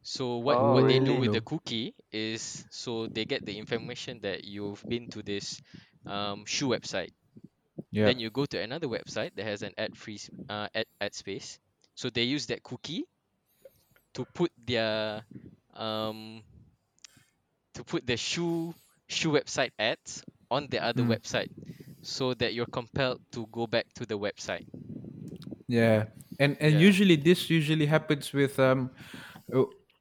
so 0.04 0.38
what 0.38 0.60
Oh, 0.60 0.68
what 0.68 0.86
they 0.88 1.00
do 1.00 1.14
really? 1.14 1.18
with 1.18 1.32
the 1.32 1.42
cookie 1.42 1.94
is 2.12 2.66
so 2.70 3.08
they 3.08 3.24
get 3.26 3.44
the 3.46 3.56
information 3.58 4.20
that 4.22 4.44
you've 4.44 4.84
been 4.88 5.08
to 5.08 5.22
this 5.22 5.60
um, 6.06 6.44
shoe 6.46 6.68
website 6.68 7.10
Yeah. 7.92 8.06
then 8.06 8.18
you 8.20 8.30
go 8.30 8.46
to 8.46 8.60
another 8.60 8.88
website 8.88 9.34
that 9.36 9.44
has 9.46 9.62
an 9.62 9.72
ad 9.78 9.96
free 9.96 10.16
s- 10.16 10.30
uh, 10.48 10.68
ad, 10.74 10.86
ad 11.00 11.14
space 11.14 11.58
so 11.96 12.10
they 12.10 12.24
use 12.24 12.46
that 12.46 12.62
cookie 12.62 13.04
to 14.14 14.24
put 14.34 14.52
their 14.66 15.24
um 15.74 16.42
to 17.74 17.84
put 17.84 18.06
the 18.06 18.16
shoe 18.16 18.74
shoe 19.08 19.32
website 19.32 19.72
ads 19.78 20.24
on 20.50 20.68
the 20.70 20.82
other 20.82 21.02
Mm. 21.02 21.08
website 21.08 21.48
so 22.02 22.34
that 22.34 22.54
you're 22.54 22.66
compelled 22.66 23.20
to 23.32 23.46
go 23.52 23.66
back 23.66 23.86
to 23.94 24.06
the 24.06 24.18
website 24.18 24.66
Yeah, 25.68 26.06
and 26.38 26.56
and 26.60 26.74
Yeah. 26.74 26.78
usually 26.78 27.16
this 27.16 27.48
usually 27.50 27.86
happens 27.86 28.32
with 28.32 28.58
um, 28.58 28.90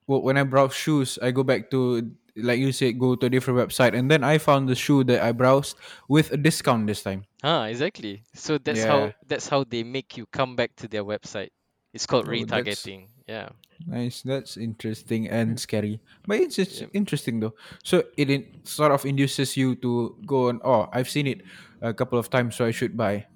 when 0.06 0.36
I 0.36 0.42
browse 0.44 0.74
shoes, 0.74 1.18
I 1.22 1.30
go 1.30 1.42
back 1.42 1.70
to 1.70 2.10
like 2.36 2.58
you 2.58 2.72
said, 2.72 2.98
go 2.98 3.14
to 3.14 3.26
a 3.26 3.30
different 3.30 3.60
website, 3.60 3.94
and 3.96 4.10
then 4.10 4.24
I 4.24 4.38
found 4.38 4.68
the 4.68 4.74
shoe 4.74 5.04
that 5.04 5.22
I 5.22 5.30
browsed 5.30 5.76
with 6.08 6.32
a 6.32 6.36
discount 6.36 6.88
this 6.88 7.00
time. 7.02 7.24
Ah, 7.44 7.66
exactly. 7.66 8.24
So 8.34 8.58
that's 8.58 8.80
Yeah. 8.80 8.86
how 8.90 9.12
that's 9.28 9.46
how 9.48 9.62
they 9.62 9.84
make 9.84 10.16
you 10.18 10.26
come 10.26 10.56
back 10.56 10.74
to 10.82 10.88
their 10.88 11.04
website. 11.04 11.50
It's 11.92 12.06
called 12.06 12.26
Oh, 12.26 12.32
retargeting. 12.32 13.06
Yeah. 13.28 13.50
Nice, 13.86 14.22
that's 14.22 14.56
interesting 14.56 15.28
and 15.28 15.58
scary, 15.60 16.00
but 16.26 16.40
it's 16.40 16.56
just 16.56 16.80
Yep. 16.80 16.90
interesting 16.92 17.38
though. 17.40 17.54
So 17.84 18.02
it 18.16 18.30
in, 18.30 18.46
sort 18.64 18.90
of 18.90 19.04
induces 19.06 19.56
you 19.56 19.76
to 19.76 20.16
go 20.26 20.48
and 20.48 20.60
Oh, 20.64 20.88
I've 20.92 21.08
seen 21.08 21.26
it 21.28 21.42
a 21.80 21.94
couple 21.94 22.18
of 22.18 22.30
times, 22.30 22.56
so 22.56 22.64
I 22.66 22.72
should 22.72 22.96
buy. 22.96 23.26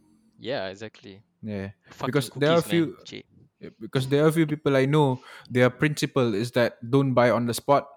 Yeah, 0.41 0.69
exactly. 0.69 1.23
Yeah, 1.43 1.71
Fucking 1.91 2.07
because 2.07 2.31
there 2.35 2.51
are 2.51 2.59
a 2.59 2.63
cookies, 2.63 2.97
man. 3.13 3.23
Yeah, 3.61 3.71
because 3.81 4.07
there 4.09 4.25
are 4.25 4.29
a 4.29 4.33
few 4.33 4.47
people 4.47 4.77
I 4.77 4.87
know, 4.87 5.21
their 5.51 5.71
principle 5.71 6.35
is 6.35 6.53
that 6.53 6.79
don't 6.79 7.13
buy 7.15 7.31
on 7.31 7.47
the 7.47 7.55
spot. 7.55 7.89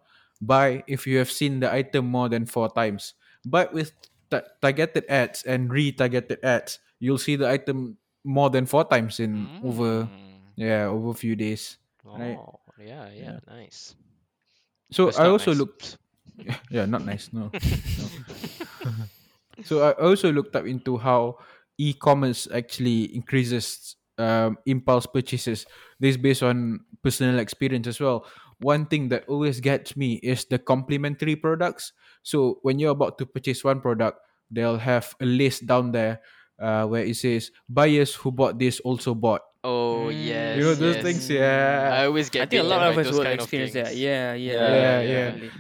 Buy 0.42 0.84
if 0.88 1.06
you 1.06 1.18
have 1.22 1.30
seen 1.30 1.60
the 1.62 1.70
item 1.72 2.08
more 2.10 2.30
than 2.30 2.46
four 2.50 2.70
times. 2.70 3.14
But 3.46 3.74
with 3.74 3.94
ta- 4.30 4.48
targeted 4.62 5.06
ads 5.08 5.44
and 5.46 5.70
retargeted 5.70 6.42
ads, 6.44 6.80
you'll 7.00 7.22
see 7.22 7.36
the 7.36 7.48
item 7.50 7.98
more 8.24 8.50
than 8.50 8.66
four 8.66 8.86
times 8.86 9.20
in 9.20 9.48
over 9.64 10.06
Mm. 10.10 10.38
yeah 10.56 10.86
over 10.90 11.10
a 11.10 11.14
few 11.18 11.36
days. 11.36 11.78
right. 12.06 12.38
Oh, 12.38 12.60
yeah, 12.82 13.10
yeah, 13.14 13.38
nice. 13.48 13.94
So 14.92 15.06
That's 15.14 15.20
I 15.20 15.28
also 15.30 15.52
nice. 15.54 15.60
looked 15.62 15.98
yeah 16.74 16.86
not 16.90 17.06
nice 17.06 17.30
no. 17.34 17.50
no. 17.54 17.60
so 19.64 19.82
I 19.86 19.92
also 20.02 20.32
looked 20.32 20.56
up 20.56 20.66
into 20.66 20.98
how 20.98 21.38
e-commerce 21.78 22.48
actually 22.54 23.14
increases 23.16 23.96
um, 24.22 24.58
impulse 24.70 25.10
purchases. 25.10 25.66
This 26.00 26.18
based 26.18 26.44
on 26.46 26.86
personal 27.02 27.40
experience 27.42 27.88
as 27.90 27.98
well. 28.00 28.26
One 28.62 28.86
thing 28.86 29.10
that 29.10 29.26
always 29.28 29.58
gets 29.60 29.98
me 29.98 30.22
is 30.22 30.46
the 30.46 30.60
complementary 30.62 31.34
products. 31.36 31.94
So 32.22 32.60
when 32.62 32.78
you're 32.78 32.94
about 32.94 33.18
to 33.18 33.26
purchase 33.26 33.64
one 33.66 33.82
product, 33.82 34.22
they'll 34.54 34.78
have 34.78 35.16
a 35.18 35.26
list 35.26 35.66
down 35.66 35.92
there 35.98 36.22
uh, 36.62 36.86
where 36.86 37.02
it 37.02 37.18
says 37.18 37.50
buyers 37.68 38.14
who 38.14 38.30
bought 38.32 38.60
this 38.62 38.78
also 38.86 39.16
bought. 39.18 39.42
Oh 39.64 40.10
Mm. 40.10 40.26
yes. 40.26 40.58
You 40.58 40.64
know 40.64 40.76
those 40.78 40.96
yes. 40.98 41.04
things, 41.06 41.30
yeah. 41.30 41.90
I 42.02 42.06
always 42.06 42.30
get. 42.30 42.44
I 42.44 42.46
think 42.46 42.62
a 42.66 42.70
lot 42.70 42.82
of 42.86 42.98
us 42.98 43.06
those 43.10 43.18
will 43.18 43.26
experience 43.30 43.74
that. 43.74 43.88
things. 43.94 44.00
Yeah, 44.00 44.34
yeah, 44.34 44.54
Yeah, 44.54 45.02
yeah. 45.02 45.26
definitely. 45.38 45.52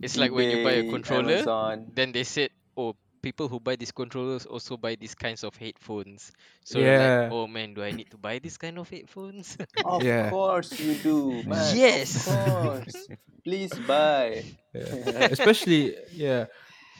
It's 0.00 0.16
like 0.16 0.32
when 0.32 0.48
you 0.48 0.64
buy 0.64 0.80
a 0.80 0.88
controller, 0.88 1.44
Amazon. 1.44 1.92
then 1.92 2.12
they 2.12 2.24
said, 2.24 2.50
oh, 2.76 2.96
people 3.22 3.48
who 3.48 3.60
buy 3.60 3.76
these 3.76 3.92
controllers 3.92 4.46
also 4.46 4.76
buy 4.76 4.94
these 4.96 5.14
kinds 5.14 5.44
of 5.44 5.56
headphones. 5.56 6.32
So 6.64 6.78
you're 6.80 6.94
Yeah. 6.94 7.28
like, 7.28 7.32
oh 7.32 7.46
man, 7.46 7.74
do 7.74 7.82
I 7.82 7.92
need 7.92 8.10
to 8.10 8.18
buy 8.18 8.38
this 8.38 8.56
kind 8.56 8.78
of 8.78 8.88
headphones? 8.88 9.56
Of 9.84 10.02
Yeah. 10.02 10.30
course 10.30 10.78
you 10.80 10.94
do, 10.94 11.42
man. 11.48 11.76
Yes. 11.76 12.26
Of 12.26 12.44
course. 12.44 13.08
Please 13.44 13.72
buy. 13.86 14.44
Yeah. 14.74 15.28
Especially, 15.32 15.96
yeah. 16.12 16.46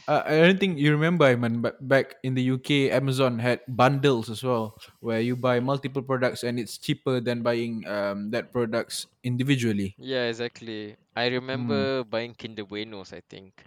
Uh, 0.09 0.22
I 0.26 0.38
don't 0.42 0.59
think 0.59 0.78
you 0.78 0.90
remember, 0.90 1.24
Aiman, 1.28 1.62
but 1.62 1.78
back 1.87 2.16
in 2.24 2.35
the 2.35 2.42
UK, 2.42 2.90
Amazon 2.90 3.38
had 3.38 3.61
bundles 3.68 4.28
as 4.28 4.42
well, 4.42 4.74
where 4.98 5.20
you 5.20 5.37
buy 5.37 5.61
multiple 5.61 6.02
products 6.02 6.42
and 6.42 6.59
it's 6.59 6.78
cheaper 6.78 7.20
than 7.20 7.42
buying 7.42 7.87
um, 7.87 8.30
that 8.33 8.50
products 8.50 9.06
individually. 9.22 9.94
yeah, 9.98 10.26
exactly. 10.26 10.96
I 11.14 11.26
remember 11.28 12.02
buying 12.02 12.35
Kinder 12.35 12.64
Buenos, 12.64 13.12
I 13.12 13.20
think. 13.28 13.62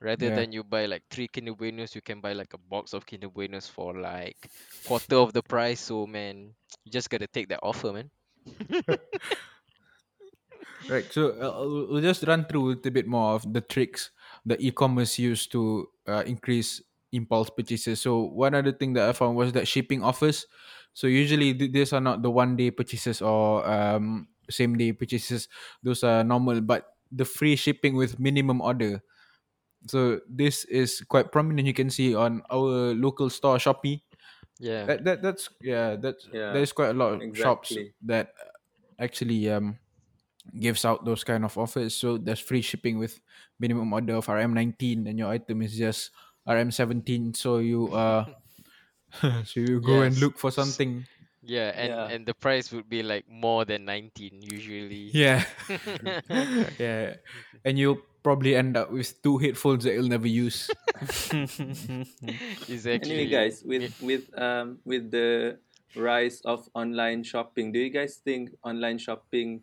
Rather 0.00 0.28
Yeah. 0.28 0.30
than 0.30 0.52
you 0.52 0.62
buy 0.64 0.86
like 0.86 1.04
three 1.10 1.28
Kinder 1.28 1.54
Buenos, 1.54 1.94
you 1.94 2.02
can 2.02 2.20
buy 2.20 2.32
like 2.32 2.54
a 2.54 2.58
box 2.58 2.92
of 2.94 3.06
Kinder 3.06 3.28
Buenos 3.30 3.68
for 3.68 3.98
like 3.98 4.50
quarter 4.84 5.16
of 5.16 5.32
the 5.32 5.42
price. 5.42 5.80
So 5.80 6.06
man, 6.06 6.54
you 6.84 6.92
just 6.92 7.10
gotta 7.10 7.26
take 7.28 7.48
that 7.48 7.60
offer, 7.62 7.92
man. 7.92 8.10
Right. 10.86 11.10
So 11.10 11.34
uh, 11.34 11.66
we'll 11.66 11.86
we'll 11.98 12.04
just 12.04 12.22
run 12.26 12.46
through 12.46 12.64
a 12.66 12.70
little 12.78 12.94
bit 12.94 13.06
more 13.10 13.34
of 13.34 13.42
the 13.52 13.60
tricks 13.60 14.10
that 14.46 14.60
e-commerce 14.62 15.18
used 15.18 15.50
to 15.50 15.90
uh, 16.06 16.22
increase 16.26 16.78
impulse 17.10 17.50
purchases. 17.50 18.00
So 18.00 18.22
one 18.30 18.54
other 18.54 18.70
thing 18.70 18.92
that 18.94 19.08
I 19.08 19.12
found 19.12 19.34
was 19.36 19.50
that 19.58 19.66
shipping 19.66 20.02
offers. 20.06 20.46
So 20.94 21.08
usually 21.10 21.54
th- 21.54 21.72
these 21.72 21.92
are 21.92 22.00
not 22.00 22.22
the 22.22 22.30
one 22.30 22.54
day 22.54 22.70
purchases 22.70 23.18
or 23.20 23.66
um, 23.66 24.28
same 24.48 24.78
day 24.78 24.92
purchases. 24.92 25.48
Those 25.82 26.04
are 26.04 26.22
normal, 26.22 26.60
but 26.62 26.94
the 27.10 27.24
free 27.24 27.56
shipping 27.56 27.96
with 27.96 28.20
minimum 28.22 28.60
order. 28.62 29.02
So 29.86 30.20
this 30.28 30.64
is 30.64 31.02
quite 31.08 31.32
prominent. 31.32 31.66
You 31.66 31.74
can 31.74 31.90
see 31.90 32.14
on 32.14 32.42
our 32.50 32.94
local 32.94 33.30
store 33.30 33.58
Shopee. 33.58 34.02
Yeah. 34.58 34.84
That, 34.86 35.04
that 35.04 35.22
that's 35.22 35.48
yeah 35.60 35.96
that's 35.96 36.28
Yeah, 36.32 36.52
there's 36.52 36.72
quite 36.72 36.90
a 36.90 36.98
lot 36.98 37.20
of 37.20 37.36
shops 37.36 37.76
that 38.06 38.32
actually 38.98 39.50
um 39.50 39.78
gives 40.58 40.84
out 40.84 41.04
those 41.04 41.24
kind 41.24 41.44
of 41.44 41.56
offers. 41.58 41.94
So 41.94 42.16
there's 42.16 42.40
free 42.40 42.62
shipping 42.62 42.98
with 42.98 43.20
minimum 43.58 43.92
order 43.92 44.14
of 44.14 44.26
RM19 44.26 45.08
and 45.08 45.18
your 45.18 45.28
item 45.28 45.60
is 45.62 45.76
just 45.76 46.10
RM17. 46.48 47.36
So 47.36 47.58
you 47.58 47.92
uh 47.92 48.24
so 49.44 49.60
you 49.60 49.80
go 49.80 50.02
and 50.02 50.16
look 50.18 50.38
for 50.38 50.50
something. 50.50 51.04
Yeah, 51.42 51.70
and 51.76 51.88
Yeah. 51.90 52.08
and 52.10 52.26
the 52.26 52.34
price 52.34 52.72
would 52.72 52.88
be 52.88 53.02
like 53.04 53.28
more 53.30 53.64
than 53.64 53.84
19 53.84 54.42
usually. 54.42 55.10
Yeah. 55.14 55.44
yeah. 56.78 57.14
And 57.64 57.78
you'll 57.78 58.02
probably 58.26 58.58
end 58.58 58.74
up 58.74 58.90
with 58.90 59.22
two 59.22 59.38
headphones 59.38 59.86
that 59.86 59.94
you'll 59.94 60.10
never 60.10 60.26
use. 60.26 60.66
Exactly. 62.66 63.06
Anyway, 63.06 63.30
guys, 63.30 63.62
with 63.62 63.94
with 64.02 64.26
um 64.34 64.82
with 64.82 65.14
the 65.14 65.62
rise 65.94 66.42
of 66.42 66.66
online 66.74 67.22
shopping, 67.22 67.70
do 67.70 67.78
you 67.78 67.94
guys 67.94 68.18
think 68.18 68.50
online 68.66 68.98
shopping 68.98 69.62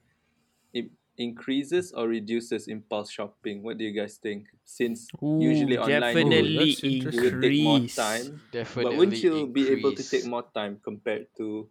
it 0.72 0.88
increases 1.20 1.92
or 1.92 2.08
reduces 2.08 2.72
impulse 2.72 3.12
shopping? 3.12 3.68
What 3.68 3.76
do 3.76 3.84
you 3.84 3.92
guys 3.92 4.16
think? 4.16 4.48
Since 4.64 5.12
usually 5.20 5.76
online 5.76 6.16
you 6.16 6.24
would, 6.24 6.32
definitely 6.32 7.04
you 7.12 7.20
would 7.20 7.44
take 7.44 7.60
more 7.68 7.84
increase. 7.84 8.00
time, 8.00 8.40
Definitely 8.56 8.84
but 8.84 8.96
wouldn't 8.96 9.20
you 9.20 9.52
be 9.52 9.76
able 9.76 9.92
to 9.92 10.04
take 10.08 10.24
more 10.24 10.48
time 10.56 10.80
compared 10.80 11.28
to? 11.36 11.68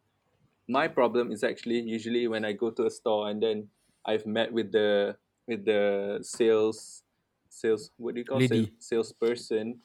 My 0.69 0.93
problem 0.93 1.33
is 1.33 1.41
actually 1.41 1.81
usually 1.81 2.29
when 2.29 2.45
I 2.45 2.53
go 2.53 2.69
to 2.69 2.85
a 2.85 2.93
store 2.93 3.33
and 3.33 3.41
then 3.41 3.73
I've 4.05 4.27
met 4.27 4.53
with 4.53 4.77
the 4.77 5.17
with 5.49 5.65
the 5.65 6.19
sales 6.23 7.03
sales 7.49 7.91
what 7.99 8.15
do 8.15 8.21
you 8.21 8.25
call 8.25 8.39
Lady. 8.39 8.73
sales, 8.81 9.13
salesperson, 9.13 9.81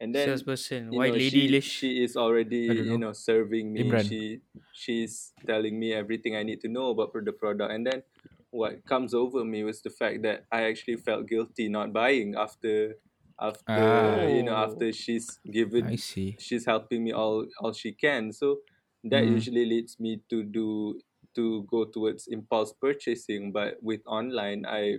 and 0.00 0.14
then 0.14 0.28
Salesperson, 0.28 0.90
white 0.90 1.12
know 1.12 1.18
lady 1.18 1.60
she 1.60 1.60
she 1.60 1.90
is 2.04 2.16
already 2.16 2.66
you 2.90 2.98
know. 2.98 3.12
serving 3.12 3.72
me 3.72 3.82
Imran. 3.84 4.08
she 4.08 4.40
she's 4.72 5.32
telling 5.46 5.78
me 5.78 5.92
everything 5.92 6.36
i 6.36 6.42
need 6.42 6.60
to 6.60 6.68
know 6.68 6.90
about 6.90 7.12
the 7.24 7.32
product 7.32 7.72
and 7.72 7.86
then 7.86 8.02
what 8.50 8.84
comes 8.86 9.12
over 9.14 9.44
me 9.44 9.64
was 9.64 9.82
the 9.82 9.90
fact 9.90 10.22
that 10.22 10.44
i 10.52 10.62
actually 10.64 10.96
felt 10.96 11.26
guilty 11.28 11.68
not 11.68 11.92
buying 11.92 12.34
after 12.36 12.96
after 13.40 13.64
Ah. 13.72 14.26
you 14.26 14.42
know 14.42 14.56
Oh. 14.56 14.64
after 14.66 14.92
she's 14.92 15.40
I 15.46 15.50
given 15.50 15.96
see. 15.98 16.36
she's 16.38 16.64
helping 16.64 17.04
me 17.04 17.12
all 17.12 17.46
all 17.60 17.72
she 17.72 17.92
can 17.92 18.32
so 18.32 18.60
that 19.04 19.24
Mm. 19.24 19.32
usually 19.38 19.66
leads 19.66 20.00
me 20.00 20.20
to 20.30 20.42
do 20.42 20.98
to 21.36 21.64
go 21.64 21.84
towards 21.86 22.28
impulse 22.28 22.74
purchasing 22.74 23.52
but 23.52 23.82
with 23.82 24.02
online 24.06 24.66
i 24.66 24.98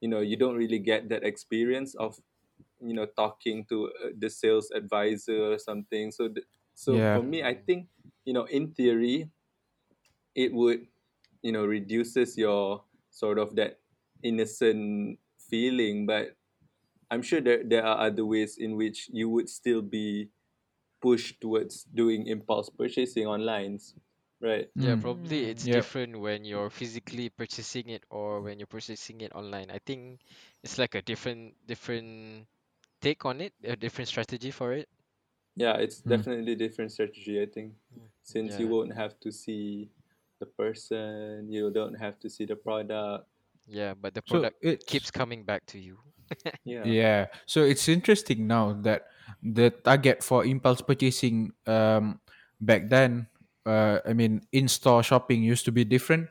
you 0.00 0.08
know 0.08 0.20
you 0.20 0.36
don't 0.36 0.56
really 0.56 0.78
get 0.78 1.08
that 1.08 1.24
experience 1.24 1.94
of 1.96 2.18
you 2.80 2.94
know 2.94 3.06
talking 3.06 3.64
to 3.66 3.88
uh, 4.04 4.10
the 4.18 4.30
sales 4.30 4.70
advisor 4.72 5.52
or 5.52 5.58
something. 5.58 6.10
So 6.12 6.28
th- 6.28 6.46
so 6.74 7.00
Yeah. 7.00 7.16
for 7.16 7.22
me 7.22 7.42
i 7.44 7.54
think 7.54 7.88
you 8.24 8.32
know 8.32 8.44
in 8.46 8.72
theory 8.72 9.30
it 10.34 10.52
would 10.52 10.86
you 11.42 11.52
know 11.52 11.64
reduces 11.66 12.36
your 12.38 12.84
sort 13.10 13.38
of 13.38 13.56
that 13.56 13.80
innocent 14.22 15.18
feeling. 15.38 16.06
But 16.06 16.36
i'm 17.10 17.22
sure 17.22 17.40
there, 17.40 17.64
there 17.64 17.84
are 17.86 18.06
other 18.08 18.24
ways 18.26 18.58
in 18.58 18.76
which 18.76 19.08
you 19.12 19.28
would 19.30 19.48
still 19.48 19.82
be 19.82 20.30
pushed 21.02 21.40
towards 21.40 21.84
doing 21.84 22.26
impulse 22.26 22.70
purchasing 22.70 23.26
online 23.26 23.78
right 24.40 24.70
Yeah, 24.78 24.96
Mm. 24.96 24.96
probably 24.96 25.44
it's 25.50 25.68
Yep. 25.68 25.68
different 25.68 26.18
when 26.18 26.44
you're 26.44 26.70
physically 26.70 27.28
purchasing 27.30 27.88
it 27.90 28.04
or 28.10 28.40
when 28.40 28.58
you're 28.58 28.66
purchasing 28.66 29.20
it 29.20 29.32
online. 29.32 29.70
I 29.70 29.78
think 29.78 30.20
it's 30.62 30.78
like 30.78 30.94
a 30.94 31.02
different 31.02 31.54
different 31.66 32.48
take 33.00 33.24
on 33.26 33.40
it, 33.40 33.54
a 33.64 33.76
different 33.76 34.08
strategy 34.08 34.50
for 34.52 34.72
it. 34.72 34.88
yeah 35.56 35.76
it's 35.76 36.00
Mm. 36.06 36.24
definitely 36.24 36.54
different 36.54 36.90
strategy 36.92 37.40
i 37.40 37.46
think 37.46 37.74
since 38.22 38.58
you 38.58 38.68
Yeah. 38.68 38.68
won't 38.68 38.94
have 38.94 39.18
to 39.20 39.30
see 39.32 39.90
the 40.38 40.46
person 40.46 41.50
you 41.50 41.70
don't 41.70 41.94
have 41.94 42.18
to 42.18 42.28
see 42.30 42.44
the 42.44 42.56
product 42.56 43.26
Yeah, 43.66 43.94
but 43.94 44.14
the 44.14 44.22
So 44.24 44.46
product 44.46 44.56
it 44.60 44.86
keeps 44.86 45.10
coming 45.10 45.44
back 45.44 45.66
to 45.66 45.78
you. 45.78 45.98
yeah 46.64 46.94
Yeah. 46.94 47.28
So 47.46 47.62
it's 47.64 47.88
interesting 47.88 48.46
now 48.46 48.72
that 48.84 49.08
the 49.42 49.70
target 49.70 50.24
for 50.24 50.44
impulse 50.44 50.80
purchasing 50.80 51.52
um 51.66 52.20
back 52.60 52.88
then 52.88 53.28
uh 53.66 54.00
I 54.06 54.12
mean 54.14 54.42
in-store 54.52 55.02
shopping 55.02 55.42
used 55.42 55.64
to 55.66 55.72
be 55.72 55.84
different, 55.84 56.28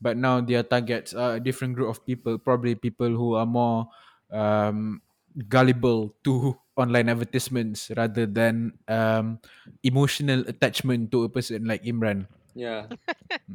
but 0.00 0.16
now 0.16 0.40
their 0.40 0.62
targets 0.62 1.12
are 1.14 1.36
a 1.36 1.40
different 1.40 1.74
group 1.76 1.90
of 1.90 2.04
people, 2.06 2.38
probably 2.38 2.74
people 2.74 3.08
who 3.10 3.34
are 3.34 3.46
more 3.46 3.88
um 4.32 5.02
gullible 5.48 6.14
to 6.24 6.56
online 6.76 7.08
advertisements 7.08 7.90
rather 7.96 8.26
than 8.26 8.72
um 8.88 9.38
emotional 9.82 10.40
attachment 10.48 11.10
to 11.12 11.24
a 11.24 11.28
person 11.28 11.64
like 11.66 11.82
Imran. 11.84 12.26
Yeah. 12.54 12.86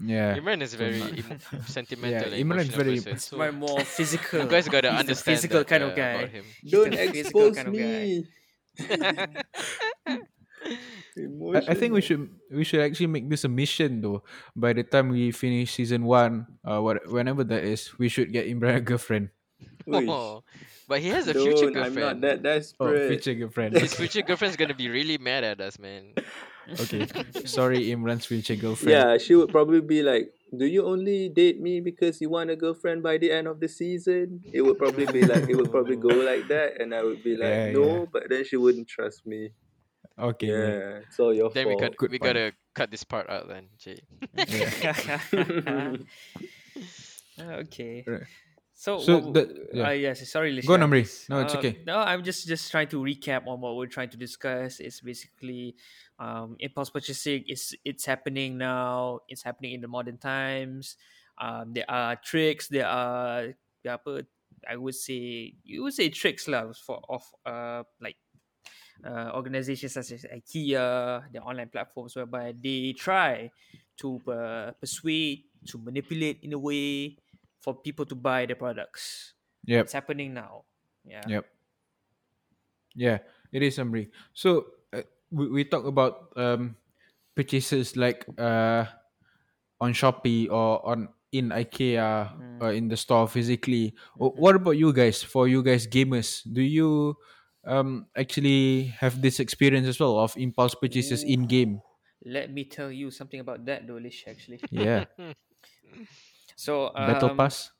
Yeah. 0.06 0.38
Imran 0.40 0.62
is 0.64 0.74
very 0.74 1.02
emo- 1.04 1.40
sentimental 1.68 2.32
Yeah, 2.32 2.40
Imran 2.44 2.64
is 2.64 2.76
very- 2.76 3.02
person. 3.04 3.18
So 3.20 3.36
my 3.38 3.52
more 3.52 3.82
physical. 3.84 4.40
you 4.46 4.48
guys 4.48 4.68
gotta 4.72 4.88
He's 4.92 4.96
the 4.96 5.00
understand 5.12 5.36
physical 5.36 5.60
that, 5.60 5.68
kind 5.68 5.84
of 5.84 5.92
uh, 5.92 5.96
guy. 6.00 6.26
him. 6.28 6.46
He's 6.62 6.72
Don't 6.72 6.94
expose 6.94 7.56
kind 7.60 7.68
of 7.70 7.76
guy. 7.76 8.24
Me. 11.16 11.56
I, 11.56 11.72
I 11.72 11.76
think 11.76 11.94
we 11.94 12.02
should 12.02 12.30
we 12.52 12.64
should 12.64 12.82
actually 12.82 13.08
make 13.08 13.30
this 13.30 13.44
a 13.44 13.50
mission 13.50 14.02
though. 14.02 14.24
By 14.56 14.74
the 14.74 14.84
time 14.84 15.10
we 15.10 15.32
finish 15.32 15.74
season 15.74 16.04
one, 16.04 16.48
uh, 16.64 16.80
what 16.82 17.08
whenever 17.08 17.44
that 17.46 17.64
is, 17.64 17.98
we 17.98 18.10
should 18.10 18.32
get 18.32 18.48
Imran 18.48 18.76
a 18.78 18.82
girlfriend. 18.82 19.30
Oh, 19.88 20.44
but 20.88 21.00
he 21.00 21.10
has 21.10 21.28
a 21.28 21.34
future 21.34 21.72
Don't, 21.72 21.78
I'm 21.78 21.94
not 21.96 22.20
girlfriend. 22.20 22.44
that 22.46 22.74
Oh, 22.80 22.92
future 23.08 23.34
girlfriend. 23.34 23.78
His 23.78 23.94
future 23.94 24.22
girlfriend's 24.22 24.58
gonna 24.58 24.76
be 24.76 24.90
really 24.90 25.18
mad 25.18 25.44
at 25.44 25.62
us, 25.62 25.80
man. 25.80 26.14
okay, 26.80 27.06
sorry, 27.46 27.88
Imran's 27.94 28.26
future 28.26 28.56
girlfriend. 28.56 28.92
Yeah, 28.92 29.18
she 29.18 29.36
would 29.36 29.50
probably 29.50 29.82
be 29.82 30.02
like, 30.02 30.34
"Do 30.52 30.66
you 30.66 30.86
only 30.86 31.30
date 31.30 31.62
me 31.62 31.80
because 31.80 32.20
you 32.20 32.30
want 32.30 32.50
a 32.50 32.56
girlfriend 32.58 33.04
by 33.04 33.18
the 33.18 33.32
end 33.32 33.48
of 33.48 33.60
the 33.60 33.68
season?" 33.70 34.42
It 34.52 34.62
would 34.64 34.78
probably 34.78 35.06
be 35.06 35.22
like, 35.24 35.48
it 35.48 35.56
would 35.56 35.70
probably 35.72 35.96
go 35.96 36.10
like 36.32 36.48
that, 36.50 36.82
and 36.82 36.94
I 36.94 37.04
would 37.04 37.24
be 37.24 37.38
like, 37.38 37.50
Yeah, 37.50 37.72
"No," 37.72 37.86
yeah. 37.86 38.06
but 38.12 38.24
then 38.30 38.44
she 38.44 38.58
wouldn't 38.58 38.88
trust 38.90 39.26
me. 39.26 39.54
Okay. 40.18 40.48
man. 40.48 40.72
Yeah, 40.72 41.04
it's 41.08 41.20
all 41.20 41.34
your 41.34 41.50
Then 41.52 41.68
we 41.68 41.76
got 41.76 41.96
Good 41.98 42.12
we 42.12 42.20
point. 42.20 42.34
gotta 42.34 42.54
cut 42.74 42.90
this 42.92 43.04
part 43.04 43.30
out 43.30 43.48
then, 43.50 43.68
Jay. 43.78 44.00
okay. 47.40 48.04
Right. 48.08 48.22
So, 48.78 49.00
So 49.00 49.20
what- 49.20 49.34
the- 49.34 49.70
yeah. 49.74 49.88
uh, 49.88 49.92
yes, 49.92 50.28
sorry, 50.30 50.52
Lisha. 50.56 50.68
Go 50.68 50.74
on, 50.76 50.82
Amri. 50.82 51.08
No, 51.30 51.40
it's 51.40 51.56
Uh, 51.56 51.60
okay. 51.60 51.80
No, 51.88 51.98
I'm 51.98 52.24
just 52.24 52.48
just 52.48 52.70
trying 52.72 52.88
to 52.92 53.00
recap 53.00 53.48
on 53.48 53.62
what 53.62 53.76
we're 53.76 53.88
trying 53.88 54.10
to 54.12 54.18
discuss. 54.18 54.80
It's 54.80 55.00
basically 55.00 55.76
um, 56.20 56.56
impulse 56.60 56.90
purchasing. 56.92 57.44
It's 57.48 57.74
it's 57.88 58.06
happening 58.06 58.58
now. 58.58 59.22
It's 59.32 59.44
happening 59.44 59.74
in 59.74 59.82
the 59.82 59.88
modern 59.88 60.18
times. 60.20 60.98
Um, 61.40 61.72
there 61.74 61.88
are 61.90 62.16
tricks. 62.20 62.68
There 62.68 62.88
are 62.88 63.56
there 63.84 63.94
are 63.96 64.00
apa, 64.00 64.28
I 64.68 64.76
would 64.76 64.96
say 64.96 65.56
you 65.64 65.84
would 65.84 65.94
say 65.96 66.10
tricks 66.12 66.48
lah 66.52 66.72
for 66.76 67.00
of 67.08 67.24
uh 67.48 67.84
like 68.04 68.20
uh, 69.06 69.32
organizations 69.36 69.94
such 69.94 70.12
as 70.12 70.26
IKEA, 70.26 71.24
the 71.32 71.40
online 71.42 71.70
platforms 71.70 72.16
whereby 72.16 72.54
they 72.58 72.94
try 72.98 73.52
to 73.98 74.22
uh, 74.28 74.72
persuade, 74.82 75.46
to 75.68 75.78
manipulate 75.80 76.40
in 76.44 76.54
a 76.54 76.60
way 76.60 77.18
for 77.62 77.76
people 77.76 78.06
to 78.06 78.16
buy 78.16 78.46
the 78.46 78.56
products. 78.56 79.34
Yeah, 79.66 79.86
It's 79.86 79.94
happening 79.94 80.34
now. 80.34 80.66
Yeah. 81.06 81.30
Yep. 81.30 81.46
Yeah, 82.96 83.20
it 83.52 83.64
is 83.64 83.78
Amri. 83.78 84.10
So 84.34 84.68
uh, 84.94 85.04
we 85.32 85.50
we 85.50 85.62
talk 85.66 85.86
about 85.86 86.32
um 86.38 86.76
purchases 87.36 87.96
like 87.98 88.26
uh 88.40 88.86
on 89.82 89.94
Shopee 89.94 90.50
or 90.50 90.82
on 90.86 91.10
in 91.32 91.50
IKEA 91.52 92.32
Mm. 92.36 92.62
or 92.62 92.72
in 92.74 92.88
the 92.88 92.98
store 92.98 93.28
physically. 93.28 93.94
Mhm. 94.20 94.40
What 94.40 94.56
about 94.56 94.78
you 94.80 94.94
guys? 94.94 95.24
For 95.24 95.48
you 95.48 95.64
guys 95.64 95.88
gamers, 95.88 96.42
do 96.48 96.62
you 96.62 97.16
um 97.66 98.08
actually 98.16 98.94
have 99.02 99.22
this 99.22 99.40
experience 99.40 99.88
as 99.88 100.00
well 100.00 100.20
of 100.20 100.36
impulse 100.38 100.76
purchases 100.76 101.24
Ooh. 101.24 101.28
in 101.28 101.48
game? 101.48 101.82
Let 102.26 102.52
me 102.52 102.66
tell 102.66 102.92
you 102.92 103.12
something 103.12 103.40
about 103.40 103.66
that, 103.66 103.86
Dolish, 103.88 104.28
actually. 104.28 104.60
Yeah, 104.72 105.06
So, 106.56 106.88
um, 106.96 107.08
Battle 107.08 107.36
Pass. 107.36 107.72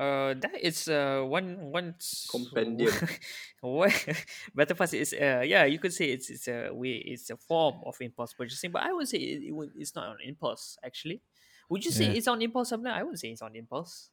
Uh, 0.00 0.34
that 0.34 0.58
is 0.58 0.88
uh 0.88 1.22
one 1.22 1.70
one 1.70 1.94
Compendium. 2.30 2.90
what 3.60 3.92
Battle 4.54 4.74
Pass 4.76 4.94
is 4.94 5.12
uh 5.14 5.42
yeah 5.46 5.64
you 5.64 5.78
could 5.78 5.92
say 5.92 6.10
it's 6.10 6.28
it's 6.30 6.48
a 6.48 6.70
way 6.72 6.98
it's 7.06 7.30
a 7.30 7.36
form 7.36 7.76
of 7.86 7.94
impulse 8.00 8.32
purchasing, 8.34 8.72
but 8.72 8.82
I 8.82 8.92
would 8.92 9.06
say 9.08 9.18
it, 9.18 9.42
it 9.44 9.52
would- 9.52 9.76
it's 9.76 9.94
not 9.94 10.08
on 10.08 10.16
impulse 10.24 10.76
actually. 10.82 11.22
Would 11.68 11.84
you 11.84 11.92
say 11.92 12.06
Yeah. 12.06 12.12
it's 12.12 12.26
on 12.26 12.42
impulse? 12.42 12.70
Something 12.70 12.90
I 12.90 13.02
wouldn't 13.02 13.20
say 13.20 13.30
it's 13.30 13.42
on 13.42 13.54
impulse. 13.54 14.10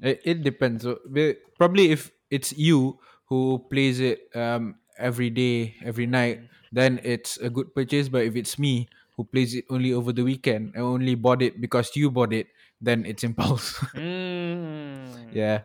It, 0.00 0.20
it 0.24 0.42
depends. 0.42 0.82
So, 0.82 0.98
the- 1.08 1.38
probably 1.56 1.90
if 1.92 2.10
it's 2.30 2.52
you 2.52 2.98
who 3.32 3.64
plays 3.72 4.00
it 4.00 4.28
um 4.36 4.76
every 5.00 5.30
day, 5.32 5.76
every 5.80 6.04
night, 6.06 6.44
then 6.72 7.00
it's 7.02 7.40
a 7.40 7.48
good 7.48 7.72
purchase. 7.74 8.08
But 8.12 8.28
if 8.28 8.36
it's 8.36 8.58
me 8.60 8.88
who 9.16 9.24
plays 9.24 9.54
it 9.56 9.64
only 9.72 9.92
over 9.96 10.12
the 10.12 10.24
weekend 10.24 10.76
and 10.76 10.84
only 10.84 11.16
bought 11.16 11.40
it 11.42 11.60
because 11.60 11.96
you 11.96 12.10
bought 12.12 12.32
it, 12.36 12.48
then 12.80 13.06
it's 13.08 13.24
impulse. 13.28 13.80
Mm. 13.94 15.40
yeah. 15.40 15.64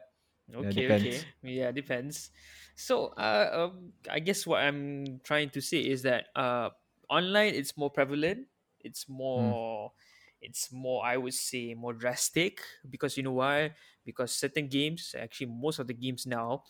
Okay, 0.54 0.74
depends. 0.74 0.96
okay. 0.96 1.34
Yeah, 1.44 1.72
depends. 1.72 2.32
So, 2.76 3.08
uh, 3.18 3.70
um, 3.72 3.94
I 4.10 4.20
guess 4.20 4.48
what 4.48 4.64
I'm 4.64 5.20
trying 5.22 5.50
to 5.52 5.62
say 5.62 5.80
is 5.82 6.04
that 6.04 6.28
uh, 6.36 6.72
online 7.10 7.56
it's 7.56 7.78
more 7.78 7.92
prevalent. 7.92 8.48
It's 8.80 9.10
more, 9.10 9.94
it's 10.42 10.72
more. 10.72 11.06
I 11.06 11.18
would 11.18 11.34
say 11.36 11.74
more 11.76 11.94
drastic 11.94 12.62
because 12.90 13.18
you 13.18 13.24
know 13.24 13.34
why? 13.40 13.76
Because 14.06 14.34
certain 14.36 14.68
games, 14.70 15.16
actually 15.18 15.48
most 15.52 15.80
of 15.80 15.88
the 15.88 15.94
games 15.96 16.26
now, 16.28 16.64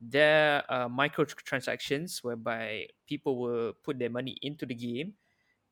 there 0.00 0.64
are 0.68 0.88
microtransactions 0.88 2.24
whereby 2.24 2.86
people 3.06 3.38
will 3.38 3.72
put 3.84 3.98
their 3.98 4.10
money 4.10 4.36
into 4.42 4.64
the 4.66 4.74
game 4.74 5.14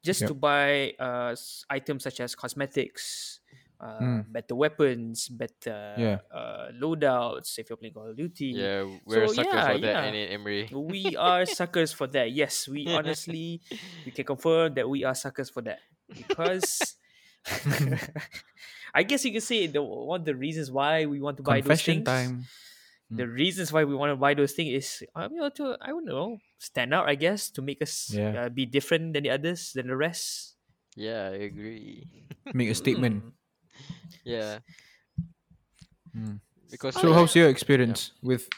just 0.04 0.20
Yep. 0.22 0.28
to 0.28 0.34
buy 0.34 0.92
uh, 1.00 1.34
items 1.70 2.04
such 2.04 2.20
as 2.20 2.34
cosmetics, 2.36 3.40
uh, 3.80 3.98
Mm. 4.00 4.32
better 4.32 4.54
weapons, 4.54 5.28
better 5.28 5.94
Yeah. 5.98 6.18
uh, 6.30 6.70
loadouts 6.76 7.58
if 7.58 7.68
you're 7.70 7.76
playing 7.76 7.94
Call 7.94 8.10
of 8.10 8.16
Duty. 8.16 8.52
yeah, 8.54 8.84
we're 9.06 9.26
So, 9.26 9.32
a 9.32 9.34
sucker 9.34 9.48
yeah, 9.56 9.72
for 9.72 9.78
that, 9.78 9.94
yeah. 9.94 10.04
ain't 10.06 10.16
it, 10.16 10.30
Emery? 10.32 10.68
We 10.72 11.16
are 11.16 11.46
suckers 11.46 11.92
for 11.92 12.06
that. 12.08 12.30
Yes, 12.32 12.68
we 12.68 12.86
honestly 12.94 13.60
we 14.04 14.12
can 14.12 14.24
confirm 14.24 14.74
that 14.74 14.88
we 14.88 15.04
are 15.04 15.14
suckers 15.14 15.50
for 15.50 15.62
that 15.62 15.80
because 16.12 16.96
I 18.94 19.02
guess 19.02 19.24
you 19.24 19.32
could 19.32 19.42
say 19.42 19.66
the 19.66 19.82
one 19.82 20.20
of 20.20 20.26
the 20.26 20.34
reasons 20.34 20.70
why 20.70 21.06
we 21.06 21.20
want 21.20 21.36
to 21.38 21.42
buy 21.42 21.60
those 21.60 21.68
Confession 21.82 22.04
things. 22.04 22.06
time. 22.06 22.44
The 23.10 23.24
reasons 23.26 23.72
why 23.72 23.84
we 23.88 23.96
want 23.96 24.12
to 24.12 24.20
buy 24.20 24.34
those 24.36 24.52
things 24.52 24.72
is 24.84 24.88
um, 25.16 25.32
you 25.32 25.40
know 25.40 25.48
to 25.56 25.76
I 25.80 25.88
don't 25.96 26.04
know 26.04 26.36
stand 26.60 26.92
out 26.92 27.08
I 27.08 27.16
guess 27.16 27.48
to 27.56 27.62
make 27.64 27.80
us 27.80 28.12
Yeah. 28.12 28.46
uh, 28.46 28.48
be 28.52 28.66
different 28.68 29.16
than 29.16 29.24
the 29.24 29.30
others 29.32 29.72
than 29.72 29.88
the 29.88 29.96
rest. 29.96 30.56
Yeah, 30.98 31.30
I 31.32 31.46
agree. 31.48 32.04
Make 32.52 32.68
a 32.68 32.76
statement. 32.76 33.24
Mm. 33.24 33.32
Yeah, 34.24 34.58
Mm. 36.16 36.40
because 36.70 36.94
So, 37.00 37.08
like- 37.08 37.16
how's 37.16 37.34
your 37.36 37.48
experience 37.48 38.12
with 38.20 38.48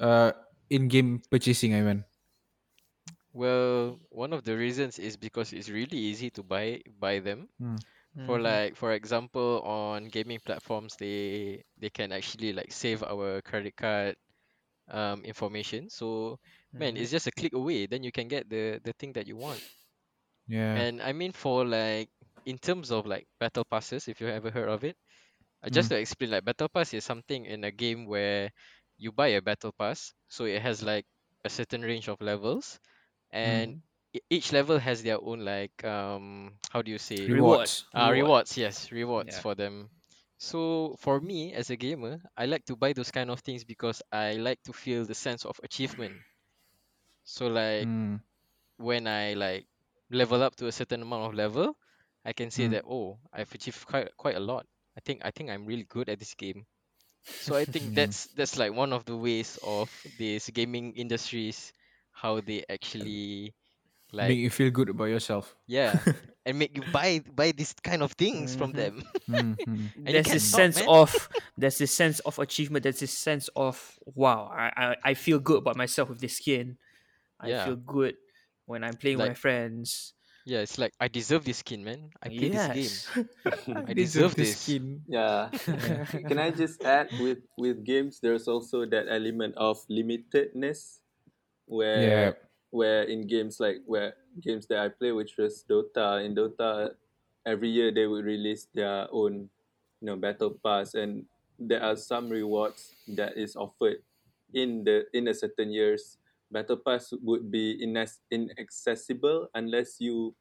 uh 0.00 0.32
in-game 0.70 1.22
purchasing, 1.30 1.74
Ivan? 1.74 2.04
Well, 3.32 4.00
one 4.08 4.32
of 4.32 4.44
the 4.44 4.56
reasons 4.56 4.98
is 4.98 5.16
because 5.16 5.52
it's 5.52 5.68
really 5.68 5.98
easy 5.98 6.30
to 6.34 6.42
buy 6.42 6.80
buy 6.98 7.20
them. 7.20 7.48
For 8.24 8.38
Mhm. 8.38 8.40
like 8.40 8.76
for 8.76 8.92
example, 8.92 9.60
on 9.62 10.08
gaming 10.08 10.40
platforms, 10.44 10.96
they 10.96 11.64
they 11.76 11.90
can 11.90 12.12
actually 12.12 12.52
like 12.52 12.72
save 12.72 13.02
our 13.02 13.40
credit 13.42 13.76
card 13.76 14.16
um 14.88 15.24
information. 15.24 15.90
So 15.90 16.38
man, 16.78 16.96
Mhm. 16.96 16.98
it's 16.98 17.10
just 17.12 17.26
a 17.28 17.32
click 17.32 17.54
away. 17.54 17.86
Then 17.86 18.02
you 18.04 18.12
can 18.12 18.28
get 18.28 18.48
the 18.50 18.80
the 18.84 18.92
thing 18.94 19.12
that 19.14 19.26
you 19.28 19.36
want. 19.36 19.62
Yeah. 20.48 20.84
And 20.84 21.02
I 21.02 21.12
mean 21.12 21.32
for 21.32 21.64
like 21.64 22.10
in 22.44 22.58
terms 22.58 22.90
of 22.92 23.06
like 23.06 23.26
battle 23.40 23.64
passes, 23.64 24.08
if 24.08 24.20
you 24.20 24.28
ever 24.28 24.50
heard 24.50 24.68
of 24.68 24.84
it, 24.84 24.96
uh, 25.62 25.70
just 25.70 25.88
to 25.90 25.98
explain, 25.98 26.30
like 26.30 26.44
battle 26.44 26.68
pass 26.68 26.94
is 26.94 27.04
something 27.04 27.44
in 27.46 27.64
a 27.64 27.70
game 27.72 28.06
where 28.06 28.50
you 28.98 29.12
buy 29.12 29.28
a 29.28 29.42
battle 29.42 29.72
pass, 29.72 30.12
so 30.28 30.44
it 30.44 30.62
has 30.62 30.82
like 30.82 31.06
a 31.44 31.50
certain 31.50 31.82
range 31.82 32.08
of 32.08 32.20
levels, 32.20 32.78
and 33.30 33.76
e- 33.76 33.85
each 34.30 34.52
level 34.52 34.78
has 34.78 35.02
their 35.02 35.20
own 35.20 35.44
like 35.44 35.84
um 35.84 36.52
how 36.70 36.82
do 36.82 36.90
you 36.90 36.98
say 36.98 37.26
Rewards. 37.28 37.84
uh, 37.94 38.10
Reward. 38.10 38.12
rewards 38.12 38.56
yes 38.56 38.90
rewards 38.92 39.36
Yeah. 39.36 39.40
for 39.40 39.54
them 39.54 39.90
so 40.38 40.96
for 41.00 41.20
me 41.20 41.52
as 41.54 41.70
a 41.70 41.76
gamer 41.76 42.20
i 42.36 42.46
like 42.46 42.64
to 42.66 42.76
buy 42.76 42.92
those 42.92 43.10
kind 43.10 43.30
of 43.30 43.40
things 43.40 43.64
because 43.64 44.02
i 44.12 44.32
like 44.34 44.62
to 44.64 44.72
feel 44.72 45.04
the 45.04 45.14
sense 45.14 45.44
of 45.44 45.58
achievement 45.62 46.22
so 47.24 47.46
like 47.48 47.88
Mm. 47.88 48.20
when 48.78 49.06
i 49.06 49.34
like 49.34 49.66
level 50.10 50.42
up 50.42 50.56
to 50.56 50.66
a 50.66 50.72
certain 50.72 51.02
amount 51.02 51.26
of 51.26 51.34
level 51.34 51.76
i 52.24 52.32
can 52.32 52.50
say 52.50 52.68
Mm. 52.68 52.70
that 52.70 52.84
oh 52.88 53.18
i've 53.32 53.52
achieved 53.54 53.84
quite 53.86 54.08
quite 54.16 54.36
a 54.36 54.40
lot 54.40 54.66
i 54.96 55.00
think 55.00 55.20
i 55.24 55.30
think 55.30 55.50
i'm 55.50 55.66
really 55.66 55.84
good 55.84 56.08
at 56.08 56.18
this 56.18 56.34
game 56.34 56.66
so 57.38 57.56
i 57.56 57.64
think 57.64 57.94
that's 57.94 58.26
that's 58.36 58.58
like 58.58 58.72
one 58.72 58.92
of 58.92 59.04
the 59.04 59.16
ways 59.16 59.58
of 59.62 59.90
these 60.16 60.48
gaming 60.50 60.92
industries 60.94 61.72
how 62.12 62.40
they 62.40 62.64
actually 62.70 63.54
like 64.12 64.28
Make 64.28 64.38
you 64.38 64.50
feel 64.50 64.70
good 64.70 64.88
about 64.88 65.06
yourself. 65.10 65.54
yeah 65.66 65.98
and 66.46 66.58
make 66.58 66.76
you 66.76 66.82
buy 66.92 67.20
buy 67.34 67.50
these 67.52 67.74
kind 67.82 68.02
of 68.02 68.12
things 68.14 68.54
from 68.54 68.72
Mhm. 68.72 68.76
them 68.76 68.94
Mm, 69.28 69.58
mm. 69.66 69.88
And 69.96 70.06
there's 70.14 70.26
can't 70.30 70.38
this 70.38 70.46
stop, 70.46 70.58
sense 70.62 70.76
man. 70.78 70.88
of 70.88 71.10
there's 71.58 71.78
this 71.78 71.90
sense 71.90 72.20
of 72.22 72.38
achievement 72.38 72.84
there's 72.86 73.00
this 73.02 73.10
sense 73.12 73.50
of 73.58 73.74
wow 74.14 74.46
I, 74.54 74.70
I 74.76 74.86
I 75.10 75.12
feel 75.18 75.38
good 75.42 75.58
about 75.66 75.74
myself 75.76 76.08
with 76.10 76.20
this 76.22 76.38
skin 76.38 76.78
I 77.42 77.48
Yeah. 77.50 77.64
feel 77.66 77.76
good 77.76 78.14
when 78.70 78.84
I'm 78.86 78.94
playing 78.96 79.18
with 79.18 79.28
my 79.28 79.34
friends 79.38 80.14
Yeah, 80.46 80.62
it's 80.62 80.78
like 80.78 80.94
I 81.02 81.10
deserve 81.10 81.42
this 81.42 81.58
skin, 81.66 81.82
man. 81.82 82.14
I 82.22 82.30
play 82.30 82.54
this 82.54 82.70
game. 82.70 82.94
I 83.90 83.92
deserve 83.98 84.38
this. 84.38 84.62
skin. 84.62 85.02
Yeah. 85.10 85.50
Can 86.30 86.38
I 86.38 86.54
just 86.54 86.78
add 86.86 87.10
with 87.18 87.42
with 87.58 87.82
games 87.82 88.22
there's 88.22 88.46
also 88.46 88.86
that 88.86 89.10
element 89.10 89.58
of 89.58 89.82
limitedness 89.90 91.02
where 91.66 91.98
Yeah. 91.98 92.30
Where 92.70 93.02
in 93.04 93.26
games 93.26 93.60
like 93.60 93.82
where 93.86 94.14
games 94.40 94.66
that 94.68 94.78
I 94.78 94.88
play 94.88 95.12
which 95.12 95.36
was 95.38 95.64
Dota 95.68 96.24
in 96.24 96.34
Dota 96.34 96.90
every 97.46 97.68
year 97.70 97.90
they 97.92 98.06
would 98.06 98.24
release 98.24 98.66
their 98.74 99.06
own, 99.12 99.48
you 100.00 100.06
know, 100.06 100.16
battle 100.16 100.58
pass, 100.64 100.94
and 100.94 101.24
there 101.58 101.82
are 101.82 101.96
some 101.96 102.28
rewards 102.28 102.94
that 103.16 103.36
is 103.36 103.56
offered 103.56 104.02
in 104.54 104.84
the 104.84 105.06
in 105.14 105.28
a 105.28 105.34
certain 105.34 105.70
years. 105.72 106.18
Battle 106.50 106.76
pass 106.78 107.12
would 107.22 107.50
be 107.50 107.74
ines- 107.82 108.22
inaccessible 108.30 109.48
unless 109.54 109.98
you 110.00 110.34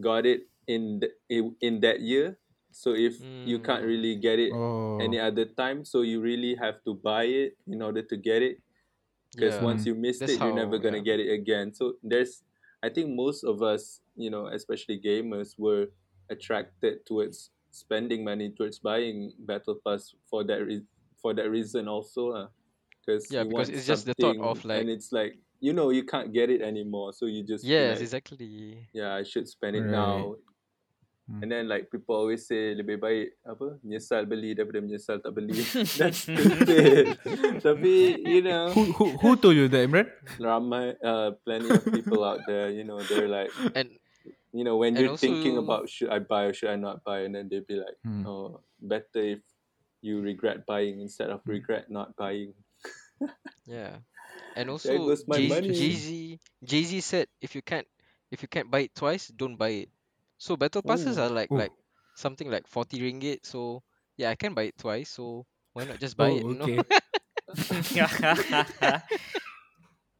got 0.00 0.26
it 0.26 0.48
in 0.66 1.00
the, 1.00 1.10
in, 1.28 1.56
in 1.60 1.80
that 1.80 2.00
year. 2.00 2.38
So 2.70 2.94
if 2.94 3.18
you 3.44 3.58
can't 3.58 3.82
Mm. 3.82 3.88
really 3.88 4.14
get 4.16 4.38
it 4.38 4.52
Oh. 4.54 4.96
any 5.00 5.18
other 5.18 5.44
time, 5.46 5.84
so 5.84 6.02
you 6.02 6.20
really 6.20 6.54
have 6.54 6.82
to 6.84 6.94
buy 6.94 7.24
it 7.24 7.56
in 7.66 7.82
order 7.82 8.02
to 8.02 8.16
get 8.16 8.42
it 8.42 8.58
because 9.34 9.54
Yeah. 9.54 9.64
once 9.64 9.86
you 9.86 9.94
missed 9.94 10.20
That's 10.20 10.32
it 10.32 10.40
you're 10.40 10.54
never 10.54 10.78
gonna 10.78 10.98
yeah. 10.98 11.02
get 11.10 11.20
it 11.20 11.30
again 11.32 11.72
so 11.72 11.94
there's 12.02 12.42
i 12.82 12.88
think 12.88 13.10
most 13.14 13.44
of 13.44 13.62
us 13.62 14.00
you 14.16 14.30
know 14.30 14.46
especially 14.46 15.00
gamers 15.00 15.54
were 15.58 15.86
attracted 16.30 17.04
towards 17.06 17.50
spending 17.70 18.24
money 18.24 18.50
towards 18.50 18.78
buying 18.78 19.32
battle 19.40 19.78
pass 19.86 20.14
for 20.28 20.44
that 20.44 20.64
re- 20.66 20.82
for 21.20 21.34
that 21.34 21.50
reason 21.50 21.86
also 21.88 22.32
ah. 22.34 22.48
because 23.00 23.30
Yeah, 23.30 23.44
because 23.44 23.68
it's 23.68 23.86
just 23.86 24.06
the 24.06 24.14
thought 24.14 24.38
of, 24.38 24.64
like- 24.64 24.80
and 24.80 24.90
it's 24.90 25.12
like 25.12 25.38
you 25.60 25.72
know 25.72 25.90
you 25.90 26.04
can't 26.04 26.32
get 26.32 26.48
it 26.50 26.62
anymore 26.62 27.12
so 27.12 27.26
you 27.26 27.42
just 27.44 27.64
feel 27.64 27.72
Yes, 27.72 27.98
like, 27.98 28.02
exactly. 28.02 28.88
yeah 28.92 29.14
i 29.14 29.22
should 29.22 29.46
spend 29.46 29.76
it 29.76 29.82
Right. 29.82 29.90
now. 29.90 30.36
And 31.38 31.46
then 31.46 31.70
like 31.70 31.86
people 31.86 32.18
always 32.18 32.42
say 32.42 32.74
lebih 32.74 32.98
baik 32.98 33.38
apa 33.46 33.78
menyesal 33.86 34.26
beli 34.26 34.50
daripada 34.58 34.82
menyesal 34.82 35.22
tak 35.22 35.30
beli. 35.30 35.54
That's 36.02 36.26
stupid. 36.26 37.14
Tapi 37.66 38.18
you 38.26 38.42
know 38.42 38.74
Who, 38.74 38.90
who 38.98 39.06
who 39.14 39.30
told 39.38 39.54
you 39.54 39.70
that, 39.70 39.86
Imran? 39.86 40.10
ramai 40.42 40.98
uh, 40.98 41.38
plenty 41.46 41.70
of 41.70 41.86
people 41.86 42.26
out 42.26 42.42
there 42.50 42.74
you 42.74 42.82
know 42.82 42.98
they're 43.06 43.30
like 43.30 43.54
And 43.78 43.94
you 44.50 44.66
know 44.66 44.74
when 44.74 44.98
you're 44.98 45.14
thinking 45.14 45.54
about 45.54 45.86
should 45.86 46.10
i 46.10 46.18
buy 46.18 46.50
or 46.50 46.52
should 46.52 46.74
i 46.74 46.78
not 46.78 47.06
buy 47.06 47.22
and 47.22 47.38
then 47.38 47.46
they'll 47.46 47.62
be 47.62 47.78
like 47.78 47.94
Hmm. 48.02 48.26
oh 48.26 48.58
better 48.82 49.38
if 49.38 49.40
you 50.02 50.18
regret 50.18 50.66
buying 50.66 50.98
instead 50.98 51.30
of 51.30 51.38
regret 51.46 51.86
not 51.86 52.18
buying 52.18 52.50
yeah. 53.66 54.02
And 54.56 54.70
also 54.70 55.14
Jay-Z 55.14 56.40
Jay 56.64 56.82
Z 56.82 57.00
said 57.00 57.26
if 57.40 57.54
you 57.54 57.62
can't 57.62 57.86
if 58.30 58.42
you 58.42 58.48
can't 58.48 58.70
buy 58.70 58.86
it 58.90 58.94
twice, 58.94 59.28
don't 59.28 59.54
buy 59.54 59.86
it. 59.86 59.90
So 60.40 60.56
battle 60.56 60.80
passes 60.80 61.18
Ooh. 61.20 61.28
are 61.28 61.28
like 61.28 61.52
Ooh. 61.52 61.60
like 61.60 61.72
something 62.16 62.48
like 62.50 62.64
40 62.66 62.96
ringgit. 62.98 63.44
So 63.44 63.82
yeah, 64.16 64.30
I 64.32 64.36
can 64.40 64.54
buy 64.56 64.72
it 64.72 64.78
twice. 64.80 65.10
So 65.12 65.44
why 65.76 65.84
not 65.84 66.00
just 66.00 66.16
buy 66.16 66.30
it? 66.32 66.42
Oh, 66.44 66.48
You 66.48 66.56
know? 66.56 66.64
okay. 66.64 66.80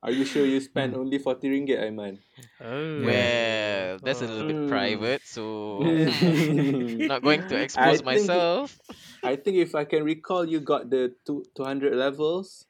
are 0.03 0.11
you 0.11 0.25
sure 0.25 0.45
you 0.47 0.61
spent 0.61 0.93
Hmm. 0.95 1.01
only 1.01 1.19
40 1.19 1.49
ringgit 1.49 1.79
Aiman 1.81 2.19
oh. 2.61 3.05
Well, 3.05 3.99
that's 4.03 4.21
a 4.23 4.27
little 4.27 4.49
bit 4.49 4.57
Mm. 4.57 4.69
private, 4.69 5.23
so 5.25 5.79
not 7.13 7.23
going 7.23 7.45
to 7.49 7.57
expose 7.61 8.01
think- 8.01 8.05
myself. 8.09 8.75
i 9.23 9.37
think 9.37 9.61
if 9.61 9.75
i 9.77 9.85
can 9.85 10.03
recall 10.03 10.43
you 10.49 10.59
got 10.61 10.89
the 10.89 11.13
two, 11.27 11.45
200 11.55 11.93
levels 11.95 12.65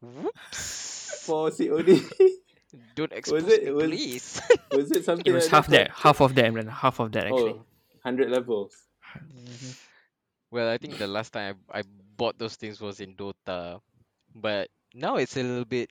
Whoops! 0.00 1.24
for 1.26 1.50
cod 1.50 1.88
Don't 2.94 3.12
expose 3.12 3.46
it- 3.48 3.64
me, 3.64 3.70
was- 3.72 3.86
please. 3.90 4.40
was 4.72 4.90
it 4.90 5.04
something 5.08 5.26
It 5.26 5.32
was 5.32 5.44
like 5.44 5.50
half 5.52 5.66
that 5.68 5.88
that, 5.88 5.90
half 5.90 6.20
of 6.20 6.34
that, 6.34 6.44
Imran, 6.52 6.68
half 6.68 7.00
of 7.00 7.12
that 7.12 7.24
actually. 7.26 7.52
oh 7.58 7.64
100 8.02 8.30
levels 8.30 8.74
mm-hmm. 9.16 9.70
Well, 10.50 10.68
I 10.70 10.78
think 10.78 10.98
the 10.98 11.06
last 11.08 11.32
time 11.32 11.56
I, 11.70 11.80
I 11.80 11.82
bought 12.16 12.38
those 12.38 12.54
things 12.54 12.80
was 12.80 13.00
in 13.00 13.14
Dota, 13.16 13.80
but 14.34 14.68
now 14.94 15.16
it's 15.16 15.36
a 15.36 15.42
little 15.42 15.64
bit, 15.64 15.90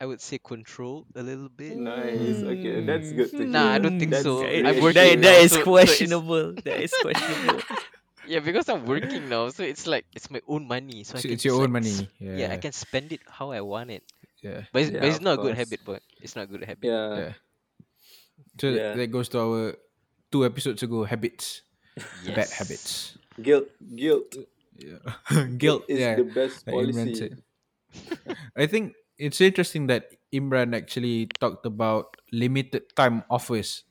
I 0.00 0.04
would 0.04 0.20
say, 0.20 0.36
controlled 0.42 1.06
a 1.16 1.22
little 1.22 1.48
bit. 1.48 1.76
nice 1.78 2.42
okay 2.44 2.80
hmm. 2.80 2.86
that's 2.86 3.10
good 3.12 3.30
to 3.30 3.36
hear 3.38 3.46
Nah, 3.46 3.72
I 3.72 3.78
don't 3.78 3.98
think 3.98 4.10
That's 4.10 4.24
so. 4.24 4.42
really 4.42 4.58
I'm 4.58 4.74
That- 4.74 4.82
working 4.82 5.02
that, 5.02 5.22
that 5.22 5.38
now, 5.38 5.44
is 5.44 5.50
so- 5.52 5.58
so 5.58 5.64
questionable. 5.64 6.52
that 6.54 6.80
is 6.82 6.92
questionable. 7.00 7.62
Yeah, 8.24 8.38
because 8.38 8.68
I'm 8.68 8.86
working 8.86 9.28
now, 9.28 9.48
so 9.50 9.64
it's 9.64 9.84
like 9.88 10.06
it's 10.14 10.30
my 10.30 10.40
own 10.46 10.68
money, 10.68 11.02
so 11.02 11.16
I 11.16 11.18
So 11.18 11.22
can 11.22 11.32
it's 11.32 11.44
your 11.44 11.56
own 11.56 11.72
like, 11.74 11.82
money. 11.82 12.06
Yeah. 12.20 12.36
Yeah, 12.36 12.52
I 12.54 12.58
can 12.58 12.70
spend 12.70 13.10
it 13.10 13.18
how 13.28 13.50
I 13.50 13.62
want 13.62 13.90
it. 13.90 14.04
Yeah. 14.42 14.66
But 14.74 14.78
it's, 14.82 14.90
Yeah, 14.90 15.00
but 15.00 15.08
it's 15.08 15.18
of 15.22 15.26
not 15.26 15.34
a 15.38 15.42
good 15.42 15.54
habit, 15.56 15.80
but 15.86 16.02
it's 16.20 16.34
not 16.34 16.44
a 16.44 16.50
good 16.50 16.64
habit. 16.66 16.84
yeah 16.90 17.08
Yeah. 17.16 17.32
So 18.60 18.66
Yeah. 18.74 18.92
that 18.98 19.08
goes 19.08 19.28
to 19.32 19.38
our 19.40 19.62
two 20.30 20.44
episodes 20.44 20.82
ago 20.82 21.04
habits, 21.06 21.62
bad 22.26 22.50
habits. 22.50 23.16
guilt 23.40 23.70
guilt 23.96 24.34
Yeah. 24.76 24.98
Guilt. 25.62 25.84
is 25.88 26.00
yeah. 26.00 26.16
the 26.18 26.26
best 26.26 26.66
policy. 26.66 27.32
I 28.56 28.66
think 28.66 28.96
it's 29.20 29.40
interesting 29.40 29.86
that 29.92 30.10
Imran 30.32 30.74
actually 30.74 31.28
talked 31.38 31.64
about 31.68 32.16
limited 32.32 32.88
time 32.96 33.22
offers. 33.30 33.84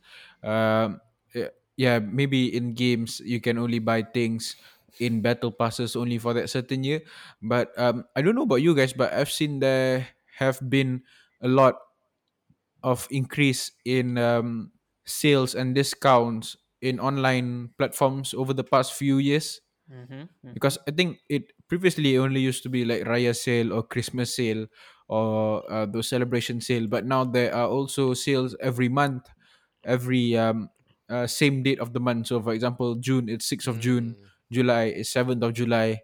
Um, 0.44 1.00
yeah, 1.34 1.54
yeah, 1.78 1.98
maybe 2.02 2.50
in 2.50 2.74
games 2.74 3.22
you 3.24 3.40
can 3.40 3.58
only 3.62 3.78
buy 3.80 4.02
things 4.02 4.58
in 5.00 5.22
battle 5.22 5.54
passes 5.54 5.96
only 5.96 6.18
for 6.18 6.34
that 6.34 6.50
certain 6.50 6.84
year. 6.84 7.06
But 7.42 7.72
um, 7.78 8.06
I 8.18 8.22
don't 8.26 8.34
know 8.36 8.44
about 8.50 8.66
you 8.66 8.74
guys, 8.76 8.92
but 8.92 9.14
I've 9.14 9.32
seen 9.32 9.62
there 9.62 10.10
have 10.41 10.58
been 10.69 11.06
a 11.41 11.47
lot 11.47 11.77
of 12.84 13.08
increase 13.12 13.71
in 13.86 14.17
um, 14.17 14.71
sales 15.06 15.54
and 15.54 15.75
discounts 15.75 16.58
in 16.82 16.99
online 16.99 17.69
platforms 17.77 18.34
over 18.34 18.54
the 18.54 18.63
past 18.63 18.93
few 18.93 19.17
years 19.21 19.62
mm-hmm. 19.86 20.25
because 20.54 20.77
I 20.88 20.91
think 20.91 21.19
it 21.30 21.54
previously 21.69 22.17
only 22.17 22.41
used 22.41 22.63
to 22.63 22.69
be 22.69 22.86
like 22.86 23.04
Raya 23.06 23.38
sale 23.38 23.71
or 23.73 23.84
Christmas 23.84 24.36
sale 24.36 24.65
or 25.08 25.62
uh, 25.69 25.86
those 25.86 26.08
celebration 26.10 26.62
sale, 26.62 26.88
but 26.88 27.06
now 27.06 27.23
there 27.23 27.54
are 27.54 27.67
also 27.67 28.13
sales 28.13 28.56
every 28.62 28.89
month, 28.89 29.30
every 29.84 30.38
um, 30.38 30.69
uh, 31.10 31.27
same 31.27 31.62
date 31.62 31.80
of 31.80 31.93
the 31.93 31.99
month. 31.99 32.27
So, 32.27 32.41
for 32.41 32.54
example, 32.54 32.95
June 32.95 33.30
it's 33.30 33.45
sixth 33.45 33.67
of 33.67 33.80
June, 33.80 34.15
Mm, 34.17 34.32
July 34.51 34.84
is 34.95 35.12
seventh 35.12 35.43
of 35.43 35.54
July, 35.54 36.01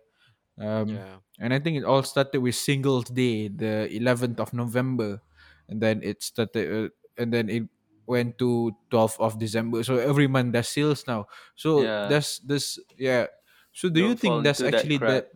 um, 0.60 1.04
yeah. 1.04 1.20
and 1.40 1.54
I 1.54 1.60
think 1.60 1.78
it 1.78 1.86
all 1.86 2.04
started 2.04 2.42
with 2.42 2.56
Singles 2.56 3.06
Day, 3.10 3.48
the 3.50 3.88
eleventh 3.94 4.40
of 4.40 4.54
November, 4.54 5.22
and 5.70 5.82
then 5.82 6.02
it 6.04 6.24
started, 6.24 6.66
uh, 6.68 6.90
and 7.18 7.34
then 7.34 7.50
it 7.50 7.64
went 8.08 8.38
to 8.40 8.72
12th 8.90 9.20
of 9.20 9.40
December. 9.40 9.84
So 9.84 9.98
every 9.98 10.28
month 10.28 10.54
there's 10.54 10.70
sales 10.70 11.06
now. 11.08 11.28
So 11.56 11.94
Yeah. 11.94 12.04
that's 12.04 12.40
this 12.40 12.80
yeah. 12.98 13.28
So 13.74 13.90
do 13.90 14.00
you 14.02 14.16
Don't 14.16 14.20
fall 14.20 14.40
think 14.40 14.44
that's 14.44 14.62
into 14.62 14.70
that 14.70 14.88
actually 14.88 14.98
that, 15.06 15.30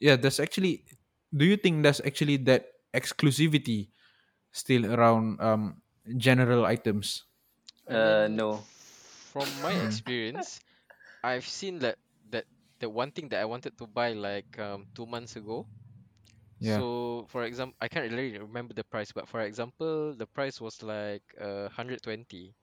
yeah, 0.00 0.16
that's 0.16 0.40
actually 0.40 0.84
do 1.34 1.44
you 1.44 1.56
think 1.56 1.82
that's 1.82 2.00
actually 2.04 2.36
that 2.48 2.72
exclusivity 2.94 3.90
still 4.52 4.86
around 4.92 5.40
um 5.40 5.82
general 6.18 6.66
items? 6.66 7.24
Uh, 7.88 8.28
no. 8.30 8.68
From 9.32 9.60
my 9.60 9.72
Mm. 9.72 10.02
experience, 10.02 10.60
I've 11.22 11.46
seen 11.46 11.80
that 11.80 11.98
that 11.98 11.98
the 12.80 12.88
one 12.88 13.10
thing 13.12 13.28
that 13.30 13.40
I 13.40 13.44
wanted 13.46 13.76
to 13.78 13.86
buy 13.86 14.12
like 14.12 14.58
um 14.58 14.86
two 14.94 15.06
months 15.06 15.36
ago. 15.36 15.66
Yeah. 16.60 16.76
So 16.78 17.26
for 17.30 17.44
example, 17.44 17.76
I 17.80 17.88
can't 17.88 18.10
really 18.10 18.38
remember 18.38 18.74
the 18.74 18.84
price, 18.84 19.12
but 19.12 19.28
for 19.28 19.40
example, 19.42 20.14
the 20.14 20.26
price 20.26 20.60
was 20.60 20.82
like 20.82 21.22
uh 21.40 21.68
hundred 21.70 22.02
twenty. 22.02 22.54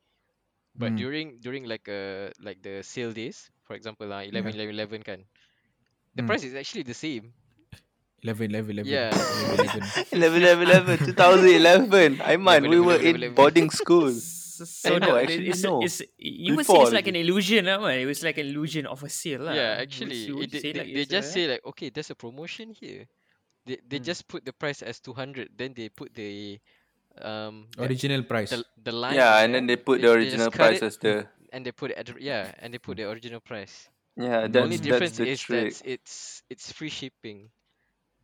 But 0.75 0.95
Mm. 0.95 0.97
during 0.97 1.39
during 1.39 1.65
like 1.65 1.87
uh 1.89 2.29
like 2.39 2.61
the 2.61 2.83
sale 2.83 3.11
days, 3.13 3.49
for 3.63 3.75
example, 3.75 4.11
uh, 4.13 4.23
11, 4.23 4.53
11, 4.55 4.75
11 4.75 5.03
kan, 5.03 5.25
the 6.15 6.23
Mm. 6.23 6.27
price 6.27 6.43
is 6.43 6.55
actually 6.55 6.83
the 6.83 6.93
same. 6.95 7.33
11 8.23 8.51
11 8.51 8.71
11 8.71 8.99
Yeah. 8.99 9.11
11 9.31 9.59
11. 9.59 9.93
11, 10.11 10.43
11, 10.61 10.99
2011. 10.99 12.17
Aiman, 12.31 12.69
we 12.69 12.79
were 12.79 12.97
11, 12.97 13.09
in 13.09 13.15
11. 13.15 13.35
boarding 13.35 13.69
school. 13.71 14.13
So 14.63 14.95
I 14.95 14.99
know, 14.99 15.17
actually 15.17 15.49
it's, 15.49 15.63
no. 15.63 15.81
it's, 15.83 16.01
you 16.17 16.55
would 16.55 16.65
say 16.65 16.79
it's 16.81 16.91
like 16.95 17.07
an 17.07 17.15
illusion, 17.15 17.65
lah, 17.65 17.79
man. 17.79 17.99
It 17.99 18.05
was 18.05 18.23
like 18.23 18.37
an 18.37 18.47
illusion 18.47 18.85
of 18.87 19.03
a 19.03 19.09
sale, 19.09 19.41
lah. 19.43 19.53
Yeah, 19.53 19.75
Would 19.75 19.81
actually, 19.83 20.15
you- 20.31 20.35
would 20.37 20.53
it, 20.53 20.63
you 20.63 20.73
they, 20.73 20.79
like 20.79 20.87
they, 20.87 20.93
they 20.93 21.05
just 21.05 21.29
a- 21.29 21.31
say 21.33 21.43
like, 21.47 21.63
okay, 21.65 21.89
there's 21.89 22.09
a 22.11 22.15
promotion 22.15 22.71
here. 22.71 23.05
They 23.65 23.77
they 23.87 23.99
Mm. 23.99 24.05
just 24.05 24.27
put 24.27 24.45
the 24.45 24.53
price 24.53 24.81
as 24.85 24.99
two 25.01 25.13
hundred, 25.13 25.49
then 25.57 25.73
they 25.73 25.89
put 25.89 26.13
the 26.13 26.59
um 27.21 27.67
the, 27.77 27.83
Original 27.89 28.23
price. 28.23 28.49
the, 28.51 28.63
the 28.83 28.91
line 28.91 29.15
Yeah, 29.15 29.39
and 29.41 29.55
then 29.55 29.65
they 29.67 29.75
put 29.77 30.01
they- 30.01 30.07
the 30.07 30.13
original 30.13 30.47
just 30.47 30.57
cut 30.57 30.67
price 30.77 30.81
it, 30.81 30.85
as 30.85 30.97
the 31.01 31.27
and 31.51 31.65
they 31.65 31.71
put 31.71 31.91
it 31.91 31.97
at 31.97 32.07
yeah, 32.21 32.51
and 32.59 32.73
they 32.73 32.77
put 32.77 32.97
the 32.97 33.09
original 33.09 33.39
price. 33.39 33.89
yeah. 34.17 34.41
The 34.47 34.49
That's 34.49 34.63
only 34.63 34.77
that's 34.77 34.87
difference 34.87 35.17
the 35.17 35.27
is 35.27 35.41
trick. 35.41 35.73
that 35.73 35.89
it's 35.89 36.43
it's 36.49 36.71
free 36.71 36.89
shipping. 36.93 37.49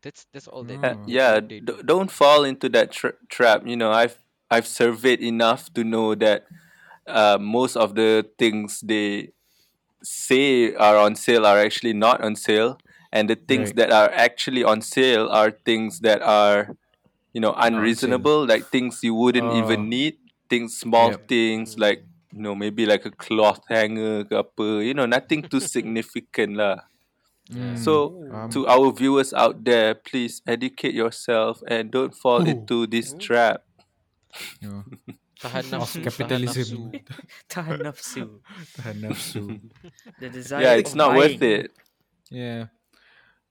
That's 0.02 0.26
that's 0.34 0.48
all 0.48 0.64
that. 0.66 0.78
Uh, 0.84 0.94
they- 1.06 1.14
yeah, 1.14 1.40
they 1.40 1.60
d- 1.60 1.66
do. 1.66 1.82
don't 1.84 2.12
fall 2.12 2.44
into 2.44 2.70
that 2.70 2.92
tra- 2.92 3.18
trap. 3.30 3.66
You 3.66 3.78
know, 3.78 3.92
I've 3.92 4.18
I've 4.52 4.68
surveyed 4.68 5.22
enough 5.22 5.74
to 5.76 5.84
know 5.84 6.16
that 6.16 6.46
uh, 7.08 7.38
most 7.42 7.78
of 7.78 7.96
the 7.96 8.26
things 8.40 8.82
they 8.82 9.32
say 10.04 10.74
are 10.76 10.98
on 10.98 11.16
sale 11.16 11.46
are 11.46 11.60
actually 11.60 11.94
not 11.94 12.22
on 12.24 12.36
sale, 12.36 12.78
and 13.12 13.30
the 13.30 13.36
things 13.36 13.72
Right. 13.72 13.76
that 13.76 13.92
are 13.92 14.12
actually 14.12 14.64
on 14.64 14.82
sale 14.82 15.28
are 15.30 15.52
things 15.52 16.00
that 16.02 16.22
are, 16.22 16.76
you 17.34 17.42
know, 17.42 17.54
unreasonable, 17.58 18.46
like 18.48 18.72
things 18.72 19.00
you 19.04 19.16
wouldn't 19.16 19.52
Oh. 19.52 19.54
even 19.54 19.90
need, 19.90 20.18
things 20.50 20.78
small 20.78 21.12
Yep. 21.12 21.28
things 21.28 21.76
like 21.78 22.06
you 22.34 22.42
know 22.42 22.56
maybe 22.56 22.86
like 22.86 23.06
a 23.06 23.12
cloth 23.12 23.62
hanger 23.70 24.24
ke 24.26 24.34
apa, 24.34 24.84
you 24.84 24.94
know, 24.94 25.06
nothing 25.08 25.44
too 25.48 25.62
significant 25.62 26.58
lah. 26.58 26.78
Mm. 27.52 27.76
So 27.76 28.16
Um, 28.32 28.52
to 28.52 28.68
our 28.68 28.92
viewers 28.92 29.34
out 29.34 29.64
there, 29.66 29.96
please 29.96 30.42
educate 30.48 30.94
yourself 30.94 31.62
and 31.68 31.92
don't 31.92 32.16
fall 32.16 32.42
Ooh. 32.42 32.44
into 32.44 32.88
this 32.88 33.14
Ooh. 33.14 33.20
trap. 33.20 33.64
Yeah. 34.62 34.84
Tahan 35.42 35.66
of 35.74 35.90
nafsu, 35.90 35.98
tahan 35.98 36.06
capitalism. 36.06 36.80
nafsu. 36.92 37.02
Tahan 37.52 37.78
nafsu. 37.86 38.24
Tahan 38.78 38.96
nafsu. 39.02 39.44
The 40.22 40.30
desire. 40.30 40.62
yeah, 40.64 40.74
it's 40.78 40.92
of 40.94 41.02
not 41.02 41.16
worth 41.18 41.42
it. 41.42 41.72
Yeah. 42.30 42.70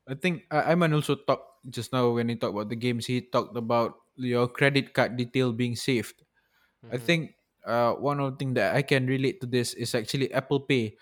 I 0.08 0.14
think 0.14 0.46
I 0.50 0.74
Aiman 0.74 0.94
also 0.94 1.14
talked 1.14 1.62
just 1.70 1.92
now 1.92 2.10
when 2.10 2.28
he 2.28 2.36
talked 2.36 2.54
about 2.54 2.68
the 2.70 2.78
games. 2.78 3.06
He 3.06 3.20
talked 3.22 3.56
about 3.56 3.94
your 4.16 4.48
credit 4.48 4.94
card 4.94 5.16
detail 5.16 5.52
being 5.52 5.76
saved. 5.76 6.22
I 6.90 6.96
Mhm. 6.96 7.02
think 7.04 7.22
uh, 7.66 7.92
one 8.00 8.18
of 8.20 8.32
the 8.34 8.36
thing 8.40 8.54
that 8.56 8.74
I 8.74 8.82
can 8.82 9.04
relate 9.06 9.40
to 9.44 9.46
this 9.46 9.74
is 9.76 9.94
actually 9.94 10.32
Apple 10.32 10.64
Pay. 10.64 10.96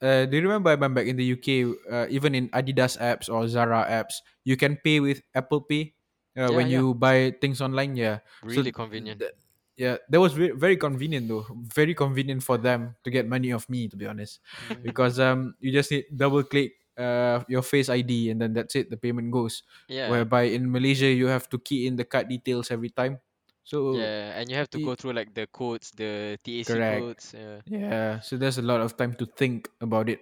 Uh, 0.00 0.24
do 0.24 0.38
you 0.38 0.42
remember 0.46 0.70
Aiman 0.72 0.94
back 0.94 1.06
in 1.10 1.18
the 1.18 1.26
UK, 1.36 1.66
uh, 1.90 2.06
even 2.08 2.34
in 2.34 2.48
Adidas 2.54 2.96
apps 3.02 3.28
or 3.28 3.44
Zara 3.50 3.84
apps, 3.84 4.22
you 4.46 4.56
can 4.56 4.78
pay 4.80 5.00
with 5.02 5.20
Apple 5.34 5.60
Pay 5.60 5.97
Yeah, 6.38 6.54
when 6.54 6.70
you 6.70 6.94
buy 6.94 7.34
things 7.42 7.58
online. 7.58 7.98
Yeah, 7.98 8.22
So 8.46 8.54
Really 8.62 8.70
convenient. 8.70 9.18
th- 9.18 9.34
yeah, 9.74 9.98
that 10.06 10.20
was 10.22 10.34
ve- 10.38 10.54
very 10.54 10.78
convenient 10.78 11.26
though. 11.26 11.46
Very 11.74 11.94
convenient 11.98 12.42
for 12.46 12.58
them 12.58 12.94
to 13.02 13.10
get 13.10 13.26
money 13.26 13.50
off 13.50 13.66
me, 13.66 13.90
to 13.90 13.96
be 13.98 14.06
honest, 14.06 14.38
Mhm. 14.70 14.82
because 14.86 15.18
um, 15.18 15.54
you 15.58 15.74
just 15.74 15.90
need 15.90 16.06
double 16.14 16.46
click 16.46 16.78
uh 16.98 17.42
your 17.46 17.62
face 17.62 17.86
ID 17.90 18.30
and 18.34 18.42
then 18.42 18.50
that's 18.54 18.74
it. 18.74 18.90
The 18.90 18.98
payment 18.98 19.30
goes. 19.30 19.62
Yeah. 19.86 20.10
Whereby 20.10 20.50
in 20.54 20.66
Malaysia 20.70 21.06
you 21.06 21.26
have 21.30 21.46
to 21.50 21.58
key 21.58 21.86
in 21.86 21.94
the 21.94 22.02
card 22.06 22.26
details 22.26 22.70
every 22.74 22.90
time. 22.90 23.18
So 23.62 23.94
Yeah, 23.94 24.34
and 24.34 24.50
you 24.50 24.58
have 24.58 24.66
to 24.74 24.80
it- 24.80 24.86
go 24.86 24.94
through 24.98 25.14
like 25.14 25.30
the 25.30 25.46
codes, 25.46 25.94
the 25.94 26.38
TAC 26.42 26.66
Correct. 26.74 26.98
codes. 26.98 27.26
Yeah. 27.38 27.58
Yeah, 27.70 28.08
so 28.26 28.34
there's 28.34 28.58
a 28.58 28.66
lot 28.66 28.82
of 28.82 28.98
time 28.98 29.14
to 29.22 29.26
think 29.30 29.70
about 29.78 30.10
it. 30.10 30.18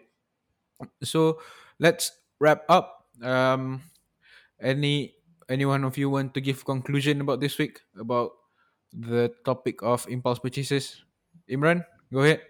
So 1.01 1.41
let's 1.81 2.13
wrap 2.41 2.65
up. 2.69 3.09
Um, 3.25 3.81
any 4.61 5.16
any 5.49 5.65
one 5.65 5.85
of 5.85 5.97
you 5.99 6.11
want 6.11 6.35
to 6.35 6.41
give 6.41 6.65
conclusion 6.65 7.21
about 7.21 7.41
this 7.41 7.59
week 7.59 7.81
about 7.99 8.33
the 8.93 9.33
topic 9.45 9.83
of 9.83 10.07
impulse 10.09 10.39
purchases? 10.39 11.05
Imran, 11.51 11.85
go 12.13 12.21
ahead. 12.21 12.43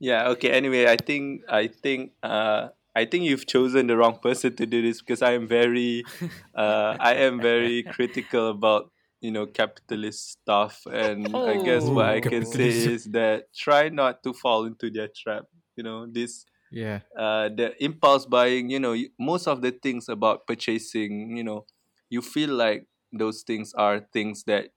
Yeah. 0.00 0.28
Okay. 0.30 0.50
Anyway, 0.50 0.86
I 0.86 0.96
think 0.96 1.42
I 1.48 1.68
think 1.68 2.12
uh 2.22 2.68
I 2.94 3.04
think 3.06 3.24
you've 3.24 3.46
chosen 3.46 3.86
the 3.86 3.96
wrong 3.96 4.18
person 4.18 4.54
to 4.56 4.66
do 4.66 4.82
this 4.82 5.00
because 5.00 5.22
I 5.22 5.32
am 5.32 5.46
very 5.46 6.02
uh 6.54 6.96
I 6.98 7.14
am 7.14 7.40
very 7.40 7.84
critical 7.84 8.50
about 8.50 8.90
you 9.20 9.30
know 9.30 9.46
capitalist 9.46 10.32
stuff 10.42 10.82
and 10.90 11.36
I 11.46 11.56
guess 11.56 11.88
what 11.88 12.06
I 12.06 12.20
can 12.20 12.44
say 12.44 12.68
is 12.68 13.04
that 13.14 13.54
try 13.56 13.88
not 13.88 14.22
to 14.24 14.32
fall 14.32 14.64
into 14.66 14.90
their 14.90 15.08
trap. 15.08 15.44
You 15.76 15.84
know 15.84 16.06
this 16.10 16.44
Yeah. 16.72 17.00
uh 17.16 17.48
the 17.54 17.72
impulse 17.78 18.26
buying. 18.26 18.70
You 18.70 18.80
know 18.80 18.96
most 19.18 19.46
of 19.46 19.62
the 19.62 19.70
things 19.70 20.08
about 20.08 20.46
purchasing. 20.46 21.36
You 21.36 21.44
know 21.44 21.66
you 22.12 22.22
feel 22.22 22.52
like 22.52 22.88
those 23.12 23.42
things 23.42 23.72
are 23.74 24.00
things 24.12 24.44
that 24.44 24.70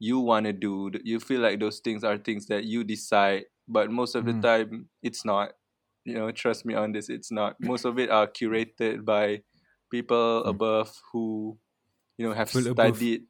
you 0.00 0.20
want 0.20 0.46
to 0.46 0.54
do. 0.54 0.90
You 1.04 1.20
feel 1.20 1.40
like 1.40 1.60
those 1.60 1.80
things 1.80 2.04
are 2.04 2.18
things 2.18 2.46
that 2.48 2.64
you 2.64 2.84
decide, 2.84 3.46
but 3.68 3.90
most 3.92 4.16
of 4.16 4.24
the 4.26 4.34
Mm. 4.34 4.40
time 4.40 4.88
it's 5.02 5.24
not. 5.24 5.52
You 6.04 6.14
know, 6.14 6.30
trust 6.32 6.64
me 6.64 6.74
on 6.74 6.92
this, 6.92 7.10
it's 7.10 7.32
not. 7.32 7.60
Most 7.60 7.84
of 7.84 7.98
it 7.98 8.10
are 8.10 8.26
curated 8.26 9.04
by 9.04 9.42
people 9.92 10.44
Mm. 10.44 10.58
above 10.58 10.96
who, 11.12 11.58
you 12.18 12.26
know, 12.26 12.34
have 12.34 12.50
People 12.50 12.66
above. 12.66 13.08
studied, 13.08 13.26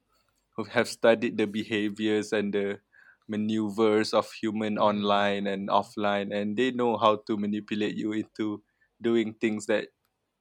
who 0.56 0.64
have 0.64 0.88
studied 0.88 1.38
the 1.38 1.46
behaviors 1.46 2.32
and 2.32 2.52
the 2.54 2.80
maneuvers 3.28 4.14
of 4.14 4.30
human 4.32 4.78
Mm. 4.78 4.78
online 4.78 5.46
and 5.46 5.68
offline, 5.68 6.34
and 6.34 6.56
they 6.56 6.70
know 6.70 6.96
how 6.96 7.16
to 7.26 7.36
manipulate 7.36 7.96
you 7.96 8.12
into 8.12 8.62
doing 9.00 9.34
things 9.34 9.66
that 9.66 9.88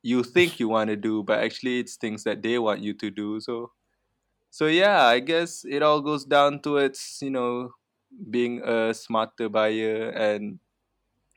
you 0.08 0.24
think 0.24 0.60
you 0.60 0.70
want 0.70 0.90
to 0.90 0.96
do, 0.98 1.24
but 1.24 1.40
actually 1.44 1.80
it's 1.82 1.98
things 1.98 2.24
that 2.24 2.42
they 2.44 2.58
want 2.60 2.82
you 2.82 2.94
to 3.04 3.10
do. 3.12 3.40
So 3.42 3.72
so 4.50 4.68
yeah, 4.68 5.06
I 5.06 5.20
guess 5.20 5.66
it 5.66 5.84
all 5.84 6.02
goes 6.02 6.26
down 6.26 6.62
to 6.64 6.78
its, 6.78 7.22
you 7.22 7.32
know, 7.32 7.72
being 8.30 8.62
a 8.64 8.94
smarter 8.94 9.50
buyer 9.50 10.10
and 10.12 10.60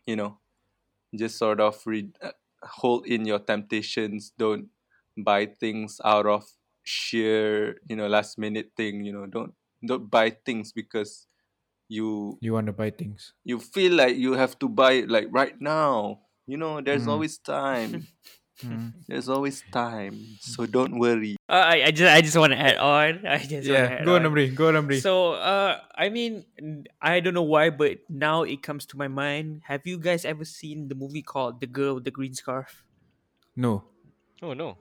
you 0.07 0.17
know, 0.17 0.39
just 1.17 1.39
sort 1.39 1.61
of 1.61 1.81
re- 1.87 2.13
hold 2.63 3.07
in 3.07 3.25
your 3.27 3.39
temptations. 3.41 4.33
Don't 4.39 4.71
buy 5.17 5.47
things 5.47 6.01
out 6.05 6.27
of 6.27 6.45
sheer, 6.85 7.81
you 7.89 7.97
know, 7.97 8.09
last 8.09 8.39
minute 8.39 8.73
thing. 8.77 9.05
You 9.05 9.13
know, 9.13 9.27
don't 9.27 9.55
don't 9.85 10.11
buy 10.11 10.31
things 10.31 10.73
because 10.73 11.27
you 11.89 12.41
You 12.41 12.53
want 12.53 12.67
to 12.67 12.73
buy 12.75 12.91
things. 12.91 13.33
you 13.45 13.59
feel 13.59 13.93
like 13.95 14.17
you 14.17 14.33
have 14.35 14.59
to 14.59 14.69
buy 14.69 14.93
it 14.93 15.11
like 15.11 15.29
right 15.31 15.61
now. 15.61 16.21
You 16.47 16.57
know, 16.57 16.81
there's 16.81 17.07
Mm. 17.07 17.09
always 17.09 17.39
time. 17.39 18.09
Mm. 18.65 18.93
There's 19.09 19.29
always 19.29 19.63
time. 19.73 20.37
So 20.41 20.67
don't 20.67 20.99
worry. 20.99 21.37
Uh, 21.49 21.65
I, 21.65 21.77
I 21.87 21.91
just 21.91 22.11
I 22.13 22.21
just 22.21 22.37
want 22.37 22.53
to 22.53 22.59
add 22.59 22.77
on. 22.77 23.27
I 23.27 23.39
just 23.39 23.67
Yeah, 23.67 24.01
add 24.01 24.05
go 24.05 24.17
on, 24.17 24.23
Amri. 24.23 24.55
Go 24.55 24.69
on, 24.69 24.75
Amri. 24.75 25.01
So, 25.01 25.33
uh, 25.35 25.81
I 25.97 26.09
mean, 26.09 26.45
I 27.01 27.21
don't 27.21 27.35
know 27.35 27.47
why, 27.47 27.71
but 27.71 27.99
now 28.09 28.43
it 28.43 28.63
comes 28.63 28.85
to 28.93 28.97
my 28.97 29.09
mind. 29.09 29.63
Have 29.67 29.83
you 29.85 29.99
guys 29.99 30.25
ever 30.25 30.45
seen 30.45 30.89
the 30.89 30.95
movie 30.95 31.23
called 31.23 31.61
The 31.61 31.67
Girl 31.67 31.95
with 31.97 32.05
the 32.05 32.11
Green 32.13 32.35
Scarf? 32.35 32.85
no. 33.57 33.85
Oh 34.43 34.55
no. 34.55 34.79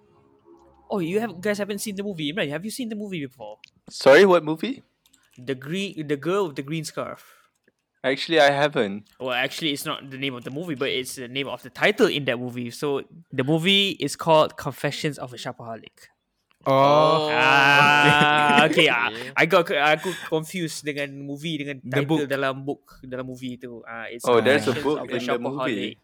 Oh, 0.89 0.99
you 0.99 1.19
have 1.19 1.39
guys 1.41 1.57
haven't 1.59 1.79
seen 1.79 1.95
the 1.95 2.03
movie, 2.03 2.31
right? 2.31 2.49
Have 2.49 2.63
you 2.63 2.71
seen 2.71 2.89
the 2.89 2.95
movie 2.95 3.25
before? 3.25 3.59
Sorry, 3.89 4.25
what 4.25 4.43
movie? 4.43 4.83
The 5.37 5.55
green, 5.55 6.07
the 6.07 6.15
girl 6.17 6.47
with 6.47 6.55
the 6.55 6.63
green 6.63 6.83
scarf. 6.83 7.38
Actually, 8.03 8.39
I 8.39 8.51
haven't. 8.51 9.03
Well, 9.19 9.35
actually, 9.35 9.71
it's 9.75 9.83
not 9.83 10.09
the 10.09 10.17
name 10.17 10.33
of 10.33 10.43
the 10.47 10.51
movie, 10.51 10.75
but 10.75 10.87
it's 10.89 11.15
the 11.15 11.27
name 11.27 11.47
of 11.47 11.61
the 11.63 11.69
title 11.69 12.07
in 12.07 12.23
that 12.25 12.39
movie. 12.39 12.71
So 12.71 13.03
the 13.31 13.43
movie 13.43 13.99
is 13.99 14.15
called 14.15 14.55
Confessions 14.55 15.17
of 15.19 15.33
a 15.33 15.37
Shopaholic. 15.37 16.07
Oh, 16.65 17.27
Ah, 17.31 18.67
okay. 18.67 18.87
ah, 18.91 19.07
Okay. 19.11 19.31
I 19.35 19.45
got 19.47 19.67
aku 19.71 20.11
confused 20.27 20.83
dengan 20.83 21.11
movie 21.23 21.55
dengan 21.59 21.79
The 21.83 22.03
title 22.03 22.23
book. 22.23 22.27
dalam 22.27 22.53
book 22.67 22.83
dalam 23.03 23.25
movie 23.27 23.55
tu. 23.59 23.79
Ah, 23.87 24.07
it's 24.11 24.23
Oh, 24.27 24.39
there's 24.39 24.67
a 24.67 24.75
book 24.79 25.03
of 25.03 25.11
in 25.11 25.23
the 25.27 25.39
movie. 25.39 25.95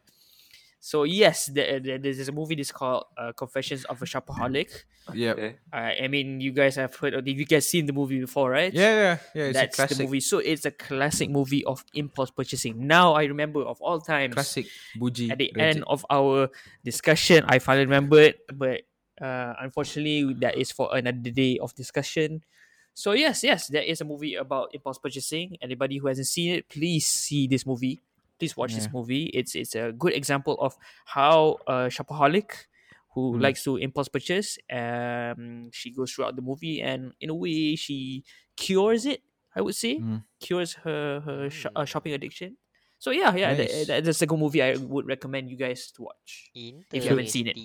So 0.86 1.02
yes, 1.02 1.48
there, 1.50 1.80
there- 1.82 1.98
there's 1.98 2.30
a 2.30 2.32
movie 2.32 2.54
that's 2.54 2.72
called 2.72 3.06
uh, 3.18 3.32
Confessions 3.34 3.86
of 3.90 3.98
a 4.02 4.06
Shopaholic. 4.06 4.70
yeah. 5.18 5.32
Okay. 5.34 5.56
Uh, 5.74 5.98
I 6.04 6.08
mean, 6.08 6.40
you 6.46 6.52
guys 6.54 6.76
have 6.78 6.94
heard 6.94 7.16
of. 7.18 7.26
You 7.28 7.42
guys 7.44 7.66
seen 7.68 7.88
the 7.90 7.94
movie 7.94 8.20
before, 8.22 8.52
right? 8.54 8.70
Yeah, 8.72 8.94
yeah, 8.94 9.18
yeah. 9.34 9.44
It's 9.50 9.58
That's 9.58 9.74
a 9.74 9.78
classic. 9.82 9.98
the 9.98 10.04
movie. 10.06 10.20
So 10.22 10.38
it's 10.38 10.66
a 10.66 10.70
classic 10.70 11.30
movie 11.34 11.66
of 11.66 11.82
impulse 11.98 12.30
purchasing. 12.30 12.86
Now 12.86 13.14
I 13.18 13.24
remember 13.26 13.62
of 13.66 13.82
all 13.82 13.98
times. 14.00 14.36
Classic 14.38 14.68
buji. 15.02 15.32
At 15.34 15.40
the 15.42 15.50
Reject. 15.56 15.76
end 15.78 15.84
of 15.90 16.06
our 16.10 16.50
discussion, 16.86 17.46
I 17.50 17.58
finally 17.58 17.86
remembered, 17.90 18.36
but 18.54 18.82
uh, 19.20 19.54
unfortunately, 19.66 20.38
that 20.46 20.54
is 20.56 20.70
for 20.72 20.94
another 20.96 21.32
day 21.34 21.58
of 21.58 21.74
discussion. 21.74 22.46
So 22.94 23.14
yes, 23.18 23.42
yes, 23.44 23.68
there 23.74 23.82
is 23.84 24.02
a 24.02 24.06
movie 24.06 24.36
about 24.38 24.70
impulse 24.78 25.00
purchasing. 25.02 25.58
Anybody 25.66 25.98
who 25.98 26.08
hasn't 26.14 26.28
seen 26.30 26.54
it, 26.62 26.70
please 26.70 27.08
see 27.10 27.48
this 27.50 27.66
movie. 27.66 28.02
Please 28.40 28.56
watch 28.58 28.74
this 28.76 28.92
movie. 28.92 29.26
It's 29.34 29.56
it's 29.56 29.76
a 29.76 29.92
good 29.92 30.14
example 30.14 30.58
of 30.60 30.76
how 31.06 31.58
a 31.68 31.88
shopaholic 31.88 32.68
who 33.16 33.38
Mm. 33.38 33.42
likes 33.42 33.64
to 33.64 33.78
impulse 33.78 34.10
purchase, 34.12 34.60
um, 34.70 35.72
she 35.72 35.90
goes 35.92 36.12
throughout 36.12 36.36
the 36.36 36.42
movie, 36.44 36.82
and 36.84 37.14
in 37.24 37.30
a 37.30 37.36
way, 37.36 37.76
she 37.80 38.26
cures 38.58 39.06
it. 39.06 39.24
I 39.56 39.62
would 39.64 39.76
say 39.76 40.00
Mm. 40.04 40.24
cures 40.44 40.74
her 40.84 41.22
her 41.24 41.50
sh- 41.50 41.72
uh, 41.72 41.84
Mm. 41.84 41.88
shopping 41.88 42.12
addiction. 42.12 42.58
So 43.00 43.12
yeah, 43.12 43.32
yeah, 43.36 43.54
Nice. 43.56 43.88
that- 43.88 44.04
that's 44.04 44.22
a 44.22 44.28
good 44.28 44.40
movie. 44.40 44.60
I 44.62 44.76
would 44.76 45.08
recommend 45.08 45.48
you 45.50 45.56
guys 45.56 45.92
to 45.96 46.04
watch. 46.12 46.52
If 46.56 47.04
you 47.04 47.10
haven't 47.10 47.30
seen 47.32 47.48
it. 47.48 47.56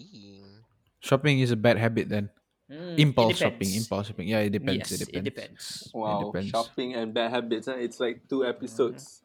Shopping 1.01 1.41
is 1.41 1.51
a 1.51 1.57
bad 1.57 1.79
habit 1.79 2.09
then. 2.09 2.31
Mm, 2.71 2.99
Impulse 2.99 3.39
shopping. 3.39 3.75
Impulse 3.75 4.07
shopping. 4.07 4.29
Yeah, 4.29 4.41
it 4.47 4.51
depends. 4.55 4.91
Yes, 4.91 5.01
it 5.01 5.07
depends. 5.11 5.19
it 5.19 5.25
depends. 5.35 5.91
Wow, 5.95 6.31
depends. 6.31 6.51
shopping 6.51 6.95
and 6.95 7.11
bad 7.13 7.31
habits. 7.35 7.67
Huh? 7.67 7.75
It's 7.75 7.99
like 7.99 8.29
two 8.29 8.47
episodes 8.47 9.23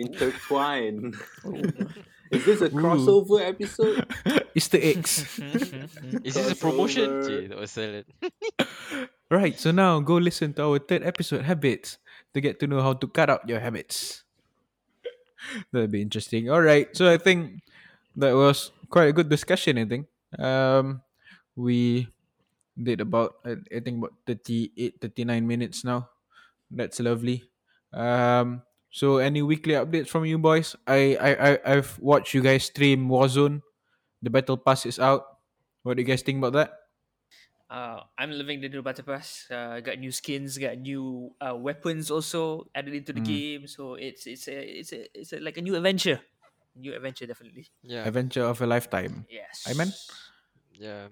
intertwined. 0.00 1.16
Is 2.30 2.46
this 2.46 2.60
a 2.62 2.70
Ooh. 2.70 2.78
crossover 2.78 3.42
episode? 3.42 4.06
Easter 4.54 4.78
eggs. 4.78 5.26
Is 6.22 6.34
this 6.38 6.54
a 6.54 6.56
promotion? 6.56 7.10
Crossover. 7.10 7.26
Cik, 7.26 7.50
tak 7.50 7.58
pasal 7.58 7.90
it. 7.98 8.06
right. 9.30 9.56
So 9.58 9.74
now 9.74 9.98
go 9.98 10.22
listen 10.22 10.54
to 10.54 10.62
our 10.62 10.78
third 10.78 11.02
episode, 11.02 11.42
habits, 11.42 11.98
to 12.34 12.38
get 12.38 12.62
to 12.62 12.70
know 12.70 12.82
how 12.86 12.94
to 12.94 13.06
cut 13.10 13.34
out 13.34 13.42
your 13.50 13.58
habits. 13.58 14.22
That'll 15.74 15.90
be 15.90 16.02
interesting. 16.02 16.46
All 16.54 16.62
right. 16.62 16.86
So 16.94 17.10
I 17.10 17.18
think 17.18 17.66
that 18.14 18.38
was 18.38 18.70
quite 18.86 19.10
a 19.10 19.16
good 19.16 19.28
discussion. 19.28 19.78
I 19.82 19.86
think. 19.90 20.06
Um, 20.38 21.02
we 21.58 22.06
did 22.78 23.02
about 23.02 23.42
I, 23.42 23.58
I 23.74 23.82
think 23.82 23.98
about 23.98 24.14
38, 24.30 25.02
39 25.02 25.42
minutes 25.42 25.82
now. 25.82 26.14
That's 26.70 27.02
lovely. 27.02 27.42
Um, 27.90 28.62
so 28.90 29.18
any 29.18 29.42
weekly 29.42 29.74
updates 29.74 30.08
from 30.08 30.24
you 30.26 30.38
boys? 30.38 30.76
I 30.86 31.16
I, 31.16 31.30
I 31.34 31.50
I've 31.64 31.98
watched 31.98 32.34
you 32.34 32.42
guys 32.42 32.64
stream 32.68 33.08
Warzone. 33.08 33.62
The 34.22 34.30
battle 34.30 34.56
pass 34.58 34.84
is 34.86 34.98
out. 34.98 35.24
What 35.82 35.96
do 35.96 36.02
you 36.02 36.08
guys 36.08 36.22
think 36.22 36.38
about 36.38 36.52
that? 36.54 36.70
Uh, 37.70 38.02
I'm 38.18 38.34
living 38.34 38.60
the 38.60 38.68
new 38.68 38.82
battle 38.82 39.04
pass. 39.06 39.46
Uh, 39.48 39.78
got 39.78 39.98
new 40.02 40.10
skins, 40.10 40.58
got 40.58 40.76
new 40.78 41.30
uh, 41.40 41.54
weapons 41.54 42.10
also 42.10 42.66
added 42.74 42.94
into 42.94 43.14
the 43.14 43.22
Mm. 43.22 43.30
game. 43.30 43.62
So 43.70 43.94
it's 43.94 44.26
it's 44.26 44.48
a 44.50 44.58
it's 44.58 44.92
a 44.92 45.00
it's 45.14 45.32
a, 45.32 45.38
like 45.38 45.56
a 45.56 45.62
new 45.62 45.76
adventure. 45.78 46.18
New 46.74 46.94
adventure, 46.94 47.26
definitely. 47.26 47.70
Yeah. 47.82 48.06
Adventure 48.06 48.42
of 48.44 48.58
a 48.60 48.66
lifetime. 48.66 49.24
Yes. 49.30 49.66
I 49.70 49.74
mean. 49.74 49.90
Yeah. 50.74 51.08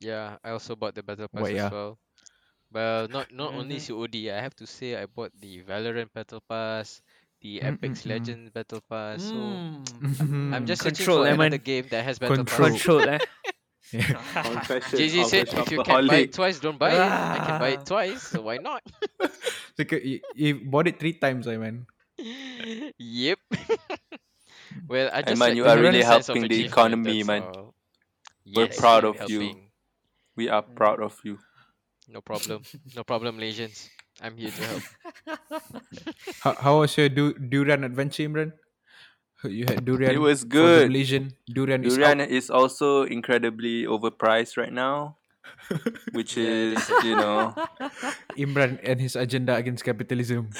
Yeah. 0.00 0.36
I 0.42 0.50
also 0.50 0.74
bought 0.74 0.94
the 0.98 1.02
battle 1.02 1.28
pass 1.30 1.42
What, 1.42 1.54
yeah? 1.54 1.66
as 1.66 1.72
well. 1.72 1.98
Well, 2.72 3.08
not 3.08 3.30
not 3.34 3.54
only 3.54 3.78
Mhm. 3.78 3.86
COD. 3.90 4.30
I 4.30 4.40
have 4.42 4.54
to 4.62 4.66
say 4.66 4.94
I 4.98 5.06
bought 5.06 5.34
the 5.38 5.62
Valorant 5.66 6.10
Battle 6.14 6.42
Pass, 6.46 7.02
the 7.40 7.60
Apex 7.62 8.04
Mm-mm-mm. 8.04 8.06
Legends 8.06 8.50
Battle 8.50 8.80
Pass. 8.88 9.22
So 9.24 9.64
Mm. 10.02 10.52
I'm 10.52 10.66
just 10.66 10.82
searching 10.82 11.06
Control, 11.06 11.16
for 11.16 11.26
eh, 11.26 11.34
another 11.34 11.58
man. 11.58 11.58
game 11.58 11.88
that 11.90 12.04
has 12.04 12.18
Battle 12.18 12.44
Control. 12.44 12.70
Pass. 12.70 12.82
Control, 12.82 13.08
eh? 13.08 13.18
Yeah. 13.92 14.24
Confession 14.42 14.98
Jay-Z 14.98 15.24
of 15.24 15.26
said 15.26 15.48
if 15.54 15.70
you 15.70 15.80
can't 15.80 16.06
buy 16.06 16.18
it 16.18 16.32
twice, 16.32 16.60
don't 16.60 16.78
buy 16.78 16.92
it. 16.92 17.16
I 17.30 17.40
can 17.40 17.58
buy 17.58 17.70
it 17.70 17.80
Ah. 17.80 17.84
twice, 17.84 18.22
so 18.22 18.42
why 18.42 18.58
not? 18.58 18.82
So, 19.76 19.84
you, 19.96 20.20
you 20.34 20.54
bought 20.64 20.86
it 20.88 20.98
three 21.00 21.14
times, 21.14 21.46
I 21.48 21.56
mean. 21.56 21.86
yep. 22.98 23.38
well, 24.88 25.10
I 25.12 25.22
Hey, 25.24 25.34
just 25.34 25.38
man, 25.38 25.48
like 25.48 25.56
you 25.56 25.66
are 25.66 25.78
really 25.78 26.02
sense 26.02 26.28
of 26.28 26.38
helping 26.38 26.48
the 26.48 26.64
achievement, 26.64 26.64
economy, 26.64 27.22
man. 27.24 27.42
all. 27.42 27.74
We're 28.54 28.68
Yes, 28.68 28.76
proud 28.76 29.04
I'm 29.04 29.14
of 29.18 29.28
you. 29.28 29.56
We 30.36 30.48
are 30.48 30.62
proud 30.62 31.00
of 31.00 31.18
you. 31.24 31.38
No 32.08 32.20
problem. 32.20 32.62
No 32.94 33.04
problem, 33.04 33.38
Malaysians. 33.38 33.88
I'm 34.20 34.36
here 34.36 34.50
to 34.52 34.62
help. 34.66 34.82
How, 36.44 36.54
how 36.54 36.74
was 36.80 36.96
your 36.96 37.08
du- 37.08 37.36
durian 37.36 37.84
adventure, 37.84 38.24
Imran? 38.28 38.52
You 39.44 39.64
had 39.68 39.84
durian. 39.84 40.12
It 40.12 40.20
was 40.20 40.42
For 40.44 40.48
the 40.48 40.52
good. 40.52 40.88
Malaysian 40.92 41.32
durian, 41.48 41.80
Durian 41.82 42.20
is 42.20 42.28
is 42.28 42.46
also 42.50 43.04
incredibly 43.08 43.84
overpriced 43.88 44.56
right 44.60 44.72
now, 44.72 45.16
which 46.12 46.36
is, 46.36 46.76
you 47.04 47.16
know. 47.16 47.56
Imran 48.36 48.76
and 48.84 49.00
his 49.00 49.16
agenda 49.16 49.56
against 49.56 49.84
capitalism. 49.84 50.50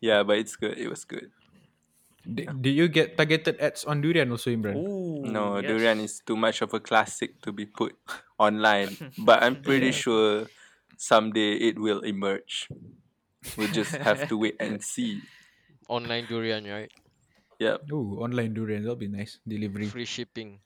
yeah, 0.00 0.22
but 0.22 0.38
it's 0.38 0.54
good. 0.56 0.78
It 0.78 0.88
was 0.88 1.04
good. 1.04 1.30
D- 2.22 2.46
did 2.46 2.74
you 2.76 2.86
get 2.88 3.16
targeted 3.16 3.58
ads 3.58 3.84
on 3.84 4.00
durian 4.04 4.30
also, 4.30 4.50
Imran? 4.52 4.76
Ooh, 4.76 5.24
No, 5.26 5.58
yes. 5.58 5.66
Durian 5.66 5.98
is 6.00 6.20
too 6.20 6.36
much 6.36 6.62
of 6.62 6.74
a 6.74 6.80
classic 6.80 7.40
to 7.42 7.50
be 7.52 7.64
put 7.66 7.96
online, 8.38 8.94
but 9.18 9.42
I'm 9.42 9.56
pretty 9.62 9.90
sure 9.90 10.46
someday 11.00 11.56
it 11.56 11.80
will 11.80 12.04
emerge. 12.04 12.68
We'll 13.56 13.72
just 13.72 13.96
have 13.96 14.28
to 14.28 14.36
wait 14.36 14.60
and 14.60 14.84
see. 14.92 15.24
Online 15.88 16.28
durian, 16.28 16.68
right? 16.68 16.92
Yep. 17.58 17.88
Oh, 17.90 18.20
online 18.20 18.52
durian. 18.52 18.84
That'll 18.84 19.00
be 19.00 19.08
nice. 19.08 19.40
Delivery. 19.48 19.88
Free 19.88 20.04
shipping. 20.04 20.60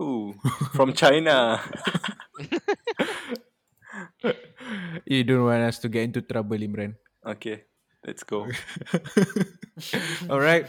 Ooh, 0.00 0.38
from 0.72 0.94
China. 0.94 1.60
you 5.04 5.24
don't 5.26 5.44
want 5.44 5.66
us 5.66 5.78
to 5.82 5.90
get 5.90 6.04
into 6.04 6.22
trouble, 6.22 6.56
Imran. 6.56 6.94
Okay, 7.26 7.64
let's 8.06 8.22
go. 8.22 8.48
All 10.30 10.40
right. 10.40 10.64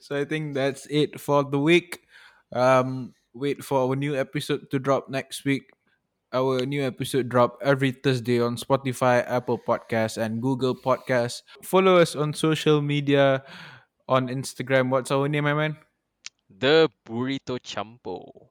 So 0.00 0.18
I 0.18 0.26
think 0.26 0.52
that's 0.52 0.84
it 0.90 1.16
for 1.18 1.44
the 1.48 1.58
week. 1.58 2.04
Um, 2.52 3.14
wait 3.32 3.64
for 3.64 3.88
our 3.88 3.96
new 3.96 4.18
episode 4.18 4.68
to 4.70 4.78
drop 4.78 5.08
next 5.08 5.46
week. 5.46 5.70
Our 6.34 6.66
new 6.66 6.82
episode 6.82 7.28
drop 7.30 7.62
every 7.62 7.92
Thursday 7.92 8.42
on 8.42 8.56
Spotify, 8.58 9.22
Apple 9.30 9.54
Podcasts, 9.56 10.18
and 10.18 10.42
Google 10.42 10.74
Podcasts. 10.74 11.46
Follow 11.62 11.96
us 11.96 12.16
on 12.16 12.34
social 12.34 12.82
media 12.82 13.44
on 14.08 14.26
Instagram. 14.26 14.90
What's 14.90 15.12
our 15.14 15.28
name, 15.28 15.44
my 15.44 15.54
man? 15.54 15.78
The 16.50 16.90
burrito 17.06 17.62
champo. 17.62 18.50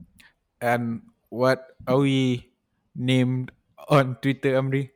And 0.62 1.02
what 1.28 1.76
are 1.86 1.98
we 1.98 2.48
named 2.96 3.52
on 3.90 4.16
Twitter, 4.22 4.56
Amri? 4.56 4.92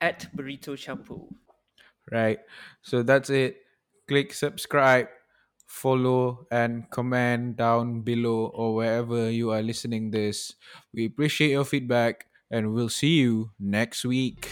At 0.00 0.26
Burrito 0.34 0.78
Shampoo. 0.78 1.28
Right. 2.10 2.40
So 2.80 3.02
that's 3.02 3.28
it. 3.28 3.68
Click 4.08 4.32
subscribe, 4.32 5.08
follow, 5.74 6.46
and 6.54 6.88
comment 6.90 7.58
down 7.58 8.06
below 8.06 8.54
or 8.54 8.78
wherever 8.78 9.26
you 9.30 9.50
are 9.50 9.62
listening 9.62 10.14
this. 10.14 10.54
We 10.94 11.06
appreciate 11.06 11.50
your 11.50 11.66
feedback 11.66 12.30
and 12.50 12.72
we'll 12.72 12.88
see 12.88 13.18
you 13.18 13.50
next 13.58 14.04
week. 14.04 14.48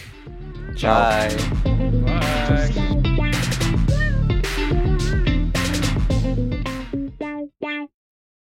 Ciao. 0.75 0.99
Bye. 0.99 1.37
Bye. 2.03 2.99